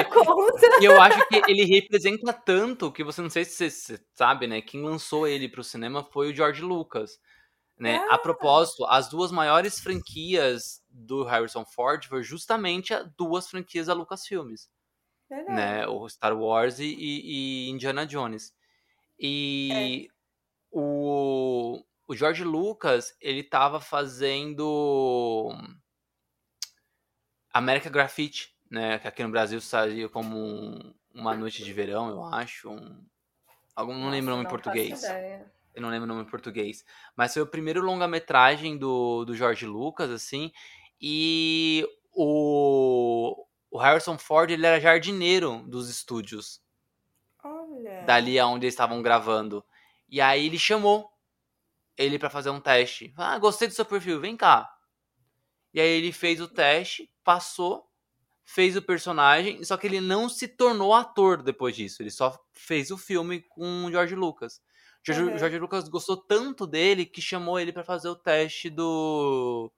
[0.81, 4.61] e eu acho que ele representa tanto que você não sei se você sabe, né?
[4.61, 7.19] Quem lançou ele pro cinema foi o George Lucas.
[7.77, 7.95] Né?
[8.09, 8.15] Ah.
[8.15, 13.93] A propósito, as duas maiores franquias do Harrison Ford foram justamente as duas franquias da
[13.93, 14.69] Lucasfilmes.
[15.29, 15.87] Né?
[15.87, 18.53] O Star Wars e, e Indiana Jones.
[19.17, 20.13] E é.
[20.71, 25.53] o, o George Lucas, ele tava fazendo
[27.53, 28.97] América Graffiti, né?
[28.97, 32.71] Que aqui no Brasil saiu como um, uma noite de verão, eu acho.
[32.71, 33.05] Um,
[33.75, 35.03] algum, não Nossa, lembro o nome em português.
[35.75, 36.83] Eu não lembro o nome em português.
[37.15, 40.51] Mas foi o primeiro longa-metragem do, do George Lucas, assim.
[40.99, 46.59] E o, o Harrison Ford, ele era jardineiro dos estúdios.
[47.43, 48.01] Olha.
[48.01, 49.63] Dali aonde eles estavam gravando.
[50.09, 51.08] E aí ele chamou
[51.99, 53.13] ele para fazer um teste.
[53.17, 54.73] Ah, gostei do seu perfil, vem cá.
[55.73, 57.87] E aí ele fez o teste, passou,
[58.45, 62.01] fez o personagem, só que ele não se tornou ator depois disso.
[62.01, 64.61] Ele só fez o filme com o George Lucas.
[65.05, 65.37] George, uhum.
[65.37, 69.71] George Lucas gostou tanto dele que chamou ele para fazer o teste do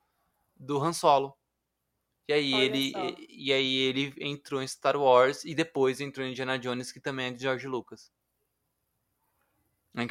[0.56, 1.36] do Han Solo.
[2.28, 6.32] E aí ele e, e, aí ele entrou em Star Wars e depois entrou em
[6.32, 8.12] Indiana Jones, que também é de George Lucas.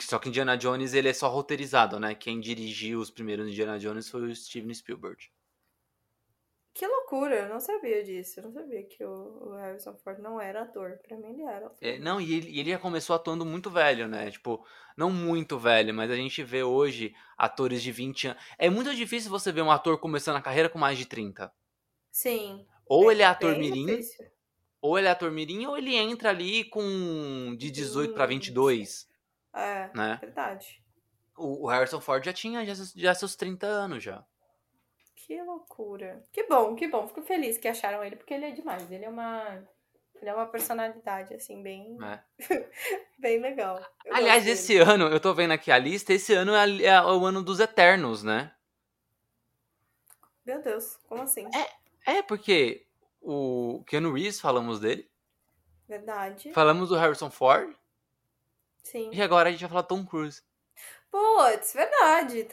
[0.01, 2.15] Só que Indiana Jones ele é só roteirizado, né?
[2.15, 5.31] Quem dirigiu os primeiros Indiana Jones foi o Steven Spielberg.
[6.73, 8.39] Que loucura, eu não sabia disso.
[8.39, 10.99] Eu não sabia que o, Harrison Ford não era ator.
[11.07, 11.79] Pra mim ele era ator.
[11.81, 14.31] É, não, e ele, ele já começou atuando muito velho, né?
[14.31, 14.65] Tipo,
[14.97, 18.43] não muito velho, mas a gente vê hoje atores de 20 anos.
[18.57, 21.53] É muito difícil você ver um ator começando a carreira com mais de 30.
[22.11, 22.67] Sim.
[22.87, 24.27] Ou é ele é ator mirim, difícil.
[24.81, 29.10] ou ele é ator mirim, ou ele entra ali com de 18 para 22.
[29.53, 30.19] É, né?
[30.21, 30.83] verdade.
[31.37, 34.25] O, o Harrison Ford já tinha já, já seus 30 anos já.
[35.31, 36.23] Que loucura.
[36.33, 37.07] Que bom, que bom.
[37.07, 38.91] Fico feliz que acharam ele, porque ele é demais.
[38.91, 39.63] Ele é uma.
[40.17, 41.97] Ele é uma personalidade, assim, bem.
[42.03, 42.21] É.
[43.19, 43.81] bem legal.
[44.05, 47.25] Eu Aliás, esse ano, eu tô vendo aqui a lista, esse ano é, é, o
[47.25, 48.53] ano dos Eternos, né?
[50.45, 51.49] Meu Deus, como assim?
[51.55, 52.85] É, é porque
[53.21, 55.09] o Keanu Reeves, falamos dele.
[55.89, 56.53] Verdade.
[56.53, 57.73] Falamos do Harrison Ford.
[58.83, 59.11] Sim.
[59.13, 60.43] E agora a gente vai falar Tom Cruise.
[61.11, 62.47] Putz, verdade.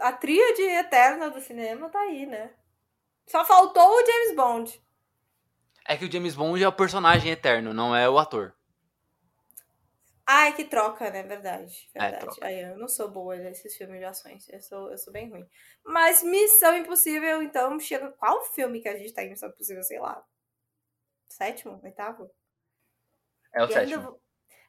[0.00, 2.50] A tríade eterna do cinema tá aí, né?
[3.26, 4.82] Só faltou o James Bond.
[5.86, 8.54] É que o James Bond é o personagem eterno, não é o ator.
[10.30, 11.22] Ah, é que troca, né?
[11.22, 11.88] Verdade.
[11.94, 12.38] É, verdade.
[12.42, 14.46] É, Aí, eu não sou boa nesses filmes de ações.
[14.50, 15.48] Eu sou, eu sou bem ruim.
[15.82, 18.12] Mas Missão Impossível, então, chega.
[18.12, 19.82] Qual filme que a gente tá em Missão Impossível?
[19.82, 20.22] Sei lá.
[21.30, 21.80] Sétimo?
[21.82, 22.30] Oitavo?
[23.54, 24.20] É o e sétimo.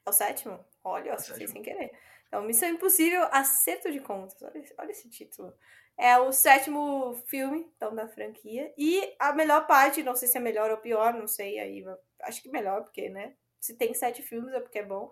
[0.10, 0.66] É o sétimo?
[0.84, 1.92] Olha, eu acertei sem querer.
[2.28, 4.42] Então, Missão Impossível, Acerto de Contas.
[4.42, 5.54] Olha, olha esse título.
[5.98, 8.74] É o sétimo filme, então, da franquia.
[8.78, 11.84] E a melhor parte, não sei se é melhor ou pior, não sei, aí
[12.22, 13.36] acho que melhor, porque, né?
[13.60, 15.12] Se tem sete filmes é porque é bom.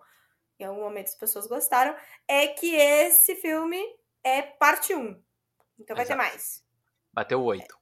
[0.58, 1.94] Em algum momento as pessoas gostaram.
[2.26, 3.80] É que esse filme
[4.24, 5.22] é parte 1.
[5.78, 6.08] Então vai Exato.
[6.08, 6.64] ter mais.
[7.12, 7.78] Bateu oito.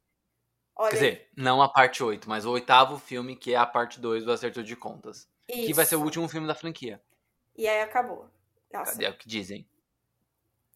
[0.76, 4.24] Quer dizer, não a parte 8, mas o oitavo filme, que é a parte 2
[4.24, 5.26] do Acerto de Contas.
[5.48, 5.66] Isso.
[5.66, 7.02] Que vai ser o último filme da franquia.
[7.56, 8.28] E aí acabou.
[8.72, 9.02] Nossa.
[9.02, 9.66] É o que dizem.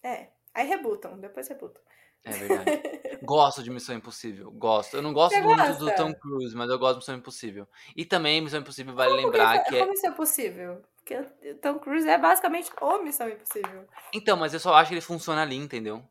[0.03, 0.29] É.
[0.55, 1.83] Aí rebutam, depois rebutam.
[2.25, 2.83] É verdade.
[3.23, 4.51] gosto de Missão Impossível.
[4.51, 4.97] Gosto.
[4.97, 5.75] Eu não gosto Você muito gosta?
[5.75, 7.69] do Tom Cruise, mas eu gosto de Missão Impossível.
[7.97, 9.81] E também Missão Impossível vale como lembrar que, que é.
[9.81, 10.83] Como isso é possível?
[10.97, 13.87] Porque Tom Cruise é basicamente o Missão Impossível.
[14.13, 16.03] Então, mas eu só acho que ele funciona ali, entendeu?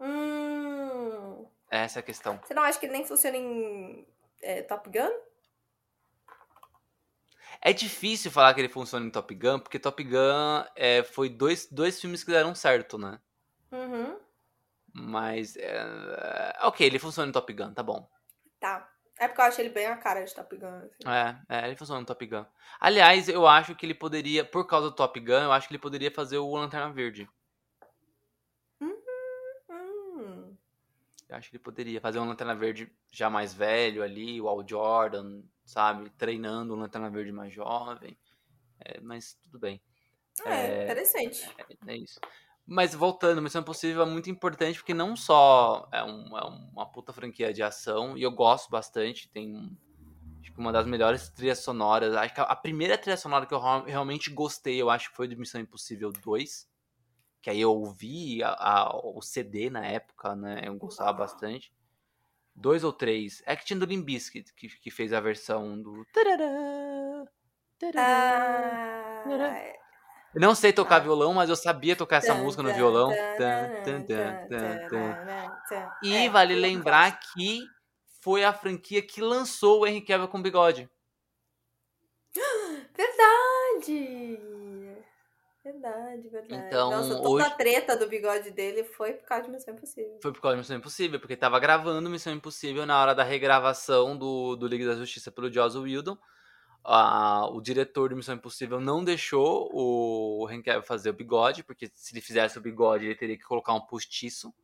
[0.00, 1.46] Hum.
[1.70, 2.40] Essa é a questão.
[2.42, 4.06] Você não acha que ele nem funciona em
[4.42, 5.12] é, Top Gun?
[7.62, 11.66] É difícil falar que ele funciona em Top Gun, porque Top Gun é, foi dois,
[11.70, 13.20] dois filmes que deram certo, né?
[13.70, 14.18] Uhum.
[14.94, 15.56] Mas.
[15.56, 18.08] É, ok, ele funciona em Top Gun, tá bom.
[18.58, 18.88] Tá.
[19.18, 20.78] É porque eu acho ele bem a cara de Top Gun.
[20.78, 21.06] Assim.
[21.06, 22.46] É, é, ele funciona no Top Gun.
[22.80, 25.82] Aliás, eu acho que ele poderia, por causa do Top Gun, eu acho que ele
[25.82, 27.28] poderia fazer o Lanterna Verde.
[28.80, 28.96] Uhum.
[29.68, 30.56] Hum.
[31.30, 34.66] Eu acho que ele poderia fazer um Lanterna Verde já mais velho ali, o Al
[34.66, 36.10] Jordan, sabe?
[36.10, 38.18] Treinando um Lanterna Verde mais jovem.
[38.80, 39.80] É, mas tudo bem.
[40.44, 41.48] É, é interessante.
[41.86, 42.18] É, é, isso.
[42.66, 47.12] Mas voltando, Missão Impossível é muito importante porque não só é, um, é uma puta
[47.12, 49.78] franquia de ação, e eu gosto bastante, tem
[50.40, 52.14] acho que uma das melhores trilhas sonoras.
[52.16, 55.36] Acho que a, primeira trilha sonora que eu realmente gostei, eu acho que foi de
[55.36, 56.69] Missão Impossível 2.
[57.42, 60.62] Que aí eu ouvi a, a, o CD na época, né?
[60.64, 61.72] Eu gostava bastante
[62.54, 63.42] dois ou três.
[63.46, 66.04] É que tinha do Limbiskit, que, que fez a versão do.
[67.96, 69.24] Ah,
[70.34, 71.00] não sei tocar ah.
[71.00, 73.10] violão, mas eu sabia tocar essa música no violão.
[76.02, 77.60] E vale lembrar que
[78.20, 80.88] foi a franquia que lançou o Henry Cavill com bigode.
[82.94, 84.59] Verdade!
[85.62, 86.64] Verdade, verdade.
[86.66, 90.18] Então, Nossa, toda hoje- a treta do bigode dele foi por causa de Missão Impossível.
[90.22, 94.16] Foi por causa de Missão Impossível, porque tava gravando Missão Impossível na hora da regravação
[94.16, 96.16] do, do Liga da Justiça pelo Joss Whedon.
[96.82, 101.90] Ah, o diretor do Missão Impossível não deixou o Henry Cavill fazer o bigode, porque
[101.94, 104.54] se ele fizesse o bigode, ele teria que colocar um postiço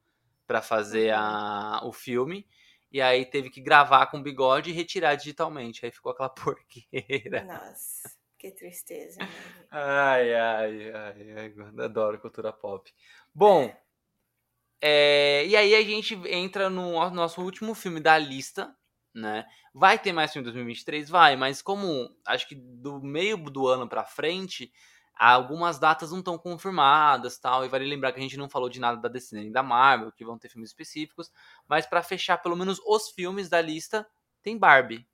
[0.47, 2.47] pra fazer a, o filme.
[2.91, 5.85] E aí teve que gravar com bigode e retirar digitalmente.
[5.85, 7.45] Aí ficou aquela porqueira.
[7.45, 8.16] Nossa,
[8.51, 9.19] que tristeza.
[9.19, 9.29] né?
[9.71, 12.93] Ai, ai, ai, ai, adoro cultura pop.
[13.35, 13.75] Bom,
[14.81, 18.75] é, e aí a gente entra no nosso último filme da lista,
[19.15, 19.47] né?
[19.75, 21.09] Vai ter mais filme em 2023?
[21.09, 24.73] Vai, mas como acho que do meio do ano pra frente,
[25.15, 27.65] algumas datas não estão confirmadas tal.
[27.65, 30.13] E vale lembrar que a gente não falou de nada da DC nem da Marvel,
[30.13, 31.31] que vão ter filmes específicos.
[31.69, 34.07] Mas pra fechar pelo menos os filmes da lista,
[34.43, 35.07] tem Barbie.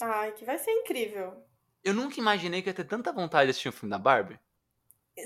[0.00, 1.51] Ai, que vai ser incrível.
[1.84, 4.38] Eu nunca imaginei que ia ter tanta vontade de assistir um filme da Barbie.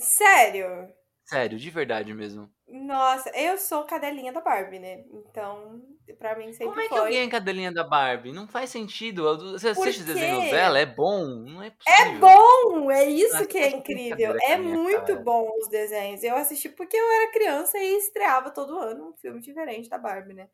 [0.00, 0.92] Sério?
[1.24, 2.50] Sério, de verdade mesmo.
[2.68, 5.04] Nossa, eu sou cadelinha da Barbie, né?
[5.12, 5.80] Então,
[6.18, 6.98] pra mim sempre Como é que foi.
[6.98, 8.32] alguém é cadelinha da Barbie?
[8.32, 9.52] Não faz sentido.
[9.52, 10.14] Você Por assiste quê?
[10.14, 11.24] desenhos dela, é bom?
[11.26, 12.04] Não é possível.
[12.04, 14.36] É bom, é isso que é incrível.
[14.42, 15.20] É muito cara.
[15.20, 16.22] bom os desenhos.
[16.24, 20.34] Eu assisti porque eu era criança e estreava todo ano um filme diferente da Barbie,
[20.34, 20.48] né?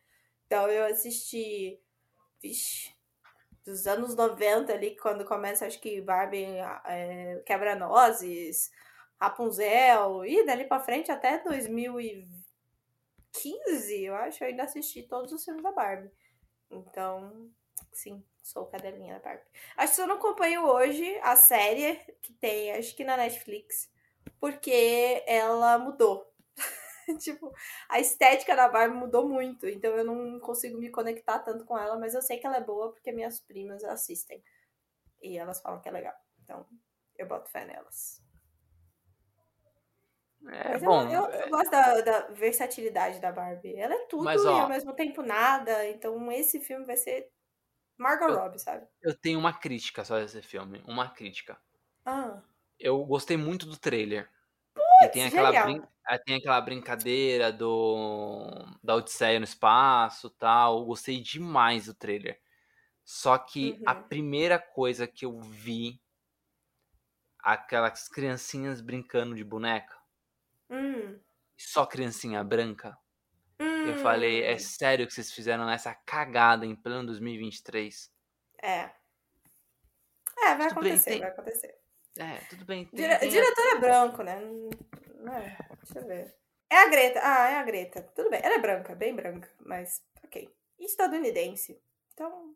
[0.47, 1.81] Então eu assisti,
[2.43, 2.91] vixe,
[3.64, 6.47] dos anos 90 ali, quando começa, acho que Barbie
[6.84, 8.72] é, Quebra-Nozes,
[9.20, 15.62] Rapunzel, e dali pra frente até 2015, eu acho, eu ainda assisti todos os filmes
[15.62, 16.10] da Barbie.
[16.70, 17.51] Então,
[17.93, 19.44] sim, sou cadelinha da Barbie.
[19.76, 23.89] Acho que eu não acompanho hoje a série que tem, acho que na Netflix,
[24.40, 26.31] porque ela mudou.
[27.19, 27.53] tipo,
[27.89, 31.99] a estética da Barbie mudou muito, então eu não consigo me conectar tanto com ela,
[31.99, 34.43] mas eu sei que ela é boa porque minhas primas assistem.
[35.23, 36.15] E elas falam que é legal.
[36.43, 36.66] Então,
[37.16, 38.20] eu boto fé nelas.
[40.49, 41.05] É Mas bom.
[41.05, 43.77] eu, eu, eu gosto da, da versatilidade da Barbie.
[43.77, 45.89] Ela é tudo Mas, e ó- ao mesmo tempo nada.
[45.89, 47.31] Então esse filme vai ser
[47.97, 48.85] Margot Eu- Robbie, sabe?
[49.01, 50.83] Eu tenho uma crítica só desse filme.
[50.87, 51.57] Uma crítica.
[52.05, 52.43] Ah,
[52.79, 54.29] Eu gostei muito do trailer.
[55.03, 60.81] E tem aquela, brin- ah, tem aquela brincadeira do da Odisseia no espaço tal.
[60.81, 62.41] Eu gostei demais do trailer.
[63.05, 64.09] Só que a Uhum.
[64.09, 66.01] primeira coisa que eu vi,
[67.41, 69.95] aquelas criancinhas brincando de boneca,
[70.69, 71.23] hum,
[71.59, 72.99] só criancinha branca.
[73.83, 78.12] Eu falei, é hum, sério que vocês fizeram essa cagada em pleno 2023?
[78.62, 78.95] É.
[80.39, 81.81] É, vai acontecer, tem- vai acontecer.
[82.18, 82.84] É, tudo bem.
[82.86, 84.40] Tem, Dire- tem- O diretor é branco, né?
[85.20, 86.34] Não é, deixa eu ver.
[86.70, 87.20] É a Greta.
[87.22, 88.02] Ah, é a Greta.
[88.14, 88.40] Tudo bem.
[88.43, 90.48] Ela é branca, bem branca, mas ok.
[90.78, 91.80] Estadunidense.
[92.12, 92.55] Então,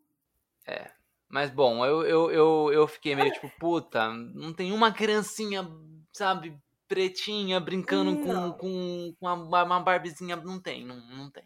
[1.29, 5.67] Mas bom, eu, eu, eu, eu fiquei meio tipo, puta, não tem uma criancinha,
[6.13, 6.57] sabe,
[6.87, 8.51] pretinha brincando com, Não.
[8.53, 10.35] com, com uma, uma Barbiezinha.
[10.37, 11.43] Não tem, não, não tem.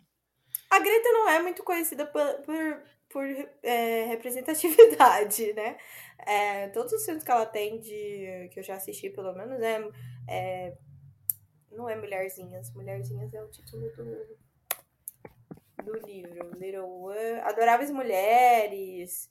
[0.71, 3.25] A Greta não é muito conhecida por, por, por,
[3.63, 5.77] é, representatividade, né?
[6.19, 9.81] É, todos os filmes que ela tem de que eu já assisti, pelo menos, é,
[10.29, 10.77] é
[11.71, 12.71] não é Mulherzinhas.
[12.73, 14.37] Mulherzinhas é o título do,
[15.83, 16.57] do livro.
[16.59, 19.29] Little Wo- Adoráveis Mulheres.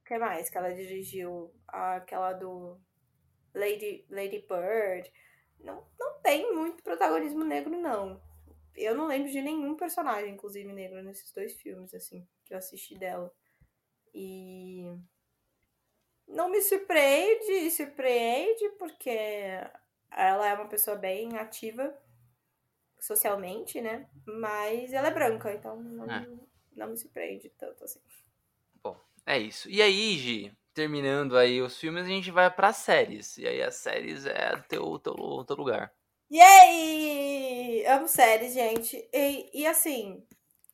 [0.00, 1.52] O que mais que ela dirigiu?
[1.68, 2.78] Aquela do
[3.54, 5.10] Lady, Lady Bird.
[5.60, 8.20] Não, não tem muito protagonismo negro, não.
[8.76, 12.96] Eu não lembro de nenhum personagem, inclusive, negro nesses dois filmes, assim, que eu assisti
[12.96, 13.32] dela.
[14.12, 14.84] E.
[16.26, 19.10] Não me surpreende, surpreende, porque
[20.10, 21.96] ela é uma pessoa bem ativa
[22.98, 24.08] socialmente, né?
[24.26, 26.26] Mas ela é branca, então não, É.
[26.74, 28.00] não me surpreende tanto assim.
[29.26, 29.70] É isso.
[29.70, 33.38] E aí, Gi, terminando aí os filmes, a gente vai pra séries.
[33.38, 35.14] E aí as séries é teu, teu,
[35.46, 35.92] teu lugar.
[36.34, 37.86] Yay!
[37.86, 39.08] Amo séries, gente.
[39.12, 40.20] E, e assim,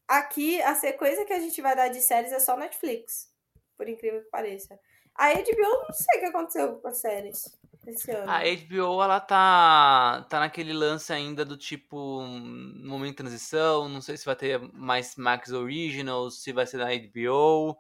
[0.09, 3.31] aqui a sequência que a gente vai dar de séries é só Netflix.
[3.77, 4.81] Por incrível que pareça.
[5.15, 8.31] A HBO, não sei o que aconteceu com as séries esse ano.
[8.31, 14.01] A HBO, ela tá, tá naquele lance ainda do tipo, um momento de transição, não
[14.01, 17.77] sei se vai ter mais Max Originals, se vai ser na HBO,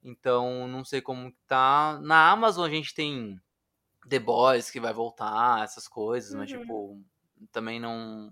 [0.00, 1.98] então não sei como tá.
[2.02, 3.40] Na Amazon a gente tem
[4.10, 6.58] The Boys que vai voltar, essas coisas, mas Uhum.
[6.58, 7.00] tipo,
[7.52, 8.30] também não,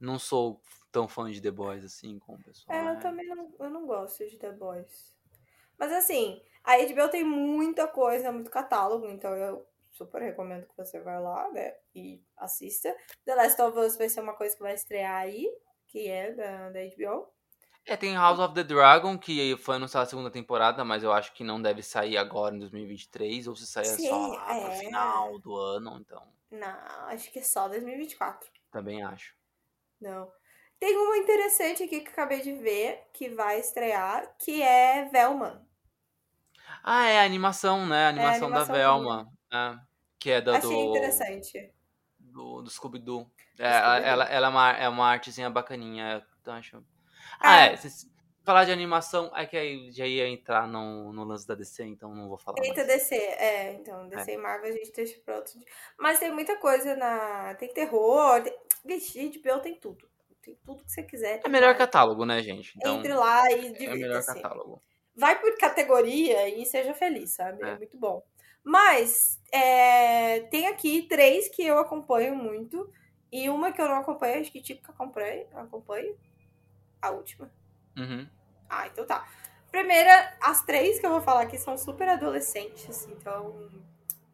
[0.00, 0.60] não sou
[0.90, 2.76] tão fã de The Boys assim como o pessoal.
[2.76, 2.96] É, eu é.
[2.96, 5.14] também não, eu não gosto de The Boys.
[5.78, 10.98] Mas assim, a HBO tem muita coisa, muito catálogo, então eu super recomendo que você
[11.00, 12.96] vá lá, né, e assista.
[13.24, 15.48] The Last of Us vai ser uma coisa que vai estrear aí,
[15.86, 17.28] que é da, da HBO.
[17.86, 21.34] É, tem House of the Dragon, que foi anunciada a segunda temporada, mas eu acho
[21.34, 24.64] que não deve sair agora em 2023, ou se sair Sim, só é...
[24.64, 26.22] no final do ano, então.
[26.50, 26.78] Não,
[27.08, 28.48] acho que é só 2024.
[28.70, 29.34] Também acho.
[30.00, 30.30] Não.
[30.78, 35.66] Tem uma interessante aqui que acabei de ver, que vai estrear, que é Velma.
[36.82, 38.06] Ah, é a animação, né?
[38.06, 39.32] A animação, é a animação da Velma.
[39.52, 39.78] É,
[40.18, 40.90] que é da Achei do...
[40.90, 41.72] interessante.
[42.18, 43.30] Do, do Scooby-Doo.
[43.58, 46.82] É, Scooby ela, ela é, uma, é uma artezinha bacaninha, eu acho.
[47.40, 47.74] Ah, é.
[47.74, 47.78] é
[48.44, 52.14] falar de animação, é que aí já ia entrar no, no lance da DC, então
[52.14, 52.62] não vou falar.
[52.62, 52.98] Eita, mais.
[52.98, 54.34] DC, é, então, DC é.
[54.34, 55.66] e Marvel a gente deixa pra outro dia.
[55.98, 57.54] Mas tem muita coisa na.
[57.54, 58.54] Tem terror, tem...
[58.84, 60.06] Vixe, HBO tem tudo.
[60.42, 61.40] Tem tudo que você quiser.
[61.42, 62.74] É melhor catálogo, né, gente?
[62.76, 64.82] Então, Entre lá e divirta É melhor catálogo.
[65.16, 67.64] Vai por categoria e seja feliz, sabe?
[67.64, 68.22] É, é muito bom.
[68.62, 72.90] Mas é, tem aqui três que eu acompanho muito.
[73.32, 76.14] E uma que eu não acompanho, acho que tipo que acompanho, acompanho.
[77.04, 77.52] A última.
[77.98, 78.26] Uhum.
[78.66, 79.28] Ah, então tá.
[79.70, 83.70] Primeira, as três que eu vou falar aqui são super adolescentes, então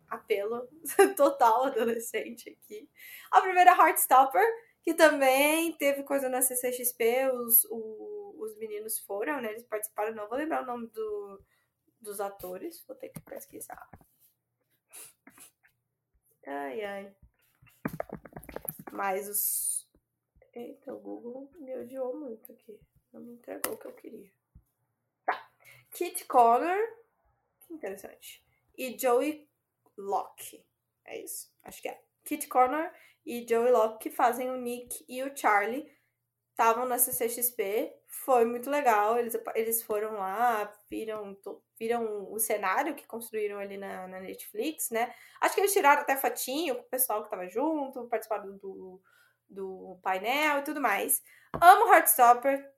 [0.08, 0.68] apelo
[1.16, 2.88] total adolescente aqui.
[3.32, 4.44] A primeira Heartstopper,
[4.84, 9.50] que também teve coisa na CCXP, os, o, os meninos foram, né?
[9.50, 11.42] Eles participaram, não vou lembrar o nome do,
[12.00, 13.88] dos atores, vou ter que pesquisar.
[16.46, 17.12] Ai, ai.
[18.92, 19.89] Mas os.
[20.52, 22.80] Eita, o Google me odiou muito aqui.
[23.12, 24.30] Não me entregou o que eu queria.
[25.24, 25.48] Tá.
[25.92, 26.78] Kit Connor.
[27.60, 28.44] Que interessante.
[28.76, 29.48] E Joey
[29.96, 30.64] Locke.
[31.04, 31.52] É isso.
[31.62, 32.02] Acho que é.
[32.24, 32.90] Kit Connor
[33.24, 35.88] e Joey Locke que fazem o Nick e o Charlie.
[36.50, 37.96] Estavam na CCXP.
[38.08, 39.16] Foi muito legal.
[39.18, 41.38] Eles, eles foram lá, viram,
[41.78, 45.14] viram o cenário que construíram ali na, na Netflix, né?
[45.40, 49.00] Acho que eles tiraram até fotinho com o pessoal que tava junto, participaram do,
[49.50, 51.22] do painel e tudo mais.
[51.60, 52.70] Amo Heartstopper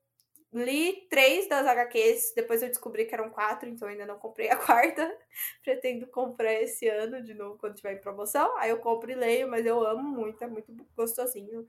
[0.53, 4.55] Li três das HQs, depois eu descobri que eram quatro, então ainda não comprei a
[4.63, 5.17] quarta.
[5.63, 8.55] Pretendo comprar esse ano de novo quando tiver em promoção.
[8.59, 11.67] Aí eu compro e leio, mas eu amo muito, é muito gostosinho.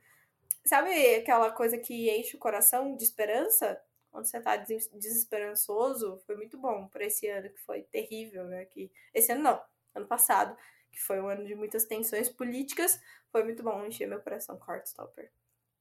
[0.67, 3.81] Sabe aquela coisa que enche o coração de esperança?
[4.11, 8.67] Quando você tá desesperançoso, foi muito bom para esse ano, que foi terrível, né?
[8.67, 9.63] Que, esse ano não,
[9.95, 10.55] ano passado,
[10.95, 13.01] que foi um ano de muitas tensões políticas,
[13.31, 15.31] foi muito bom encher meu coração com Heartstopper.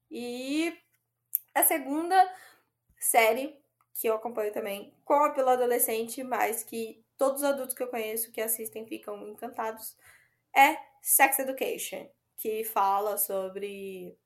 [0.09, 0.75] E
[1.53, 2.15] a segunda
[2.99, 3.57] série
[3.93, 8.31] que eu acompanho também, com apelo adolescente, mas que todos os adultos que eu conheço
[8.31, 9.95] que assistem ficam encantados,
[10.55, 14.17] é Sex Education, que fala sobre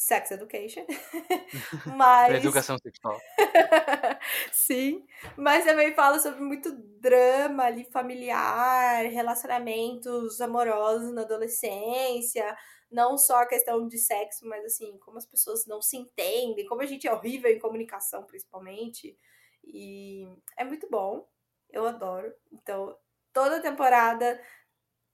[0.00, 0.86] sex education,
[1.94, 2.34] mas...
[2.34, 3.20] Educação sexual.
[4.50, 5.06] Sim,
[5.36, 12.56] mas também fala sobre muito drama ali familiar, relacionamentos amorosos na adolescência,
[12.90, 16.80] não só a questão de sexo, mas assim, como as pessoas não se entendem, como
[16.80, 19.14] a gente é horrível em comunicação, principalmente.
[19.62, 21.28] E é muito bom.
[21.70, 22.32] Eu adoro.
[22.50, 22.96] Então,
[23.34, 24.40] toda temporada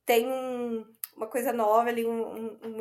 [0.06, 0.86] tem um,
[1.16, 2.76] uma coisa nova ali, um, um,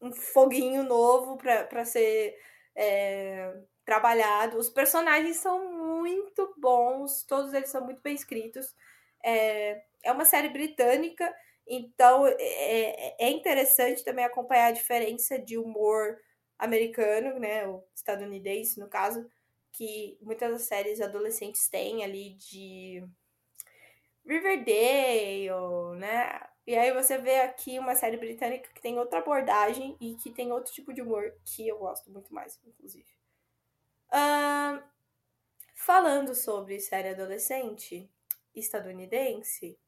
[0.00, 2.36] um foguinho novo para ser
[2.74, 3.54] é,
[3.84, 4.58] trabalhado.
[4.58, 8.74] Os personagens são muito bons, todos eles são muito bem escritos.
[9.24, 11.32] É, é uma série britânica
[11.66, 16.18] então, é, é interessante também acompanhar a diferença de humor
[16.58, 19.26] americano, né, o estadunidense, no caso,
[19.72, 23.02] que muitas das séries adolescentes têm ali de
[24.26, 25.50] Riverdale,
[25.98, 26.40] né?
[26.66, 30.50] E aí você vê aqui uma série britânica que tem outra abordagem e que tem
[30.50, 33.06] outro tipo de humor que eu gosto muito mais, inclusive.
[34.08, 34.82] Uh,
[35.74, 38.10] falando sobre série adolescente
[38.54, 39.78] estadunidense,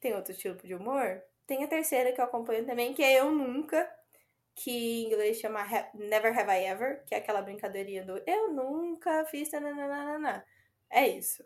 [0.00, 1.22] tem outro tipo de humor.
[1.46, 3.88] Tem a terceira que eu acompanho também, que é Eu Nunca,
[4.54, 5.64] que em inglês chama
[5.94, 9.50] Never Have I Ever, que é aquela brincadeirinha do Eu Nunca Fiz.
[9.52, 10.44] Nananana.
[10.88, 11.44] É isso.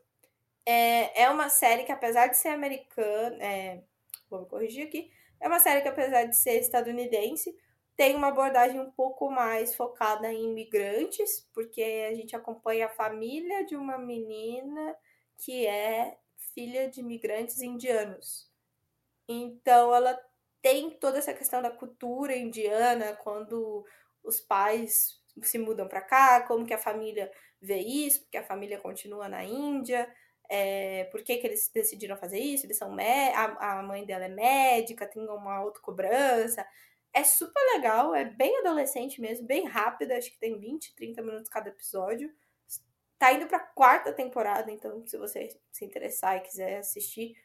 [0.65, 3.37] É, é uma série que, apesar de ser americana.
[3.43, 3.83] É,
[4.29, 5.11] vou me corrigir aqui.
[5.41, 7.57] É uma série que, apesar de ser estadunidense,
[7.97, 13.65] tem uma abordagem um pouco mais focada em imigrantes, porque a gente acompanha a família
[13.65, 14.97] de uma menina
[15.39, 16.19] que é
[16.55, 18.51] filha de imigrantes indianos.
[19.29, 20.19] Então ela
[20.61, 23.85] tem toda essa questão da cultura indiana, quando
[24.23, 27.31] os pais se mudam para cá, como que a família
[27.61, 30.11] vê isso, porque a família continua na Índia,
[30.49, 32.95] é, por que, que eles decidiram fazer isso, eles são
[33.35, 36.67] a, a mãe dela é médica, tem uma autocobrança.
[37.13, 41.49] É super legal, é bem adolescente mesmo, bem rápida, acho que tem 20, 30 minutos
[41.49, 42.33] cada episódio.
[43.19, 47.37] Tá indo pra quarta temporada, então se você se interessar e quiser assistir,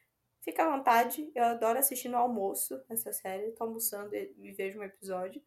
[0.42, 1.32] fica à vontade.
[1.36, 3.52] Eu adoro assistir no almoço essa série.
[3.52, 5.42] Tô almoçando e vejo um episódio.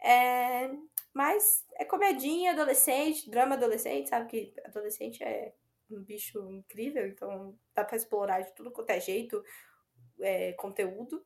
[0.00, 0.70] É,
[1.12, 5.52] mas é comedinha adolescente, drama adolescente, sabe que adolescente é
[5.90, 9.42] um bicho incrível, então dá pra explorar de tudo quanto é jeito,
[10.20, 11.24] é, conteúdo.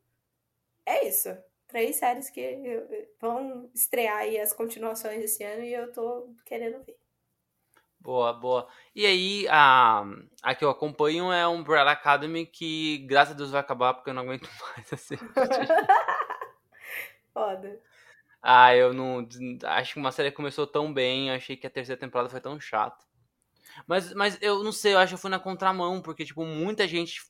[0.87, 1.29] É isso.
[1.67, 2.61] Três séries que
[3.21, 6.99] vão estrear aí as continuações esse ano e eu tô querendo ver.
[7.99, 8.69] Boa, boa.
[8.95, 10.05] E aí, a,
[10.43, 14.11] a que eu acompanho é a Umbrella Academy, que graças a Deus vai acabar porque
[14.11, 15.17] eu não aguento mais assim.
[17.33, 17.81] Foda.
[18.43, 19.27] Ah, eu não.
[19.65, 23.05] Acho que uma série começou tão bem, achei que a terceira temporada foi tão chata.
[23.87, 26.87] Mas, mas eu não sei, eu acho que eu fui na contramão, porque, tipo, muita
[26.87, 27.21] gente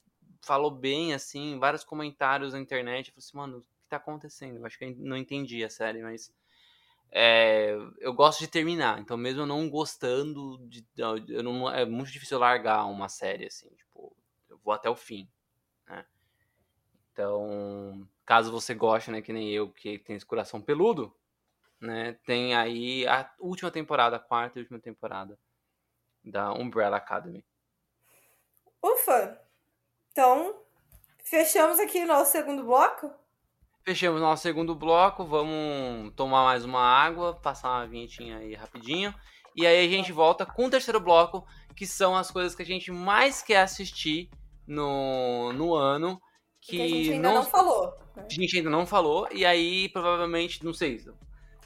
[0.43, 3.09] falou bem, assim, vários comentários na internet.
[3.09, 4.59] Eu falei assim, mano, o que tá acontecendo?
[4.59, 6.33] Eu acho que eu não entendi a série, mas.
[7.15, 12.11] É, eu gosto de terminar, então mesmo eu não gostando, de, eu não, é muito
[12.11, 14.17] difícil largar uma série, assim, tipo,
[14.49, 15.29] eu vou até o fim,
[15.87, 16.07] né?
[17.13, 21.15] Então, caso você goste, né, que nem eu, que tem esse coração peludo,
[21.79, 25.39] né, tem aí a última temporada, a quarta e última temporada
[26.25, 27.45] da Umbrella Academy.
[28.83, 29.41] Ufa!
[30.11, 30.57] Então,
[31.25, 33.11] fechamos aqui nosso segundo bloco?
[33.85, 39.15] Fechamos nosso segundo bloco, vamos tomar mais uma água, passar uma vinhetinha aí rapidinho.
[39.57, 42.67] E aí a gente volta com o terceiro bloco, que são as coisas que a
[42.67, 44.31] gente mais quer assistir
[44.67, 46.21] no, no ano.
[46.61, 47.99] Que, que a gente ainda não, não falou.
[48.15, 48.27] Né?
[48.29, 51.05] A gente ainda não falou, e aí provavelmente, não sei,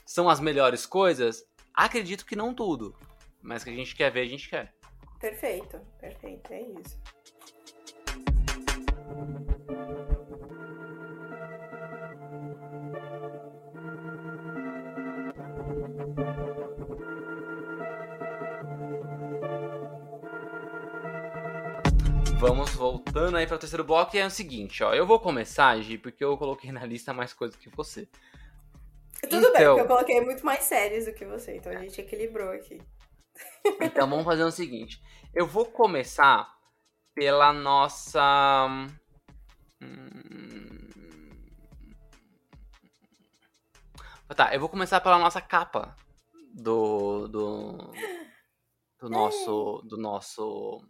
[0.07, 1.45] são as melhores coisas?
[1.75, 2.95] Acredito que não tudo.
[3.47, 4.75] Mas que a gente quer ver, a gente quer.
[5.21, 7.01] Perfeito, perfeito, é isso.
[22.41, 24.93] Vamos voltando aí para o terceiro bloco e é o seguinte, ó.
[24.93, 28.09] Eu vou começar, Gi, porque eu coloquei na lista mais coisas que você.
[29.23, 29.53] Tudo então...
[29.53, 32.81] bem, porque eu coloquei muito mais séries do que você, então a gente equilibrou aqui.
[33.81, 35.03] Então vamos fazer o seguinte.
[35.35, 36.57] Eu vou começar
[37.15, 38.69] pela nossa.
[39.81, 40.87] Hum...
[44.35, 45.97] Tá, eu vou começar pela nossa capa
[46.53, 47.29] do.
[47.29, 47.93] do.
[49.01, 49.83] do nosso.
[49.85, 50.83] do nosso.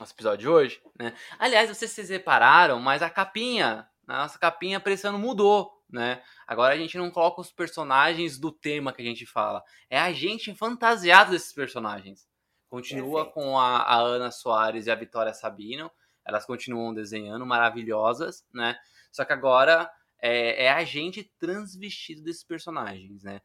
[0.00, 1.14] nosso episódio de hoje, né?
[1.38, 3.88] Aliás, vocês se repararam, mas a capinha.
[4.06, 6.22] A nossa capinha precisando mudou né?
[6.46, 9.62] Agora a gente não coloca os personagens do tema que a gente fala.
[9.88, 12.28] É a gente fantasiado desses personagens.
[12.68, 13.34] Continua Perfeito.
[13.34, 15.90] com a, a, Ana Soares e a Vitória Sabino.
[16.24, 18.76] Elas continuam desenhando, maravilhosas, né?
[19.10, 19.90] Só que agora
[20.20, 23.40] é, é a gente transvestido desses personagens, né?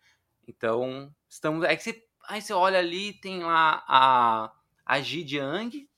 [0.48, 1.64] Então, estamos.
[1.64, 2.04] É que você.
[2.28, 4.52] Aí você olha ali, tem lá a,
[4.86, 5.90] a Ji Jiang,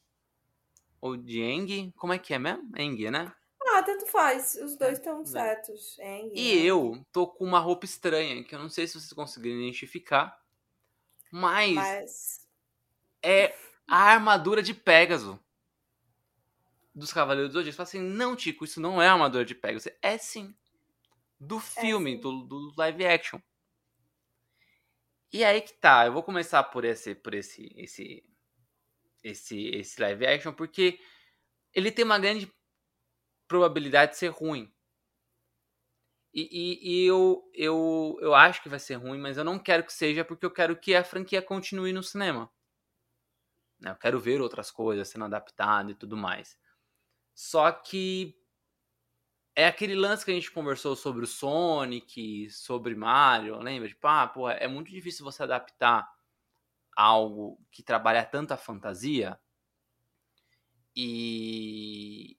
[0.99, 2.71] ou Jiang, como é que é mesmo?
[2.77, 3.31] Eng, né?
[3.75, 4.55] Ah, tanto faz.
[4.55, 5.25] Os dois estão né?
[5.25, 5.99] certos.
[5.99, 9.59] É, e eu tô com uma roupa estranha, que eu não sei se vocês conseguiram
[9.59, 10.41] identificar.
[11.29, 12.47] Mas, mas...
[13.21, 13.53] é
[13.85, 15.37] a armadura de Pégaso
[16.93, 17.75] dos Cavaleiros do Zodíaco.
[17.75, 19.89] Fala assim, não, Tico, isso não é armadura de Pégaso.
[20.01, 20.55] É sim.
[21.37, 22.21] Do é filme, é sim.
[22.21, 23.41] Do, do live action.
[25.33, 28.23] E aí que tá, eu vou começar por esse, por esse, esse,
[29.21, 30.97] esse, esse live action, porque
[31.73, 32.49] ele tem uma grande
[33.47, 34.71] probabilidade de ser ruim.
[36.33, 39.85] E, e, e, eu, eu, eu acho que vai ser ruim, mas eu não quero
[39.85, 42.51] que seja porque eu quero que a franquia continue no cinema.
[43.79, 46.57] Né, eu quero ver outras coisas sendo adaptadas e tudo mais.
[47.33, 48.37] Só que
[49.55, 53.87] é aquele lance que a gente conversou sobre o Sonic, sobre Mario, lembra?
[53.87, 56.13] Tipo, ah, pô, é muito difícil você adaptar
[56.95, 59.39] algo que trabalha tanta fantasia
[60.95, 62.37] e,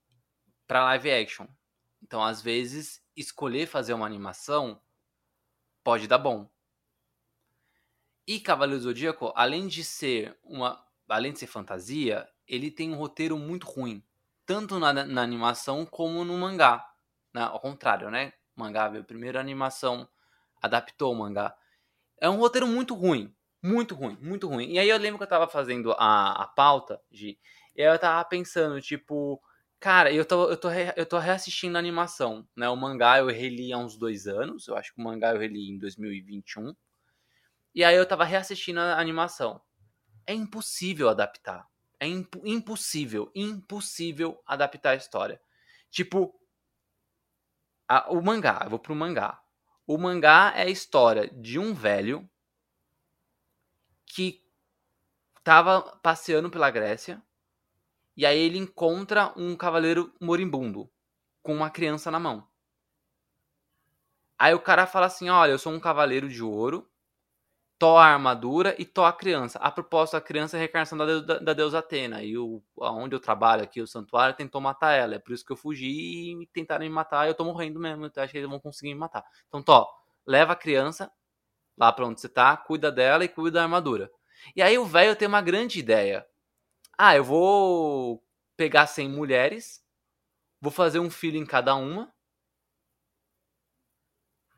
[0.66, 1.46] para live action.
[2.02, 4.80] Então, às vezes, escolher fazer uma animação
[5.82, 6.48] pode dar bom.
[8.26, 13.38] E Cavaleiro Zodíaco, além de ser uma, além de ser fantasia, ele tem um roteiro
[13.38, 14.02] muito ruim,
[14.44, 16.88] tanto na, na animação como no mangá.
[17.32, 17.42] Né?
[17.42, 18.32] Ao contrário, né?
[18.56, 20.08] O mangá veio primeiro, a animação
[20.60, 21.56] adaptou o mangá.
[22.18, 24.72] É um roteiro muito ruim, muito ruim, muito ruim.
[24.72, 27.38] E aí eu lembro que eu tava fazendo a, a pauta, de,
[27.76, 29.40] e aí eu tava pensando, tipo,
[29.80, 32.68] Cara, eu tô, eu, tô re, eu tô reassistindo a animação, né?
[32.68, 35.70] O mangá eu reli há uns dois anos, eu acho que o mangá eu reli
[35.70, 36.74] em 2021.
[37.74, 39.60] E aí eu tava reassistindo a animação.
[40.26, 41.66] É impossível adaptar.
[42.00, 45.40] É imp, impossível, impossível adaptar a história.
[45.90, 46.34] Tipo,
[47.88, 49.40] a, o mangá, eu vou pro mangá.
[49.86, 52.28] O mangá é a história de um velho
[54.06, 54.42] que
[55.42, 57.22] tava passeando pela Grécia
[58.16, 60.90] e aí ele encontra um cavaleiro moribundo
[61.42, 62.46] com uma criança na mão.
[64.38, 66.88] Aí o cara fala assim: olha, eu sou um cavaleiro de ouro,
[67.78, 69.58] to a armadura e to a criança.
[69.58, 72.22] A propósito, a criança é a reencarnação da, da, deusa Atena.
[72.22, 75.14] E o, onde eu trabalho aqui, o santuário, tentou matar ela.
[75.14, 77.28] É por isso que eu fugi e tentaram me matar.
[77.28, 78.06] Eu tô morrendo mesmo.
[78.06, 79.24] Então acho que eles vão conseguir me matar.
[79.48, 79.88] Então, Tó,
[80.26, 81.10] leva a criança
[81.76, 84.10] lá pra onde você tá, cuida dela e cuida da armadura.
[84.54, 86.26] E aí o velho tem uma grande ideia.
[86.98, 88.24] Ah, eu vou
[88.56, 89.84] pegar 100 mulheres,
[90.60, 92.12] vou fazer um filho em cada uma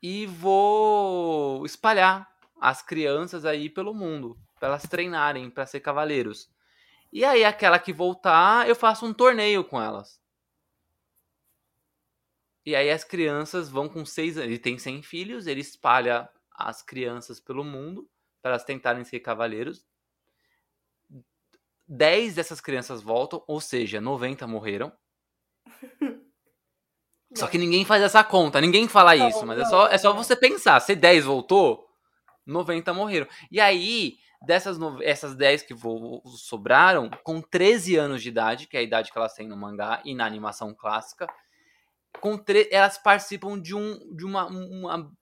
[0.01, 2.29] e vou espalhar
[2.61, 6.49] as crianças aí pelo mundo, para elas treinarem para ser cavaleiros.
[7.13, 10.21] E aí aquela que voltar, eu faço um torneio com elas.
[12.65, 14.51] E aí as crianças vão com seis anos.
[14.51, 18.09] Ele tem 100 filhos, ele espalha as crianças pelo mundo
[18.43, 19.88] para elas tentarem ser cavaleiros.
[21.89, 24.93] 10 dessas crianças voltam, ou seja, 90 morreram.
[27.35, 29.89] Só que ninguém faz essa conta, ninguém fala não, isso, mas é não, é, só,
[29.89, 30.81] é só você pensar.
[30.81, 31.87] Se 10 voltou,
[32.47, 33.27] 90 morreram.
[33.51, 35.03] E aí, dessas no...
[35.03, 35.75] essas 10 que
[36.37, 40.01] sobraram, com 13 anos de idade, que é a idade que elas têm no mangá
[40.05, 41.27] e na animação clássica,
[42.21, 42.69] com tre...
[42.73, 45.13] elas participam de, um, de uma, uma,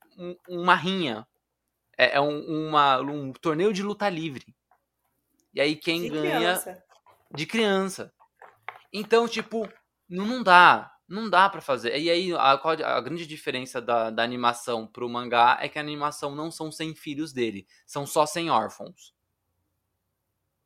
[0.49, 1.27] uma rinha.
[1.99, 4.56] É, é um, uma, um torneio de luta livre.
[5.57, 6.37] E aí quem de ganha.
[6.37, 6.85] Criança.
[7.35, 8.13] De criança.
[8.93, 9.67] Então, tipo,
[10.07, 10.93] não dá.
[11.09, 11.99] Não dá para fazer.
[11.99, 16.35] E aí, a, a, grande diferença da, da animação pro mangá é que a animação
[16.35, 19.15] não são 100 filhos dele, são só 100 órfãos.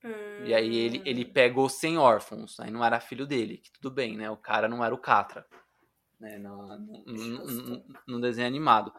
[0.02, 0.44] Hum.
[0.44, 1.32] E aí ele, ele hum.
[1.32, 4.28] pegou 100 órfãos, aí não era filho dele, que tudo bem, né?
[4.28, 5.46] O cara não era o Catra,
[6.18, 6.36] né?
[6.38, 8.92] No, no, no, no desenho animado.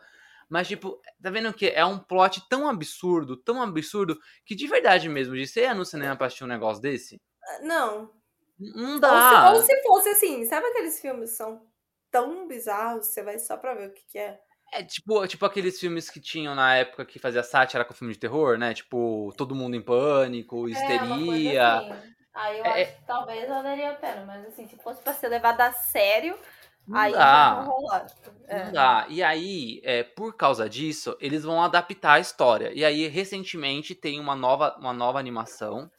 [0.52, 5.08] Mas, tipo, tá vendo que é um plot tão absurdo, tão absurdo, que de verdade
[5.08, 7.22] mesmo, de você ia no cinema pra assistir um negócio desse?
[7.62, 8.12] Não,
[8.60, 9.52] não dá.
[9.52, 11.66] Ou se, ou se fosse assim, sabe aqueles filmes que são
[12.12, 14.42] tão bizarros, você vai só pra ver o que, que é?
[14.74, 18.20] É tipo, tipo aqueles filmes que tinham na época que fazia sátira com filme de
[18.20, 18.74] terror, né?
[18.74, 21.62] Tipo, Todo Mundo em Pânico, é, Histeria.
[21.62, 22.12] É.
[22.34, 25.30] Aí eu é, acho que talvez valeria a pena, mas assim, se fosse pra ser
[25.30, 26.38] levado a sério,
[26.88, 27.62] não aí dá.
[27.62, 28.08] rolar.
[28.48, 28.66] É.
[28.66, 29.06] Não dá.
[29.10, 32.72] E aí, é, por causa disso, eles vão adaptar a história.
[32.74, 35.90] E aí, recentemente, tem uma nova, uma nova animação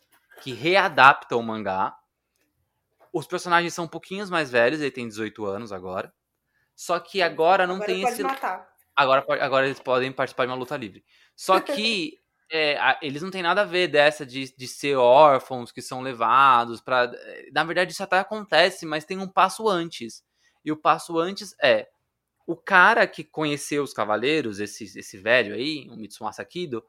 [0.43, 1.97] que readapta o mangá
[3.13, 6.13] os personagens são um pouquinho mais velhos, ele tem 18 anos agora.
[6.75, 8.23] Só que agora não agora tem esse.
[8.23, 8.67] Matar.
[8.97, 11.05] Agora, agora eles podem participar de uma luta livre.
[11.37, 12.19] Só que
[12.51, 16.81] é, eles não têm nada a ver dessa de, de ser órfãos que são levados
[16.81, 17.13] para.
[17.53, 20.25] Na verdade, isso até acontece, mas tem um passo antes.
[20.65, 21.89] E o passo antes é
[22.47, 26.85] o cara que conheceu os cavaleiros, esse, esse velho aí, o Mitsumasa Kido,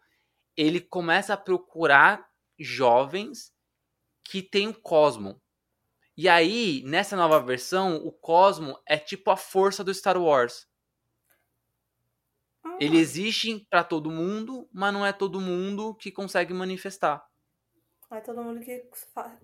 [0.57, 2.27] ele começa a procurar
[2.59, 3.53] jovens
[4.23, 5.41] que têm o Cosmo.
[6.15, 10.67] E aí, nessa nova versão, o Cosmo é tipo a força do Star Wars.
[12.79, 12.99] Ele hum.
[12.99, 17.23] existe para todo mundo, mas não é todo mundo que consegue manifestar.
[18.13, 18.85] Não é todo mundo que,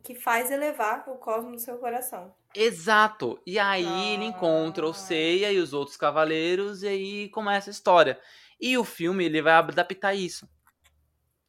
[0.04, 2.32] que faz elevar o cosmo no seu coração.
[2.54, 3.42] Exato.
[3.44, 4.14] E aí ah.
[4.14, 8.22] ele encontra o Seiya e os outros cavaleiros e aí começa a história.
[8.62, 10.48] E o filme ele vai adaptar isso,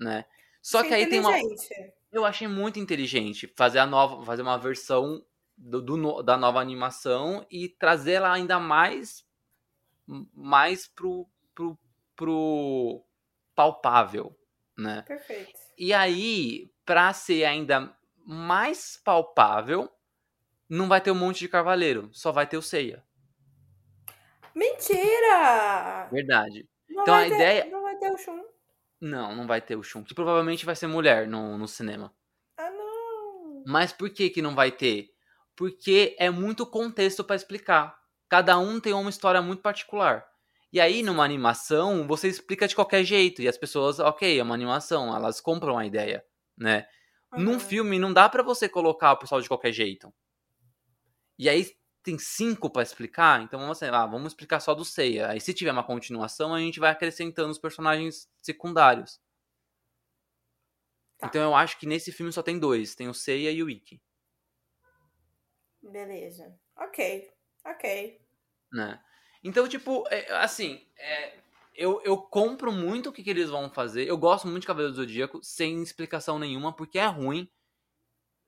[0.01, 0.25] né?
[0.63, 1.37] Só que aí tem uma
[2.11, 5.23] eu achei muito inteligente fazer a nova, fazer uma versão
[5.59, 9.27] do, do da nova animação e trazer ela ainda mais
[10.35, 11.79] mais pro, pro,
[12.17, 13.05] pro
[13.55, 14.35] palpável,
[14.75, 15.03] né?
[15.07, 15.61] Perfeito.
[15.83, 17.97] E aí, para ser ainda
[18.27, 19.89] mais palpável,
[20.69, 23.05] não vai ter um monte de cavaleiro, só vai ter o Seiya.
[24.53, 26.09] Mentira!
[26.11, 26.69] Verdade.
[26.89, 28.43] Não então a ter, ideia não vai ter o Shun.
[29.01, 30.03] Não, não vai ter o Shun.
[30.03, 32.12] Que provavelmente vai ser mulher no, no cinema.
[32.57, 33.62] Ah, não!
[33.69, 35.11] Mas por que que não vai ter?
[35.55, 37.97] Porque é muito contexto para explicar.
[38.29, 40.27] Cada um tem uma história muito particular.
[40.73, 43.41] E aí, numa animação, você explica de qualquer jeito.
[43.43, 46.25] E as pessoas, ok, é uma animação, elas compram a ideia,
[46.56, 46.86] né?
[47.32, 47.40] Uhum.
[47.40, 50.12] Num filme, não dá para você colocar o pessoal de qualquer jeito.
[51.39, 55.28] E aí, tem cinco para explicar, então vamos, lá, vamos explicar só do Seiya.
[55.28, 59.20] Aí se tiver uma continuação, a gente vai acrescentando os personagens secundários.
[61.18, 61.27] Tá.
[61.27, 64.01] Então eu acho que nesse filme só tem dois, tem o Seiya e o Ikki.
[65.82, 66.59] Beleza.
[66.77, 67.31] Ok.
[67.64, 68.20] Ok.
[68.72, 69.02] Né?
[69.43, 71.39] Então, tipo, é, assim, é,
[71.81, 74.07] eu, eu compro muito o que, que eles vão fazer.
[74.07, 77.51] Eu gosto muito de Cavaleiro do Zodíaco, sem explicação nenhuma, porque é ruim.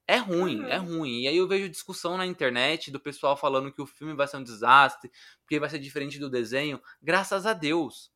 [0.06, 0.68] É ruim, é uhum.
[0.68, 1.22] é ruim.
[1.22, 4.36] E aí eu vejo discussão na internet do pessoal falando que o filme vai ser
[4.36, 5.10] um desastre,
[5.40, 6.78] porque vai ser diferente do desenho.
[7.00, 8.12] Graças a Deus.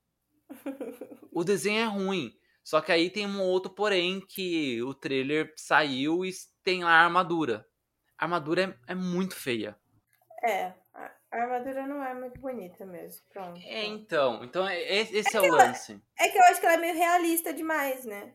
[1.33, 2.37] o desenho é ruim.
[2.63, 6.31] Só que aí tem um outro porém que o trailer saiu e
[6.63, 7.67] tem lá a armadura.
[8.19, 9.79] A armadura é, é muito feia.
[10.45, 10.75] É,
[11.33, 13.23] A armadura não é muito bonita mesmo.
[13.33, 13.61] Pronto.
[13.65, 14.45] É, então.
[14.45, 16.01] Então, é- é- esse é, É o que ela- lance.
[16.19, 18.33] É que eu acho que ela é meio realista demais, né?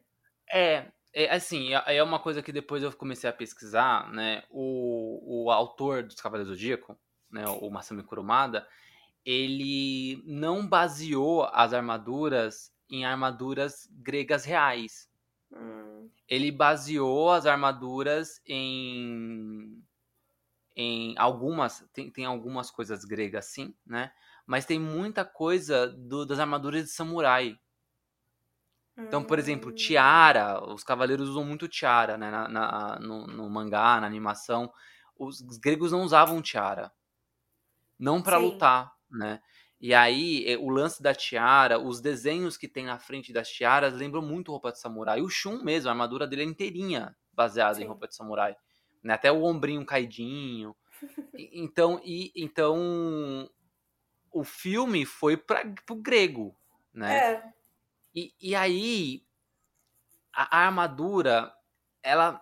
[0.52, 4.44] É, é assim, é é uma coisa que depois eu comecei a pesquisar, né?
[4.50, 6.98] O, o autor dos Cavaleiros do Zodíaco,
[7.32, 7.46] né?
[7.48, 8.68] O Masami Kurumada,
[9.26, 15.10] ele não baseou as armaduras em armaduras gregas reais.
[15.54, 19.82] Hum, Ele baseou as armaduras em
[20.76, 24.12] em algumas tem, tem algumas coisas gregas sim, né?
[24.46, 27.58] Mas tem muita coisa do- das armaduras de samurai.
[29.08, 29.74] Então, por exemplo, hum.
[29.74, 32.32] tiara, os cavaleiros usam muito tiara, né?
[32.32, 34.72] Na, na- no, no mangá, na animação.
[35.18, 36.92] Os gregos não usavam tiara.
[38.00, 38.38] Não pra Sim.
[38.38, 39.42] lutar, né?
[39.80, 43.94] E aí, eh, o lance da tiara, os desenhos que tem na frente das tiaras
[43.96, 45.22] lembram muito roupa de samurai.
[45.22, 47.88] O Shun mesmo, a armadura dele é inteirinha baseada em Sim.
[47.88, 48.56] roupa de samurai.
[49.04, 49.14] Né?
[49.14, 50.76] Até o ombrinho caidinho.
[51.38, 53.50] Então, e, então,
[54.32, 56.56] o filme foi pra, pro grego,
[56.94, 57.18] né?
[57.18, 57.54] É,
[58.16, 59.24] E, e aí,
[60.34, 61.54] a, a armadura,
[62.04, 62.42] ela.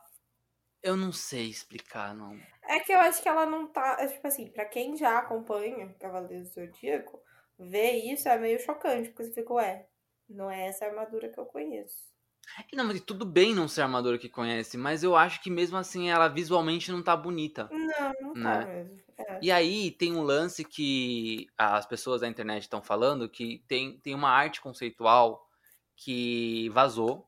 [0.81, 2.39] Eu não sei explicar, não.
[2.63, 3.97] é que eu acho que ela não tá.
[3.99, 7.21] é, Tipo assim, pra quem já acompanha Cavaleiros do Zodíaco,
[7.57, 9.87] ver isso é meio chocante, porque você fica, ué,
[10.29, 12.08] não é essa armadura que eu conheço.
[12.73, 15.77] Não, mas tudo bem não ser a armadura que conhece, mas eu acho que mesmo
[15.77, 17.69] assim ela visualmente não tá bonita.
[17.71, 18.65] Não, não tá Né?
[18.65, 18.99] mesmo.
[19.17, 19.39] É.
[19.41, 24.15] E aí tem um lance que as pessoas da internet estão falando que tem, tem
[24.15, 25.47] uma arte conceitual
[25.95, 27.27] que vazou,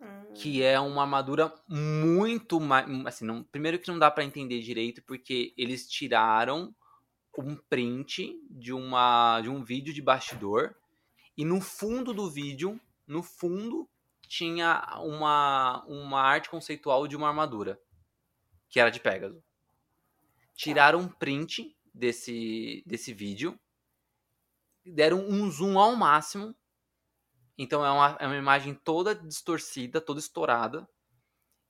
[0.00, 2.86] Hum, que é uma armadura muito mais.
[3.06, 6.74] Assim, não, primeiro que não dá pra entender direito, porque eles tiraram
[7.36, 10.74] um print de, uma, de um vídeo de bastidor,
[11.36, 13.88] e no fundo do vídeo, no fundo,
[14.28, 17.80] tinha uma, uma arte conceitual de uma armadura,
[18.68, 19.42] que era de Pegasus.
[20.54, 23.58] Tiraram um print desse, desse vídeo,
[24.84, 26.54] deram um zoom ao máximo
[27.58, 30.88] então é uma, é uma imagem toda distorcida, toda estourada.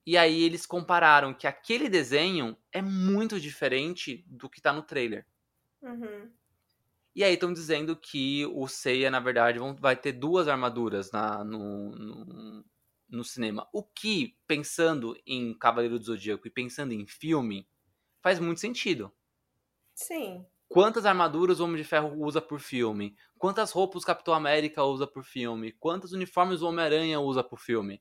[0.05, 5.27] E aí eles compararam que aquele desenho é muito diferente do que tá no trailer.
[5.81, 6.31] Uhum.
[7.19, 11.43] E aí estão dizendo que o Seiya, na verdade, vão, vai ter duas armaduras na,
[11.43, 12.65] no, no,
[13.09, 13.69] no cinema.
[13.73, 17.69] O que, pensando em Cavaleiro do Zodíaco e pensando em filme,
[18.23, 19.13] faz muito sentido.
[19.97, 20.47] Sim.
[20.69, 23.17] Quantas armaduras o Homem de Ferro usa por filme?
[23.37, 25.73] Quantas roupas o Capitão América usa por filme?
[25.73, 28.01] Quantos uniformes o Homem-Aranha usa por filme?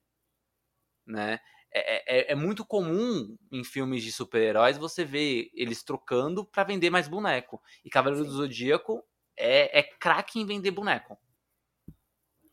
[1.08, 1.40] Né?
[1.78, 6.90] É, é, é muito comum em filmes de super-heróis você ver eles trocando pra vender
[6.90, 7.62] mais boneco.
[7.84, 8.38] E Cavaleiro do Sim.
[8.38, 9.04] Zodíaco
[9.36, 11.18] é, é craque em vender boneco.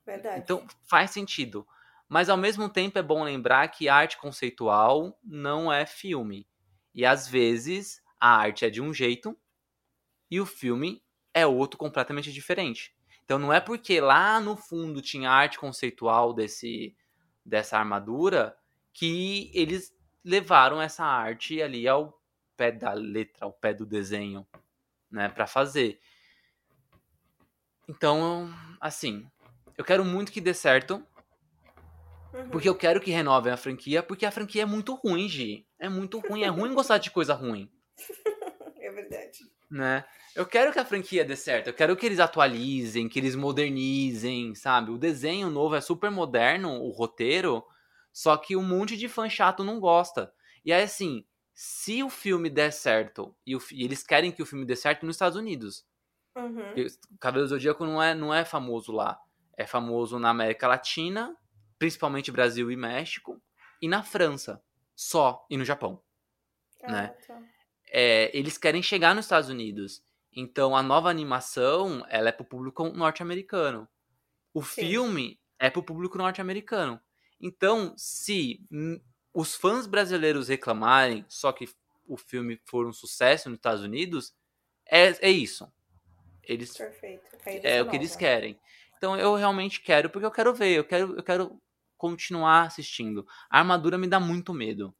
[0.05, 0.41] Verdade.
[0.41, 1.67] Então faz sentido.
[2.09, 6.47] Mas ao mesmo tempo é bom lembrar que arte conceitual não é filme.
[6.95, 9.37] E às vezes a arte é de um jeito
[10.31, 11.03] e o filme
[11.33, 12.95] é outro completamente diferente.
[13.25, 16.95] Então não é porque lá no fundo tinha arte conceitual desse
[17.45, 18.57] dessa armadura
[18.95, 19.93] que eles
[20.25, 22.19] levaram essa arte ali ao
[22.57, 24.47] pé da letra, ao pé do desenho,
[25.11, 26.01] né, para fazer.
[27.89, 28.49] Então,
[28.81, 29.27] assim,
[29.77, 31.05] eu quero muito que dê certo,
[32.33, 32.49] Uhum.
[32.51, 35.66] porque eu quero que renovem a franquia, porque a franquia é muito ruim, Gi.
[35.79, 37.71] É muito ruim, é ruim gostar de coisa ruim,
[38.81, 39.39] É verdade.
[39.71, 40.05] né?
[40.35, 44.53] Eu quero que a franquia dê certo, eu quero que eles atualizem, que eles modernizem,
[44.57, 44.91] sabe?
[44.91, 47.65] O desenho novo é super moderno, o roteiro,
[48.15, 50.32] só que um monte de fã chato não gosta.
[50.65, 54.47] E aí, assim, se o filme der certo, e, o e eles querem que o
[54.47, 55.85] filme dê certo nos Estados Unidos,
[56.36, 56.74] Uhum.
[57.32, 59.20] Do Zodíaco não é, não é famoso lá.
[59.57, 61.36] É famoso na América Latina,
[61.78, 63.41] principalmente Brasil e México,
[63.81, 64.62] e na França,
[64.97, 66.03] só, e no Japão.
[66.82, 67.15] né?
[67.16, 67.43] Ah, tá.
[67.86, 70.03] É, eles querem chegar nos Estados Unidos.
[70.32, 73.89] Então a nova animação, ela é pro público norte-americano.
[74.53, 74.89] O Sim.
[74.89, 77.01] filme é pro público norte-americano.
[77.40, 78.61] Então, se
[79.32, 81.69] os fãs brasileiros reclamarem, só que
[82.06, 84.35] o filme for um sucesso nos Estados Unidos,
[84.86, 85.70] é, é isso.
[86.43, 87.36] Eles Perfeito.
[87.47, 88.59] É dessa o que eles querem.
[88.97, 91.61] Então eu realmente quero, porque eu quero ver, eu quero, eu quero
[91.97, 93.27] continuar assistindo.
[93.51, 94.94] A armadura me dá muito medo,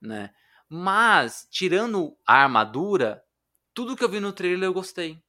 [0.00, 0.32] né?
[0.68, 3.24] Mas, tirando a armadura,
[3.72, 5.22] tudo que eu vi no trailer eu gostei.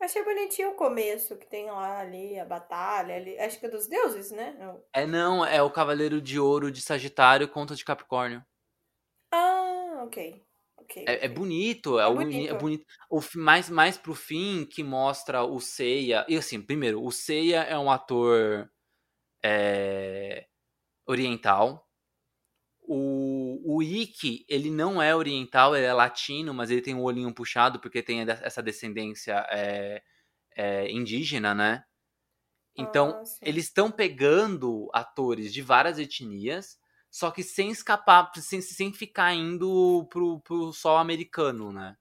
[0.00, 3.38] Achei bonitinho o começo, que tem lá ali a batalha, ali.
[3.38, 4.52] Acho que é dos deuses, né?
[4.58, 4.82] Não.
[4.92, 8.44] É não, é o Cavaleiro de Ouro de Sagitário contra de Capricórnio.
[9.30, 10.16] Ah, ok.
[10.76, 10.96] Ok.
[11.08, 11.28] É, é ok.
[11.28, 12.50] bonito, é, É o- bonito.
[12.50, 12.84] é bonito.
[13.10, 16.26] O, mais, mais pro fim que mostra o Seiya.
[16.28, 18.68] E assim, primeiro, o Seiya é um ator
[19.44, 20.46] é,
[21.06, 21.85] oriental.
[22.88, 27.34] O, o, Ikki, ele não é oriental, ele é latino, mas ele tem o olhinho
[27.34, 30.02] puxado porque tem essa descendência é,
[30.54, 31.84] é, indígena, né?
[32.76, 36.78] Então, Ah, eles estão pegando atores de várias etnias,
[37.10, 41.96] só que sem escapar, sem, sem ficar indo pro, pro sol americano, né?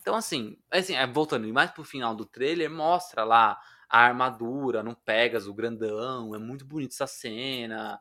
[0.00, 4.96] Então, assim, assim, é, voltando mais pro final do trailer, mostra lá a armadura no
[4.96, 8.00] Pegasus, o grandão, é muito bonita essa cena.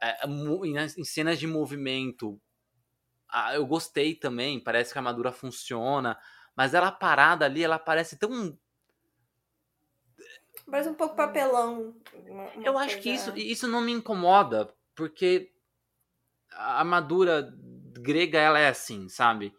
[0.00, 2.40] É, é mu- em, cenas de movimento,
[3.54, 6.18] eu gostei também, parece que a armadura funciona,
[6.56, 8.58] mas ela parada ali, ela parece tão
[10.68, 11.94] Parece um pouco papelão.
[12.64, 15.52] Eu acho que isso, isso não me incomoda, porque
[16.52, 17.52] a armadura
[18.00, 19.52] grega ela é assim, sabe?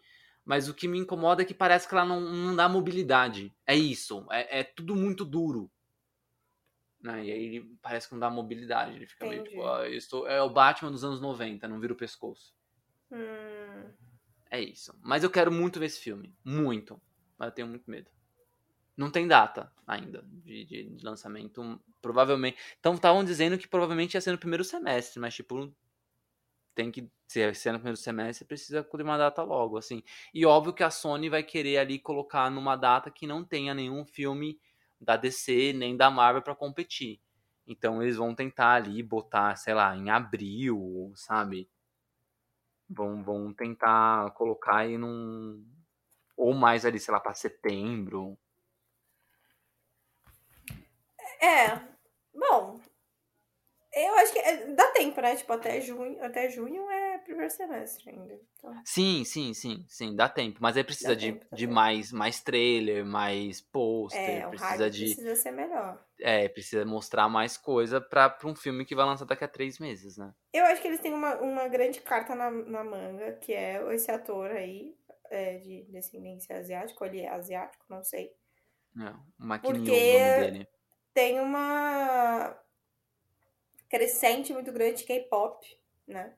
[0.44, 3.54] Mas o que me incomoda é que parece que ela não, não dá mobilidade.
[3.66, 4.26] É isso.
[4.30, 5.70] É, é tudo muito duro.
[7.00, 7.24] Né?
[7.26, 8.96] E aí ele parece que não dá mobilidade.
[8.96, 9.56] Ele fica meio Entendi.
[9.56, 10.26] tipo, ah, estou...
[10.28, 12.54] é o Batman dos anos 90, não vira o pescoço.
[13.10, 13.92] Hum,
[14.50, 14.92] É isso.
[15.02, 16.34] Mas eu quero muito ver esse filme.
[16.44, 17.00] Muito.
[17.38, 18.10] Mas eu tenho muito medo.
[18.96, 21.80] Não tem data ainda de, de- de lançamento.
[22.02, 22.58] Provavelmente.
[22.80, 25.74] Então estavam dizendo que provavelmente ia ser no primeiro semestre, mas tipo.
[26.74, 30.02] Tem que ser, ser no primeiro semestre, precisa de uma data logo, assim.
[30.32, 34.04] E óbvio que a Sony vai querer ali colocar numa data que não tenha nenhum
[34.06, 34.60] filme
[35.00, 37.20] da DC nem da Marvel pra competir.
[37.66, 41.70] Então eles vão tentar ali botar, sei lá, em abril, sabe?
[42.88, 45.64] Vão, vão tentar colocar aí num.
[46.36, 48.38] Ou mais ali, sei lá, pra setembro.
[51.40, 51.76] É.
[52.34, 52.80] Bom.
[53.92, 55.36] Eu acho que é- dá tempo, né?
[55.36, 56.97] Tipo, até junho, até junho é
[57.28, 58.40] primeiro semestre ainda.
[58.56, 60.58] Então, Sim, sim, sim, sim, dá tempo.
[60.60, 65.04] Mas aí precisa Dá de, tempo, de mais, mais trailer, mais pôster, é, precisa de.
[65.04, 66.04] precisa ser melhor.
[66.20, 69.78] É, precisa mostrar mais coisa pra, pra um filme que vai lançar daqui a três
[69.78, 70.34] meses, né?
[70.52, 74.10] Eu acho que eles têm uma, uma grande carta na, na manga, que é esse
[74.10, 74.96] ator aí,
[75.30, 78.32] é, de descendência asiática, ou ele é asiático, não sei.
[78.98, 79.10] É,
[79.40, 80.68] o McNeil, Porque- o nome dele.
[81.14, 82.56] Tem uma
[83.88, 85.66] crescente muito grande de K-pop,
[86.06, 86.34] né?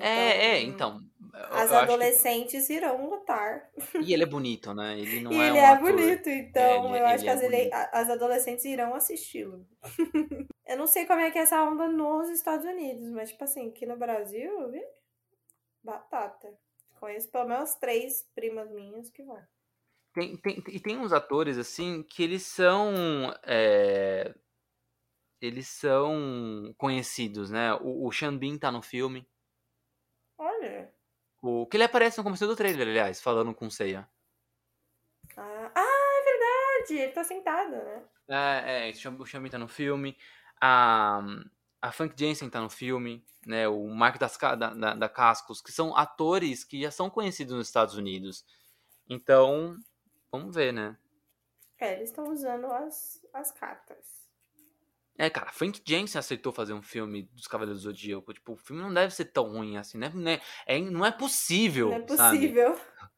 [0.00, 1.00] É, é, então.
[1.32, 3.70] As acho que- adolescentes irão lutar.
[4.00, 4.98] E ele é bonito, né?
[4.98, 7.28] Ele não e é ele um é ator- bonito, então ele- eu acho ele que
[7.28, 9.66] é as, ele- as adolescentes irão assisti-lo.
[10.66, 13.68] eu não sei como é que é essa onda nos Estados Unidos, mas, tipo assim,
[13.68, 14.82] aqui no Brasil, vi?
[15.82, 16.52] batata.
[16.98, 19.38] Conheço pelo menos três primas minhas que vão.
[20.14, 22.90] Tem, tem, e tem uns atores, assim, que eles são.
[23.44, 24.34] é,
[25.40, 27.74] Eles são conhecidos, né?
[27.74, 29.28] O, o Bean tá no filme.
[30.66, 30.92] Olha.
[31.42, 34.08] O, que ele aparece no começo do trailer, aliás, falando com Seiya.
[35.36, 37.02] Ah, ah, é verdade!
[37.02, 38.04] Ele tá sentado, né?
[38.28, 40.16] É, é, o Sean o Bean tá no filme.
[40.60, 41.20] A,
[41.80, 43.68] a Funk Jensen tá no filme, né?
[43.68, 47.68] O Mark das, da, da, da Cascos, que são atores que já são conhecidos nos
[47.68, 48.44] Estados Unidos.
[49.08, 49.76] Então,
[50.32, 50.96] vamos ver, né?
[51.78, 54.25] É, eles estão usando as, as cartas.
[55.18, 58.34] É, cara, Frank Jensen aceitou fazer um filme dos Cavaleiros do Zodíaco.
[58.34, 60.10] Tipo, o filme não deve ser tão ruim assim, né?
[60.14, 62.38] Não é, é- não é possível, Não é sabe?
[62.38, 62.80] possível.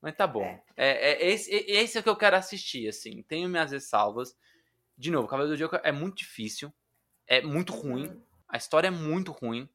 [0.00, 0.42] Mas tá bom.
[0.42, 0.62] É.
[0.76, 3.22] É, é- esse, é- esse é o que eu quero assistir, assim.
[3.24, 4.34] Tenho minhas ressalvas.
[4.96, 6.72] De novo, Cavaleiro do Zodíaco é muito difícil.
[7.26, 8.06] É muito ruim.
[8.08, 8.24] Uhum.
[8.48, 9.68] A história é muito ruim.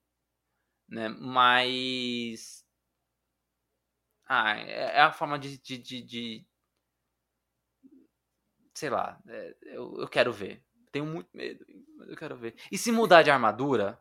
[0.90, 1.08] Né?
[1.10, 2.66] Mas...
[4.26, 5.60] Ah, é, é a forma de...
[5.60, 6.46] de, de- de-
[8.74, 9.22] Sei lá.
[9.28, 10.65] é, eu, eu quero ver.
[10.96, 11.66] Tenho muito medo,
[11.98, 12.56] mas eu quero ver.
[12.72, 14.00] E se mudar de armadura,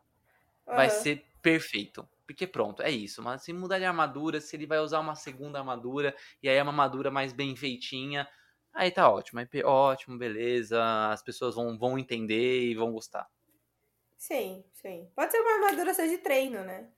[0.71, 0.89] vai Aham.
[0.89, 2.07] ser perfeito.
[2.25, 3.21] Porque pronto, é isso.
[3.21, 6.63] Mas se mudar de armadura, se ele vai usar uma segunda armadura, e aí é
[6.63, 8.27] uma armadura mais bem feitinha,
[8.73, 9.41] aí tá ótimo.
[9.41, 10.81] Aí, ótimo, beleza.
[11.11, 13.27] As pessoas vão, vão entender e vão gostar.
[14.17, 15.09] Sim, sim.
[15.15, 16.91] Pode ser uma armadura só de treino, né?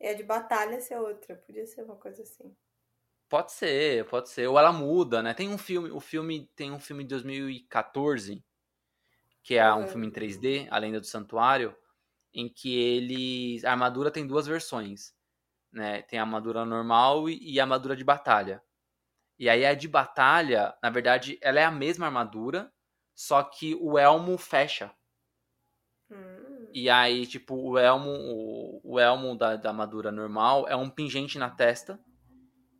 [0.00, 1.36] E a de batalha ser outra.
[1.36, 2.56] Podia ser uma coisa assim.
[3.28, 4.48] Pode ser, pode ser.
[4.48, 5.32] Ou ela muda, né?
[5.34, 8.44] Tem um filme, o filme tem um filme de 2014,
[9.42, 11.76] que é um filme em 3D, A Lenda do Santuário,
[12.32, 15.14] em que ele a armadura tem duas versões,
[15.72, 16.02] né?
[16.02, 18.62] Tem a armadura normal e e a armadura de batalha.
[19.38, 22.70] E aí a de batalha, na verdade, ela é a mesma armadura,
[23.14, 24.94] só que o elmo fecha.
[26.10, 26.68] Hum.
[26.72, 31.38] E aí, tipo, o elmo, o, o elmo da, da armadura normal é um pingente
[31.38, 31.98] na testa.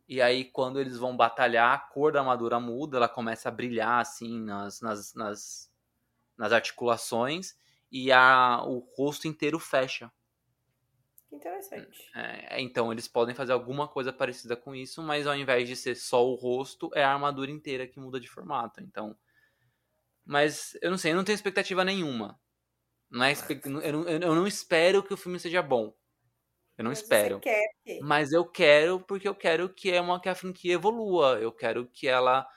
[0.07, 3.99] E aí, quando eles vão batalhar, a cor da armadura muda, ela começa a brilhar,
[3.99, 5.70] assim, nas, nas, nas,
[6.41, 7.55] nas articulações.
[7.91, 10.11] E a, o rosto inteiro fecha.
[11.29, 12.09] Que interessante.
[12.15, 15.95] É, então, eles podem fazer alguma coisa parecida com isso, mas ao invés de ser
[15.95, 18.81] só o rosto, é a armadura inteira que muda de formato.
[18.81, 19.15] Então.
[20.25, 22.39] Mas eu não sei, eu não tenho expectativa nenhuma.
[23.09, 23.33] Não é,
[23.83, 25.93] eu, não, eu não espero que o filme seja bom.
[26.77, 27.39] Eu não Mas espero.
[28.01, 31.37] Mas eu quero porque eu quero que, é uma, que a franquia evolua.
[31.39, 32.47] Eu quero que ela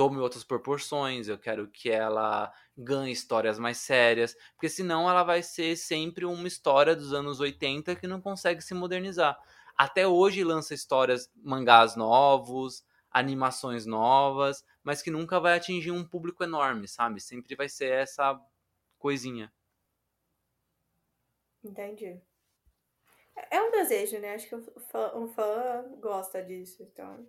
[0.00, 1.28] tome outras proporções.
[1.28, 4.34] Eu quero que ela ganhe histórias mais sérias.
[4.54, 8.72] Porque senão ela vai ser sempre uma história dos anos 80 que não consegue se
[8.72, 9.38] modernizar.
[9.76, 16.42] Até hoje lança histórias, mangás novos, animações novas, mas que nunca vai atingir um público
[16.42, 17.20] enorme, sabe?
[17.20, 18.40] Sempre vai ser essa
[18.98, 19.52] coisinha.
[21.62, 22.18] Entendi.
[23.50, 24.32] É um desejo, né?
[24.32, 27.26] Acho que um fã, um fã gosta disso, então.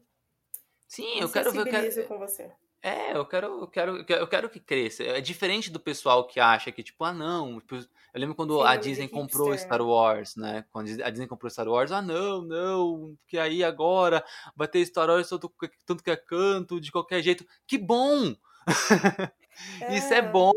[0.88, 1.60] Sim, eu quero ver.
[1.60, 2.08] Eu quero...
[2.08, 2.50] com você.
[2.84, 5.04] É, eu quero, eu quero, eu quero que cresça.
[5.04, 7.60] É diferente do pessoal que acha que, tipo, ah, não.
[7.60, 7.86] Tipo, eu
[8.20, 10.66] lembro quando Sim, a Disney comprou Star Wars, né?
[10.72, 14.26] Quando a Disney comprou Star Wars, ah, não, não, porque aí agora
[14.56, 15.54] vai ter Star Wars tanto,
[15.86, 17.46] tanto que é canto, de qualquer jeito.
[17.68, 18.36] Que bom!
[19.82, 19.98] É.
[19.98, 20.54] Isso é bom,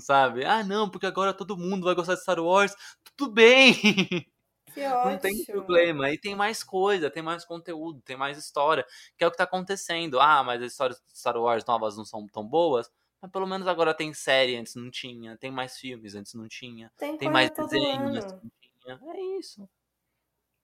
[0.00, 0.44] sabe?
[0.44, 2.74] Ah, não, porque agora todo mundo vai gostar de Star Wars.
[3.16, 3.72] Tudo bem!
[4.72, 5.12] Que ótimo.
[5.12, 6.10] Não tem problema.
[6.10, 8.84] E tem mais coisa, tem mais conteúdo, tem mais história,
[9.16, 10.20] que é o que tá acontecendo.
[10.20, 12.90] Ah, mas as histórias de Star Wars novas não são tão boas.
[13.20, 15.36] Mas pelo menos agora tem série, antes não tinha.
[15.36, 16.90] Tem mais filmes, antes não tinha.
[16.96, 19.00] Tem, tem mais desenhos, antes não tinha.
[19.14, 19.68] É isso.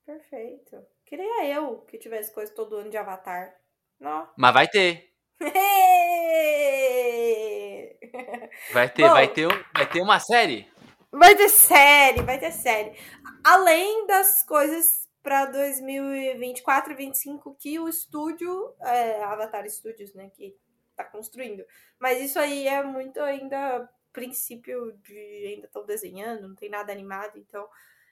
[0.04, 0.84] Perfeito.
[1.04, 3.54] Queria eu que tivesse coisa todo ano de Avatar.
[4.00, 4.28] Não.
[4.36, 5.12] Mas vai ter.
[8.72, 10.68] vai ter, Bom, vai ter, vai ter uma série.
[11.10, 12.98] Vai ter série, vai ter série.
[13.42, 20.56] Além das coisas para 2024 e 2025 que o estúdio, é, Avatar Studios, né, que
[20.94, 21.64] tá construindo.
[21.98, 27.38] Mas isso aí é muito ainda princípio de ainda estão desenhando, não tem nada animado,
[27.38, 27.68] então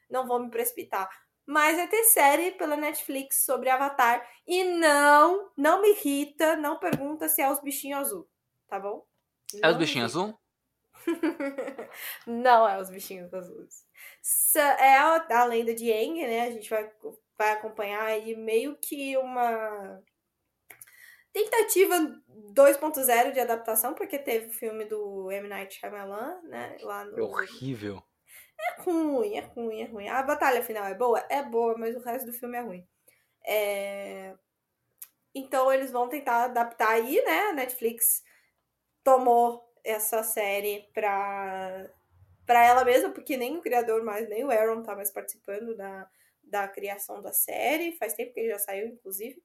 [0.08, 1.08] não vou me precipitar.
[1.44, 7.28] Mas vai ter série pela Netflix sobre Avatar e não, não me irrita, não pergunta
[7.28, 8.28] se é os bichinhos azul,
[8.68, 9.06] tá bom?
[9.62, 10.38] é os bichinhos azul?
[12.26, 13.84] não é os bichinhos azuis.
[14.78, 16.42] É a, a lenda de Aang, né?
[16.42, 16.90] A gente vai,
[17.38, 20.02] vai acompanhar aí meio que uma
[21.32, 21.94] tentativa
[22.54, 25.48] 2.0 de adaptação, porque teve o filme do M.
[25.48, 26.76] Night Shyamalan, né?
[26.80, 27.18] Lá no...
[27.18, 28.02] É horrível.
[28.58, 30.08] É ruim, é ruim, é ruim.
[30.08, 31.24] A batalha final é boa?
[31.28, 32.86] É boa, mas o resto do filme é ruim.
[33.46, 34.34] É...
[35.34, 37.40] Então eles vão tentar adaptar aí, né?
[37.48, 38.24] A Netflix
[39.04, 41.88] tomou essa série pra,
[42.44, 46.08] pra ela mesma, porque nem o criador mais, nem o Aaron tá mais participando da,
[46.42, 47.96] da criação da série.
[47.96, 49.42] Faz tempo que ele já saiu, inclusive.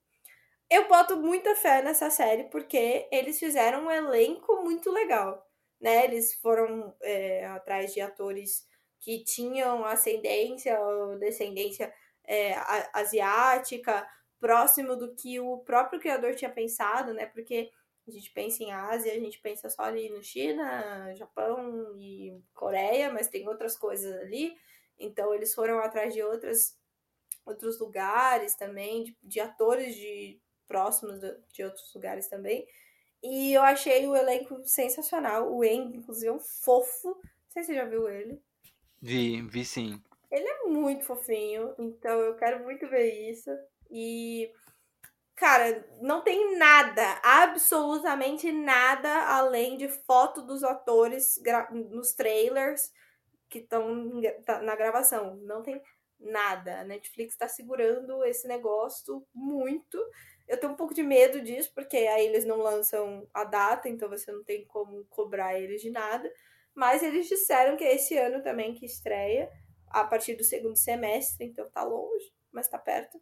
[0.69, 5.45] Eu boto muita fé nessa série porque eles fizeram um elenco muito legal.
[5.79, 6.05] Né?
[6.05, 8.65] Eles foram é, atrás de atores
[8.99, 11.93] que tinham ascendência ou descendência
[12.23, 12.55] é,
[12.93, 14.07] asiática,
[14.39, 17.25] próximo do que o próprio criador tinha pensado, né?
[17.25, 17.71] Porque
[18.11, 23.11] a gente pensa em Ásia, a gente pensa só ali no China, Japão e Coreia,
[23.11, 24.55] mas tem outras coisas ali.
[24.99, 26.77] Então eles foram atrás de outras,
[27.45, 32.67] outros lugares também, de, de atores de próximos de, de, outros lugares também.
[33.23, 35.53] E eu achei o elenco sensacional.
[35.53, 37.09] O Eng, inclusive, é um fofo.
[37.09, 38.41] Não sei se você já viu ele.
[39.01, 40.01] Vi, vi sim.
[40.31, 43.49] Ele é muito fofinho, então eu quero muito ver isso.
[43.89, 44.49] E
[45.41, 51.41] Cara, não tem nada, absolutamente nada além de foto dos atores
[51.89, 52.93] nos trailers
[53.49, 55.37] que estão tá, na gravação.
[55.37, 55.81] Não tem
[56.19, 56.81] nada.
[56.81, 59.97] A Netflix está segurando esse negócio muito.
[60.47, 64.07] Eu tenho um pouco de medo disso, porque aí eles não lançam a data, então
[64.07, 66.31] você não tem como cobrar eles de nada.
[66.75, 69.49] Mas eles disseram que é esse ano também que estreia,
[69.87, 73.19] a partir do segundo semestre, então tá longe, mas tá perto.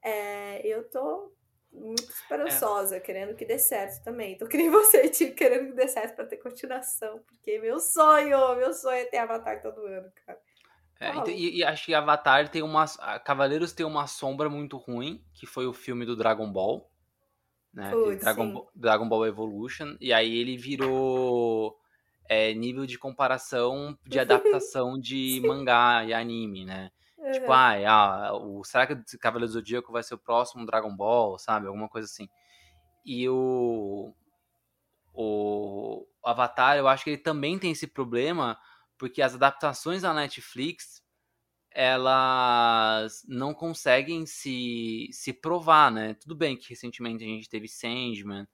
[0.00, 1.32] É, eu tô
[1.72, 3.00] muito esperançosa, é.
[3.00, 4.36] querendo que dê certo também.
[4.36, 8.72] Tô querendo você, tipo, querendo que dê certo pra ter continuação, porque meu sonho, meu
[8.72, 10.38] sonho é ter Avatar todo ano, cara.
[11.00, 12.84] É, então, e, e, acho que Avatar tem uma.
[13.24, 16.90] Cavaleiros tem uma sombra muito ruim, que foi o filme do Dragon Ball.
[17.72, 17.90] Né?
[17.90, 19.96] Putz, Dragon, Ball, Dragon Ball Evolution.
[19.98, 21.78] E aí ele virou
[22.28, 26.90] é, nível de comparação de adaptação de mangá e anime, né?
[27.30, 27.40] Uhum.
[27.40, 30.94] Tipo, ah, ah, o, será que o Cavaleiro do Zodíaco vai ser o próximo Dragon
[30.94, 31.66] Ball, sabe?
[31.66, 32.28] Alguma coisa assim.
[33.04, 34.12] E o,
[35.14, 38.58] o Avatar, eu acho que ele também tem esse problema,
[38.98, 41.02] porque as adaptações da Netflix,
[41.70, 46.14] elas não conseguem se, se provar, né?
[46.14, 48.46] Tudo bem que recentemente a gente teve Sandman,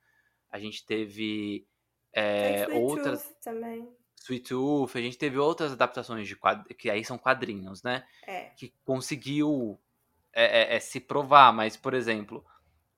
[0.51, 1.67] a gente teve
[2.13, 3.25] é, outras...
[3.43, 3.89] Também.
[4.27, 6.37] Sweet Tooth, a gente teve outras adaptações de
[6.77, 8.05] que aí são quadrinhos, né?
[8.27, 8.51] É.
[8.57, 9.79] Que conseguiu
[10.33, 12.45] é, é, é, se provar, mas, por exemplo,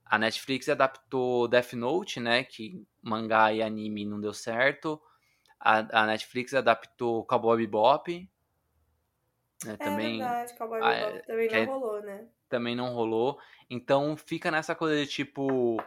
[0.03, 2.43] a Netflix adaptou Death Note, né?
[2.43, 4.99] Que mangá e anime não deu certo.
[5.59, 8.27] A, a Netflix adaptou Cowboy Bebop.
[9.65, 12.27] Né, também, é verdade, Cowboy ah, Bebop também não é, rolou, né?
[12.49, 13.39] Também não rolou.
[13.69, 15.79] Então fica nessa coisa de tipo.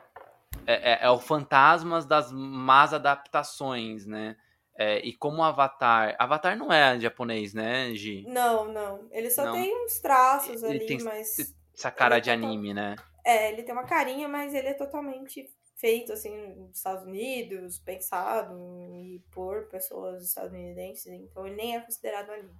[0.66, 4.36] É, é, é o fantasmas das más adaptações, né?
[4.76, 6.16] É, e como Avatar.
[6.18, 8.24] Avatar não é japonês, né, Gi?
[8.26, 9.06] Não, não.
[9.10, 9.52] Ele só não.
[9.52, 11.54] tem uns traços ele ali, tem mas.
[11.74, 12.96] Essa cara de anime, né?
[13.24, 15.48] É, ele tem uma carinha, mas ele é totalmente
[15.82, 18.54] feito assim nos Estados Unidos, pensado
[18.94, 22.54] e por pessoas estadunidenses, então ele nem é considerado anime.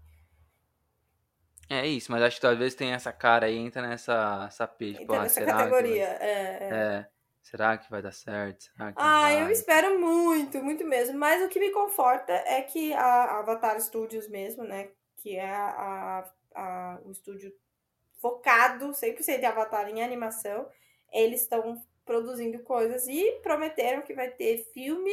[1.71, 5.03] É isso, mas acho que talvez tenha essa cara aí, entra nessa essa peixe.
[5.05, 6.29] Entra nessa categoria, vai...
[6.29, 6.69] é, é.
[6.73, 7.09] é.
[7.43, 8.71] Será que vai dar certo?
[8.97, 9.43] ah, vai?
[9.43, 11.19] eu espero muito, muito mesmo.
[11.19, 14.91] Mas o que me conforta é que a Avatar Studios mesmo, né?
[15.17, 17.53] Que é a, a, o estúdio
[18.21, 20.69] focado 100% em Avatar em animação,
[21.13, 25.13] eles estão produzindo coisas e prometeram que vai ter filme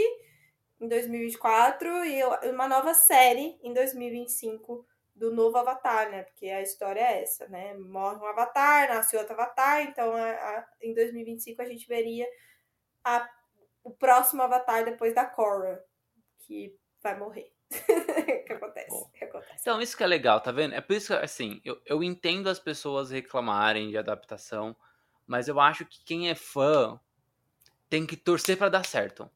[0.80, 4.86] em 2024 e uma nova série em 2025
[5.20, 6.24] do novo Avatar, né?
[6.24, 7.74] Porque a história é essa, né?
[7.76, 12.26] Morre um Avatar, nasce outro Avatar, então a, a, em 2025 a gente veria
[13.04, 13.30] a,
[13.84, 15.84] o próximo Avatar depois da Korra,
[16.40, 17.52] que vai morrer.
[18.48, 19.58] que acontece, que acontece.
[19.62, 20.74] Então, isso que é legal, tá vendo?
[20.74, 24.76] É por isso que, assim, eu, eu entendo as pessoas reclamarem de adaptação,
[25.28, 27.00] mas eu acho que quem é fã
[27.90, 29.30] tem que torcer para dar certo.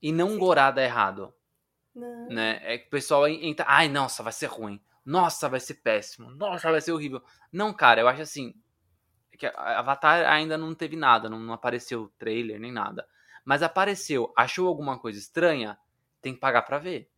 [0.00, 0.38] E não Sim.
[0.38, 1.34] gorar dar errado.
[1.94, 2.28] Não.
[2.28, 2.60] Né?
[2.62, 3.64] É que o pessoal entra.
[3.68, 4.80] Ai, nossa, vai ser ruim.
[5.04, 6.30] Nossa, vai ser péssimo.
[6.30, 7.22] Nossa, vai ser horrível.
[7.52, 8.54] Não, cara, eu acho assim.
[9.36, 13.06] Que Avatar ainda não teve nada, não, não apareceu trailer nem nada.
[13.44, 15.76] Mas apareceu, achou alguma coisa estranha,
[16.22, 17.10] tem que pagar pra ver.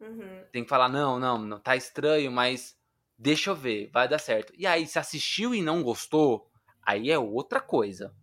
[0.00, 0.44] Uhum.
[0.52, 2.76] Tem que falar, não, não, não, tá estranho, mas
[3.16, 4.52] deixa eu ver, vai dar certo.
[4.56, 6.50] E aí, se assistiu e não gostou,
[6.82, 8.14] aí é outra coisa,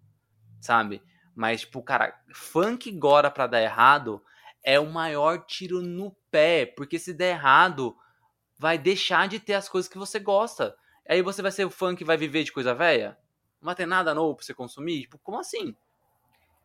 [0.61, 1.02] sabe?
[1.34, 4.24] Mas, tipo, cara, funk gora pra dar errado
[4.64, 7.98] é o maior tiro no pé, porque se der errado,
[8.64, 10.73] vai deixar de ter as coisas que você gosta.
[11.06, 13.18] Aí você vai ser o fã que vai viver de coisa velha?
[13.60, 15.02] Não vai ter nada novo pra você consumir?
[15.02, 15.76] Tipo, como assim?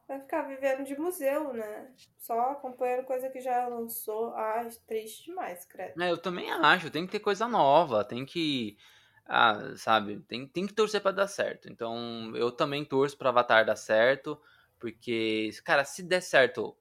[0.06, 1.90] Vai ficar vivendo de museu, né?
[2.16, 4.28] Só acompanhando coisa que já lançou.
[4.36, 6.00] Ah, triste demais, credo.
[6.00, 6.88] É, eu também acho.
[6.88, 8.04] Tem que ter coisa nova.
[8.04, 8.78] Tem que
[9.26, 11.68] ah, sabe, tem, tem que torcer para dar certo.
[11.68, 14.40] Então, eu também torço para Avatar dar certo,
[14.78, 16.76] porque, cara, se der certo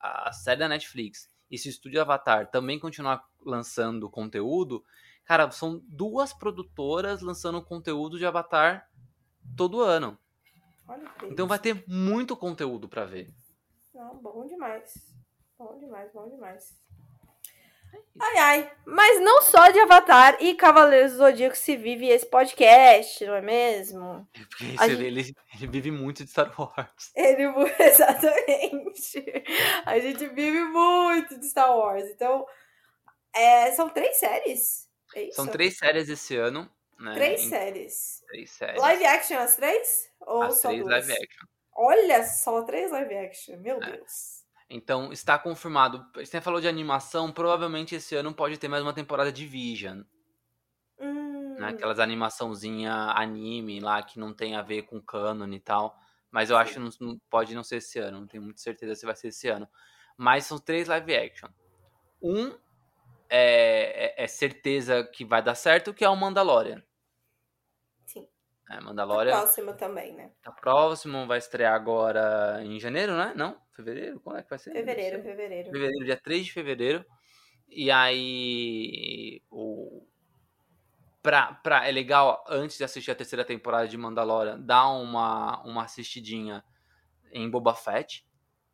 [0.00, 4.84] a série da Netflix e se o estúdio Avatar também continuar lançando conteúdo,
[5.24, 8.88] cara, são duas produtoras lançando conteúdo de Avatar
[9.56, 10.18] todo ano.
[11.24, 13.32] então vai ter muito conteúdo para ver.
[13.94, 15.16] Não, bom demais.
[15.58, 16.85] Bom demais, bom demais.
[18.18, 18.72] Ai, ai.
[18.84, 23.42] Mas não só de Avatar e Cavaleiros do Zodíaco se vive esse podcast, não é
[23.42, 24.26] mesmo?
[24.48, 25.04] Porque gente...
[25.04, 27.12] ele, ele vive muito de Star Wars.
[27.14, 27.44] Ele,
[27.78, 29.44] exatamente.
[29.84, 32.04] A gente vive muito de Star Wars.
[32.04, 32.46] Então,
[33.34, 34.88] é, são três séries.
[35.14, 36.70] É são três séries esse ano.
[36.98, 37.14] Né?
[37.14, 37.48] Três em...
[37.50, 38.22] séries.
[38.28, 38.80] Três séries.
[38.80, 40.10] Live action as três?
[40.20, 41.06] Ou as só três duas?
[41.06, 41.46] live action.
[41.78, 43.56] Olha só, três live action.
[43.58, 43.92] Meu é.
[43.92, 44.35] Deus.
[44.68, 46.04] Então, está confirmado.
[46.14, 50.02] Você falou de animação, provavelmente esse ano pode ter mais uma temporada de Vision.
[50.98, 51.54] Hum.
[51.58, 51.68] Né?
[51.68, 55.96] Aquelas animaçãozinha anime lá que não tem a ver com canon e tal.
[56.30, 56.62] Mas eu Sim.
[56.62, 58.20] acho que não, pode não ser esse ano.
[58.20, 59.68] Não tenho muita certeza se vai ser esse ano.
[60.16, 61.48] Mas são três live action.
[62.20, 62.52] Um
[63.28, 66.82] é, é, é certeza que vai dar certo, que é o Mandalorian.
[68.68, 69.32] É, Mandalorian.
[69.32, 70.30] Tá próximo também, né?
[70.42, 73.32] Tá próximo, vai estrear agora em janeiro, né?
[73.36, 73.60] Não?
[73.72, 74.18] Fevereiro?
[74.20, 74.72] Quando é que vai ser?
[74.72, 75.70] Fevereiro, fevereiro.
[75.70, 77.04] Fevereiro, dia 3 de fevereiro.
[77.68, 79.42] E aí.
[79.50, 80.04] O...
[81.22, 85.84] Pra, pra, é legal, antes de assistir a terceira temporada de Mandalorian, dar uma, uma
[85.84, 86.64] assistidinha
[87.32, 88.24] em Boba Fett.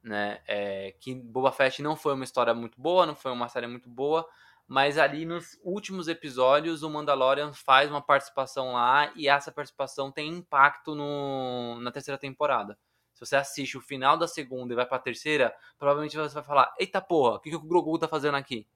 [0.03, 0.41] Né?
[0.47, 3.89] É, que Boba Fett não foi uma história muito boa, não foi uma série muito
[3.89, 4.27] boa
[4.73, 10.31] mas ali nos últimos episódios o Mandalorian faz uma participação lá e essa participação tem
[10.31, 12.79] impacto no, na terceira temporada.
[13.13, 16.75] Se você assiste o final da segunda e vai pra terceira, provavelmente você vai falar:
[16.81, 18.67] Eita porra, o que, que o Grogu tá fazendo aqui?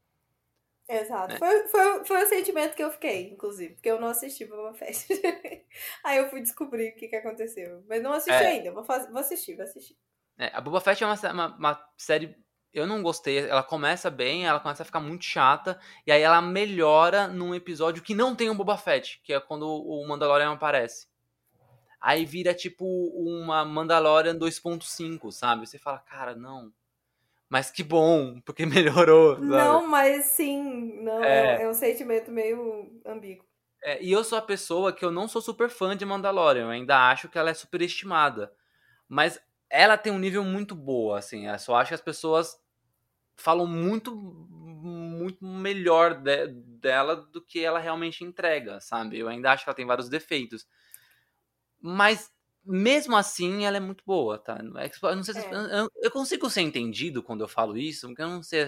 [0.86, 1.32] Exato.
[1.32, 1.38] É.
[1.38, 5.08] Foi, foi, foi o sentimento que eu fiquei, inclusive, porque eu não assisti Boba Fett.
[6.04, 7.82] Aí eu fui descobrir o que, que aconteceu.
[7.88, 8.48] Mas não assisti é.
[8.48, 9.96] ainda, vou, fazer, vou assistir, vou assistir.
[10.36, 12.36] É, a Boba Fett é uma, uma, uma série
[12.78, 13.38] eu não gostei.
[13.38, 18.02] Ela começa bem, ela começa a ficar muito chata, e aí ela melhora num episódio
[18.02, 21.06] que não tem o Boba Fett, que é quando o Mandalorian aparece.
[22.00, 25.66] Aí vira tipo uma Mandalorian 2.5, sabe?
[25.66, 26.72] Você fala, cara, não.
[27.48, 29.34] Mas que bom, porque melhorou.
[29.34, 29.46] Sabe?
[29.46, 33.44] Não, mas sim, não, é, é um sentimento meio ambíguo.
[33.82, 36.70] É, e eu sou a pessoa que eu não sou super fã de Mandalorian, eu
[36.70, 38.52] ainda acho que ela é superestimada.
[39.08, 39.40] Mas
[39.70, 41.46] ela tem um nível muito boa, assim.
[41.46, 42.56] Eu só acho que as pessoas
[43.36, 44.14] falam muito
[44.86, 49.18] muito melhor de, dela do que ela realmente entrega, sabe?
[49.18, 50.66] Eu ainda acho que ela tem vários defeitos.
[51.80, 52.30] Mas
[52.64, 54.58] mesmo assim, ela é muito boa, tá?
[54.78, 55.50] É eu, não sei se, é.
[55.52, 58.64] eu, eu, consigo ser entendido quando eu falo isso, porque eu não sei,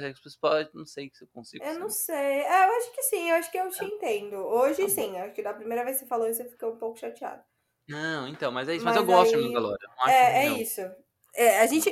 [0.73, 1.65] não sei se eu consigo.
[1.65, 1.79] Eu ser.
[1.81, 2.15] não sei.
[2.17, 3.87] É, eu acho que sim, eu acho que eu te é.
[3.87, 4.37] entendo.
[4.37, 6.79] Hoje tá sim, acho que da primeira vez que você falou isso, você ficou um
[6.79, 7.43] pouco chateado.
[7.89, 8.85] Não, então, mas é isso.
[8.85, 9.43] Mas, mas eu gosto aí...
[9.43, 9.89] de Mandalorian.
[10.07, 10.81] É, é isso.
[11.35, 11.91] É, a gente.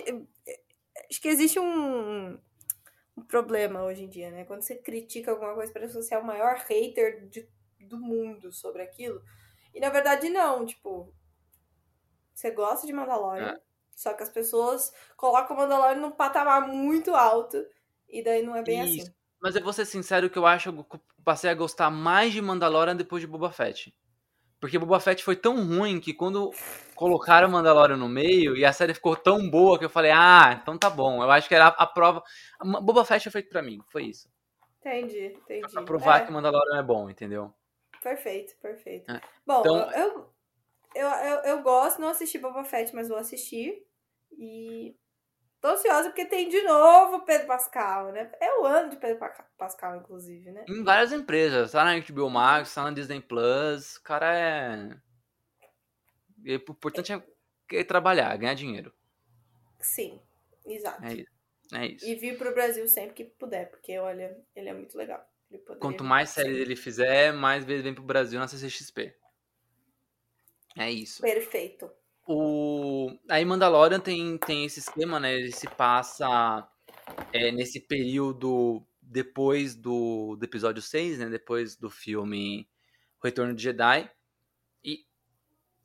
[1.10, 2.38] Acho que existe um,
[3.16, 4.44] um problema hoje em dia, né?
[4.44, 7.48] Quando você critica alguma coisa, parece que você é o maior hater de,
[7.80, 9.22] do mundo sobre aquilo.
[9.74, 10.66] E na verdade, não.
[10.66, 11.12] Tipo,
[12.34, 13.60] você gosta de Mandalorian, é.
[13.94, 17.64] só que as pessoas colocam o Mandalorian num patamar muito alto.
[18.08, 19.02] E daí não é bem Isso.
[19.02, 19.14] assim.
[19.40, 22.40] Mas eu vou ser sincero que eu acho que eu passei a gostar mais de
[22.40, 23.94] Mandalorian depois de Boba Fett.
[24.60, 26.50] Porque Boba Fett foi tão ruim que quando
[26.94, 30.78] colocaram Mandalorian no meio e a série ficou tão boa que eu falei, ah, então
[30.78, 31.22] tá bom.
[31.22, 32.22] Eu acho que era a prova.
[32.82, 34.30] Boba Fett foi feito pra mim, foi isso.
[34.80, 35.72] Entendi, entendi.
[35.72, 36.26] Pra provar é.
[36.26, 37.52] que Mandalorian é bom, entendeu?
[38.02, 39.10] Perfeito, perfeito.
[39.10, 39.20] É.
[39.44, 40.32] Bom, então, eu,
[40.94, 43.84] eu, eu, eu gosto, não assisti Boba Fett, mas vou assistir.
[44.38, 44.96] E
[45.66, 48.30] tô ansiosa porque tem de novo Pedro Pascal, né?
[48.40, 49.18] É o ano de Pedro
[49.58, 50.64] Pascal, inclusive, né?
[50.68, 51.72] Em várias empresas.
[51.72, 53.96] Tá na HBO Max, tá na Disney Plus.
[53.96, 54.96] O cara é.
[56.44, 57.12] O importante
[57.72, 58.92] é, trabalhar, ganhar dinheiro.
[59.80, 60.20] Sim,
[60.64, 61.04] exato.
[61.04, 61.36] É isso.
[61.72, 62.06] É isso.
[62.06, 65.28] E vir pro Brasil sempre que puder, porque olha, ele é muito legal.
[65.80, 69.16] Quanto mais séries ele fizer, mais vezes vem pro Brasil na CCXP.
[70.76, 71.22] É isso.
[71.22, 71.90] Perfeito.
[72.26, 73.16] O...
[73.28, 75.34] Aí Mandalorian tem, tem esse esquema, né?
[75.34, 76.66] Ele se passa
[77.32, 81.28] é, nesse período depois do, do episódio 6, né?
[81.28, 82.68] Depois do filme
[83.22, 84.10] Retorno de Jedi.
[84.84, 85.04] E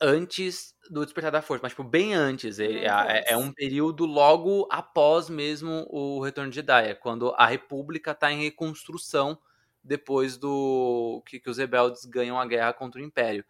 [0.00, 2.58] antes do Despertar da Força, mas tipo, bem antes.
[2.58, 6.88] É, é, é, um período logo após mesmo o Retorno de Jedi.
[6.88, 9.38] É quando a República está em reconstrução
[9.82, 13.44] depois do que, que os rebeldes ganham a guerra contra o Império.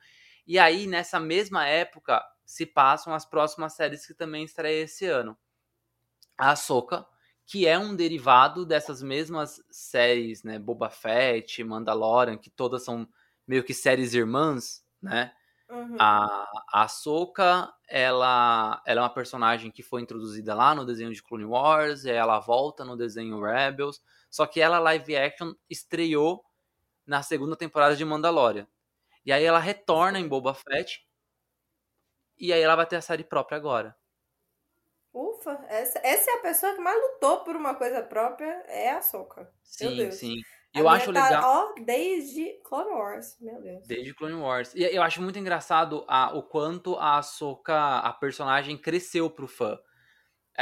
[0.46, 5.36] E aí, nessa mesma época, se passam as próximas séries que também estreia esse ano.
[6.36, 7.06] A Ahsoka,
[7.46, 10.58] que é um derivado dessas mesmas séries, né?
[10.58, 13.08] Boba Fett, Mandalorian, que todas são
[13.46, 15.32] meio que séries irmãs, né?
[15.68, 15.96] Uhum.
[15.98, 21.22] A, a Ahsoka, ela, ela é uma personagem que foi introduzida lá no desenho de
[21.22, 26.44] Clone Wars, ela volta no desenho Rebels, só que ela live action estreou
[27.06, 28.66] na segunda temporada de Mandalorian.
[29.24, 31.06] E aí ela retorna em Boba Fett.
[32.38, 33.96] E aí ela vai ter a série própria agora.
[35.12, 39.02] Ufa, essa, essa é a pessoa que mais lutou por uma coisa própria, é a
[39.02, 39.52] Soca.
[39.62, 40.36] Sim, sim.
[40.74, 41.44] Eu acho tá, legal.
[41.44, 43.86] Ó, desde Clone Wars, meu Deus.
[43.86, 44.74] Desde Clone Wars.
[44.74, 49.78] E eu acho muito engraçado a, o quanto a Soca, a personagem, cresceu pro fã.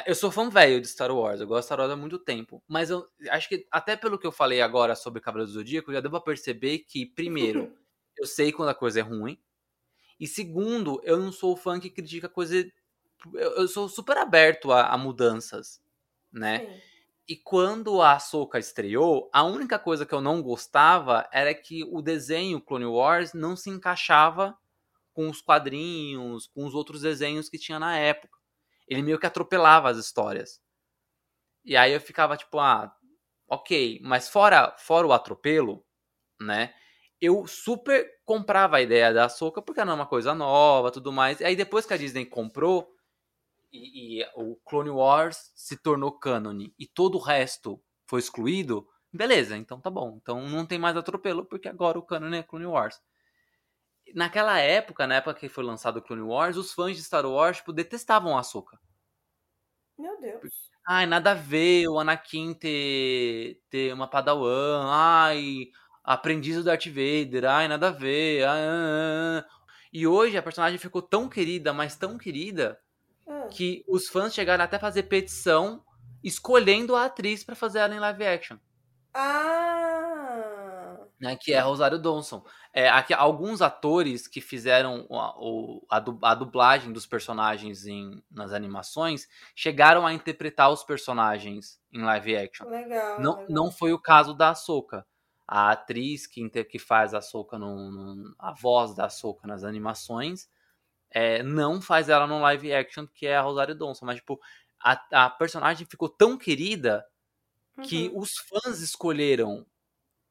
[0.06, 2.62] Eu sou fã velho de Star Wars, eu gosto de Star Wars há muito tempo.
[2.66, 5.94] Mas eu acho que, até pelo que eu falei agora sobre Cavaleiro do Zodíaco, eu
[5.94, 7.72] já devo perceber que, primeiro,
[8.20, 9.38] eu sei quando a coisa é ruim.
[10.18, 12.70] E segundo, eu não sou fã que critica coisa.
[13.34, 15.82] Eu, eu sou super aberto a, a mudanças,
[16.30, 16.58] né?
[16.60, 16.80] Sim.
[17.26, 22.02] E quando a Ahsoka estreou, a única coisa que eu não gostava era que o
[22.02, 24.58] desenho Clone Wars não se encaixava
[25.12, 28.36] com os quadrinhos, com os outros desenhos que tinha na época.
[28.86, 30.60] Ele meio que atropelava as histórias.
[31.64, 32.92] E aí eu ficava tipo, ah,
[33.48, 35.84] ok, mas fora, fora o atropelo,
[36.40, 36.74] né?
[37.20, 41.40] Eu super comprava a ideia da Soca porque era uma coisa nova, tudo mais.
[41.40, 42.90] E aí depois que a Disney comprou
[43.72, 49.56] e, e, o Clone Wars se tornou cânone e todo o resto foi excluído, beleza,
[49.56, 50.18] então tá bom.
[50.20, 53.00] Então não tem mais atropelo porque agora o cânone é Clone Wars.
[54.14, 57.58] Naquela época, na época que foi lançado o Clone Wars, os fãs de Star Wars
[57.58, 58.78] tipo, detestavam a Soca.
[59.96, 60.70] Meu Deus.
[60.88, 64.86] Ai, nada a ver o Anakin ter, ter uma padawan.
[64.86, 65.66] Ai,
[66.02, 68.44] aprendiz do Darth Vader, ai, nada a ver.
[68.44, 69.60] Ah, ah, ah.
[69.92, 72.78] E hoje a personagem ficou tão querida, mas tão querida,
[73.26, 73.48] hum.
[73.48, 75.82] que os fãs chegaram até a fazer petição
[76.22, 78.56] escolhendo a atriz para fazer ela em live action.
[79.12, 80.96] Ah!
[81.20, 82.42] Né, que é Rosário Dawson.
[82.72, 89.28] É, aqui, alguns atores que fizeram a, a, a, dublagem dos personagens em, nas animações
[89.54, 92.66] chegaram a interpretar os personagens em live action.
[92.68, 93.46] Legal, não, legal.
[93.50, 95.04] não foi o caso da Ahsoka
[95.52, 100.48] a atriz que, que faz a Soca no, no, a voz da Soca nas animações
[101.10, 104.40] é, não faz ela no live action que é a Rosário Dawson, mas tipo
[104.80, 107.04] a, a personagem ficou tão querida
[107.82, 108.20] que uhum.
[108.20, 109.66] os fãs escolheram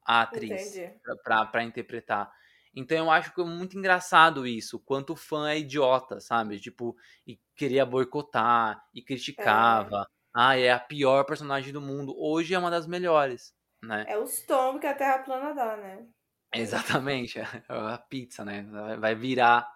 [0.06, 0.74] a atriz
[1.22, 2.32] para interpretar.
[2.74, 6.58] Então eu acho que é muito engraçado isso, quanto o fã é idiota, sabe?
[6.58, 10.08] Tipo, e queria boicotar, e criticava.
[10.32, 12.14] ah, é a pior personagem do mundo.
[12.16, 14.04] Hoje é uma das melhores, né?
[14.08, 16.06] É o Storm que a Terra plana dá, né?
[16.54, 18.62] Exatamente, é a pizza, né?
[18.98, 19.68] Vai virar,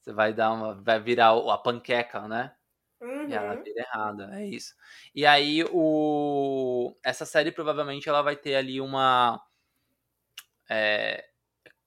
[0.00, 2.54] você vai dar uma, vai virar a panqueca, né?
[3.00, 3.28] Uhum.
[3.28, 4.74] E ela vira errada, é isso.
[5.14, 9.40] E aí o essa série provavelmente ela vai ter ali uma
[10.68, 11.24] é,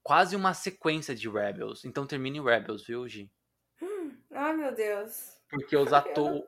[0.02, 1.84] quase uma sequência de Rebels.
[1.84, 3.30] Então termine Rebels, viu, Gi?
[4.32, 5.38] Ai, meu Deus.
[5.50, 6.42] Porque os atores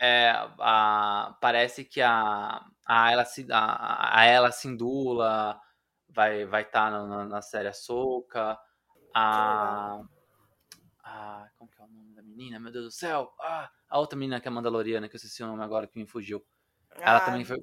[0.00, 5.60] é, a, parece que a a ela a, a ela Sindula
[6.08, 8.58] vai vai estar tá na, na série Ahsoka.
[9.14, 10.00] A
[11.04, 12.58] a como que é o nome da menina?
[12.58, 13.32] Meu Deus do céu.
[13.40, 16.06] Ah, a outra menina que é Mandaloriana, que eu esqueci o nome agora que me
[16.06, 16.44] fugiu.
[16.96, 17.58] Ela Ah, também foi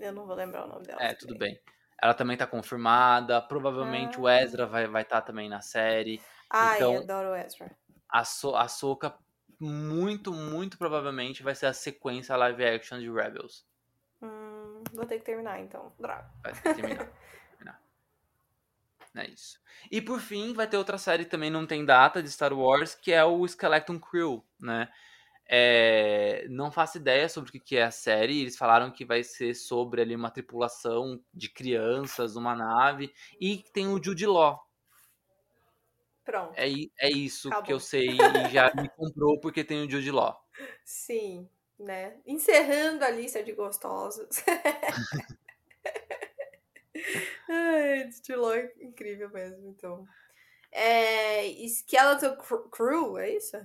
[0.00, 1.02] Eu não vou lembrar o nome dela.
[1.02, 1.60] É, tudo bem.
[2.02, 3.42] Ela também tá confirmada.
[3.42, 4.40] Provavelmente o Ah.
[4.40, 6.18] Ezra vai estar vai tá também na série.
[6.48, 7.76] Ai, Então- adoro o Ezra.
[8.08, 9.14] A, so a Soca,
[9.60, 13.66] muito, muito provavelmente vai ser a sequência live action de Rebels.
[14.92, 15.92] Vou ter que terminar, então.
[15.98, 16.30] Droga.
[16.42, 17.08] Vai terminar.
[17.56, 17.82] terminar.
[19.14, 19.60] É isso.
[19.90, 22.94] E por fim, vai ter outra série que também não tem data de Star Wars,
[22.94, 24.88] que é o Skeleton Crew, né?
[25.46, 28.40] É, não faço ideia sobre o que que é a série.
[28.40, 33.70] Eles falaram que vai ser sobre ali uma tripulação de crianças numa nave e que
[33.70, 34.66] tem o Jude Law.
[36.24, 36.54] Pronto.
[36.56, 36.68] É,
[36.98, 37.72] é isso que Acabou.
[37.72, 40.40] eu sei e já me comprou porque tem o Jude Law.
[40.84, 42.16] Sim, né?
[42.26, 44.28] Encerrando a lista de gostosos.
[47.48, 50.06] Ai, Stiló é incrível mesmo, então.
[50.70, 53.56] É, Skeleton Cr- Crew, é isso?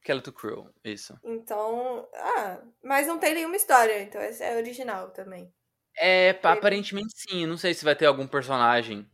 [0.00, 1.18] Skeleton Crew, isso.
[1.24, 5.52] Então, ah, mas não tem nenhuma história, então essa é original também.
[5.98, 7.46] É, aparentemente sim.
[7.46, 9.08] Não sei se vai ter algum personagem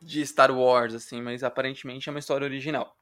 [0.00, 2.96] de Star Wars, assim, mas aparentemente é uma história original.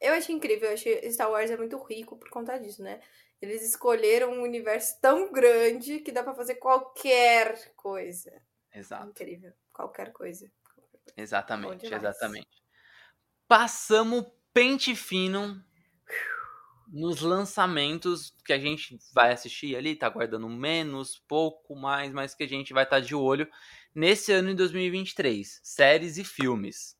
[0.00, 3.00] Eu achei incrível, eu achei Star Wars é muito rico por conta disso, né?
[3.40, 8.32] Eles escolheram um universo tão grande que dá pra fazer qualquer coisa.
[8.74, 9.08] Exato.
[9.08, 10.50] Incrível, qualquer coisa.
[11.16, 12.48] Exatamente, exatamente.
[13.46, 15.62] Passamos pente fino
[16.88, 22.44] nos lançamentos que a gente vai assistir ali, tá guardando menos, pouco mais, mas que
[22.44, 23.48] a gente vai estar de olho
[23.94, 25.60] nesse ano de 2023.
[25.62, 26.95] Séries e filmes.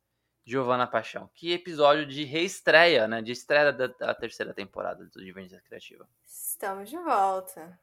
[0.46, 3.20] Giovana Paixão, que episódio de reestreia, né?
[3.20, 6.08] De estreia da, da terceira temporada do Divergência Criativa.
[6.24, 7.76] Estamos de volta.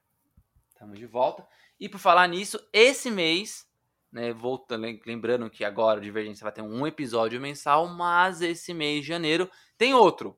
[0.70, 1.46] Estamos de volta.
[1.78, 3.68] E por falar nisso, esse mês,
[4.10, 8.74] né, voltando, lem- lembrando que agora o Divergência vai ter um episódio mensal, mas esse
[8.74, 10.38] mês de janeiro tem outro.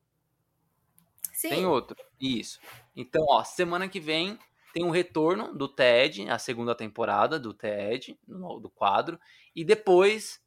[1.31, 1.49] Sim.
[1.49, 1.95] Tem outro.
[2.19, 2.59] Isso.
[2.95, 4.39] Então, ó, semana que vem
[4.73, 9.19] tem um retorno do TED, a segunda temporada do TED, no- do quadro,
[9.55, 10.41] e depois,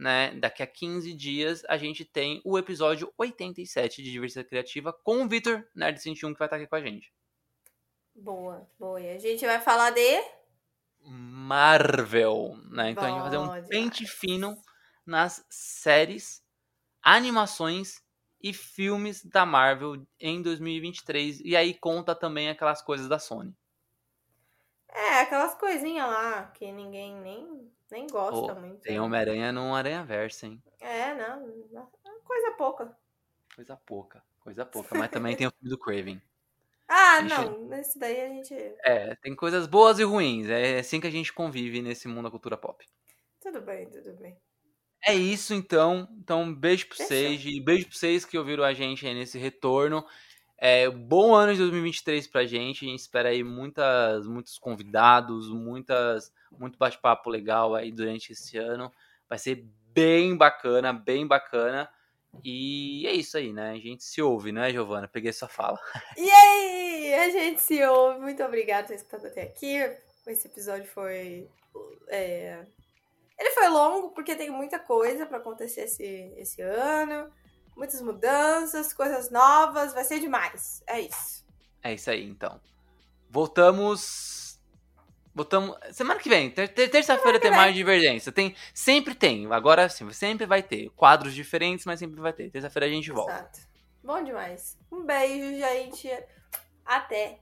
[0.00, 5.22] né, daqui a 15 dias, a gente tem o episódio 87 de Divergência Criativa com
[5.22, 7.12] o Vitor Nerd 101 que vai estar aqui com a gente.
[8.14, 8.98] Boa, boa.
[8.98, 10.22] E a gente vai falar de.
[11.02, 12.90] Marvel, né?
[12.90, 13.68] Então a gente vai fazer um demais.
[13.68, 14.56] pente fino
[15.04, 16.42] nas séries,
[17.02, 18.02] animações
[18.42, 21.40] e filmes da Marvel em 2023.
[21.40, 23.54] E aí conta também aquelas coisas da Sony.
[24.92, 28.80] É, aquelas coisinhas lá que ninguém nem, nem gosta Pô, muito.
[28.80, 28.98] Tem?
[28.98, 30.62] Homem-Aranha no Aranha Verso, hein?
[30.80, 31.88] É, não.
[32.24, 32.96] Coisa pouca.
[33.54, 34.96] Coisa pouca, coisa pouca.
[34.98, 36.20] Mas também tem o filme do Craven.
[36.92, 37.30] Ah, Gente.
[37.30, 37.66] não.
[37.66, 38.52] Nesse daí a gente.
[38.82, 40.48] É, tem coisas boas e ruins.
[40.48, 42.84] É assim que a gente convive nesse mundo da cultura pop.
[43.40, 44.36] Tudo bem, tudo bem.
[45.06, 46.08] É isso então.
[46.18, 47.06] Então, um beijo pra Fechou.
[47.16, 47.44] vocês.
[47.44, 50.04] E beijo pra vocês que ouviram a gente aí nesse retorno.
[50.62, 52.84] É, bom ano de 2023 pra gente.
[52.84, 58.92] A gente espera aí muitas, muitos convidados, muitas, muito bate-papo legal aí durante esse ano.
[59.26, 59.64] Vai ser
[59.94, 61.88] bem bacana, bem bacana.
[62.44, 63.70] E é isso aí, né?
[63.70, 65.08] A gente se ouve, né, Giovana?
[65.08, 65.78] Peguei sua fala.
[66.18, 68.20] E aí, a gente se ouve.
[68.20, 69.76] Muito obrigada por ter escutado até aqui.
[70.26, 71.48] Esse episódio foi.
[72.08, 72.62] é,
[73.38, 76.04] Ele foi longo porque tem muita coisa pra acontecer esse,
[76.36, 77.32] esse ano.
[77.80, 79.94] Muitas mudanças, coisas novas.
[79.94, 80.82] Vai ser demais.
[80.86, 81.46] É isso.
[81.82, 82.60] É isso aí, então.
[83.30, 84.60] Voltamos.
[85.34, 85.74] Voltamos.
[85.92, 86.50] Semana que vem.
[86.50, 88.30] ter- ter- Terça-feira tem mais divergência.
[88.30, 89.50] Tem, sempre tem.
[89.50, 90.90] Agora sim, sempre vai ter.
[90.90, 92.50] Quadros diferentes, mas sempre vai ter.
[92.50, 93.32] Terça-feira a gente volta.
[93.32, 93.60] Exato.
[94.04, 94.76] Bom demais.
[94.92, 96.10] Um beijo, gente.
[96.84, 97.38] Até.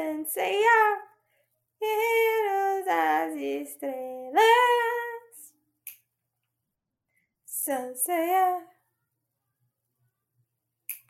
[0.00, 1.02] Senseiya,
[1.78, 4.40] guerreiros das estrelas.
[7.44, 8.66] Senseiya.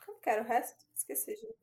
[0.05, 0.77] Como que era o resto?
[0.97, 1.55] Esqueci, gente.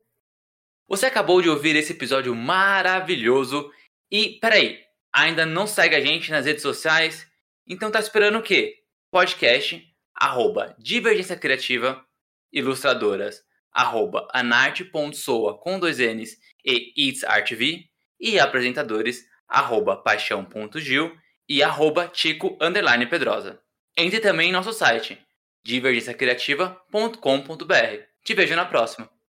[0.88, 3.70] Você acabou de ouvir esse episódio maravilhoso
[4.10, 4.82] E, peraí,
[5.12, 7.30] ainda não segue a gente nas redes sociais?
[7.66, 8.82] Então tá esperando o quê?
[9.10, 12.02] Podcast, arroba Divergência Criativa,
[12.50, 17.84] ilustradoras, arroba anarte.soa com dois N's e itsartv
[18.20, 21.16] e apresentadores, arroba paixão.gil
[21.48, 23.60] e arroba tico underline pedrosa.
[23.96, 25.18] Entre também em nosso site,
[25.64, 28.02] divergenciacriativa.com.br.
[28.24, 29.17] Te vejo na próxima.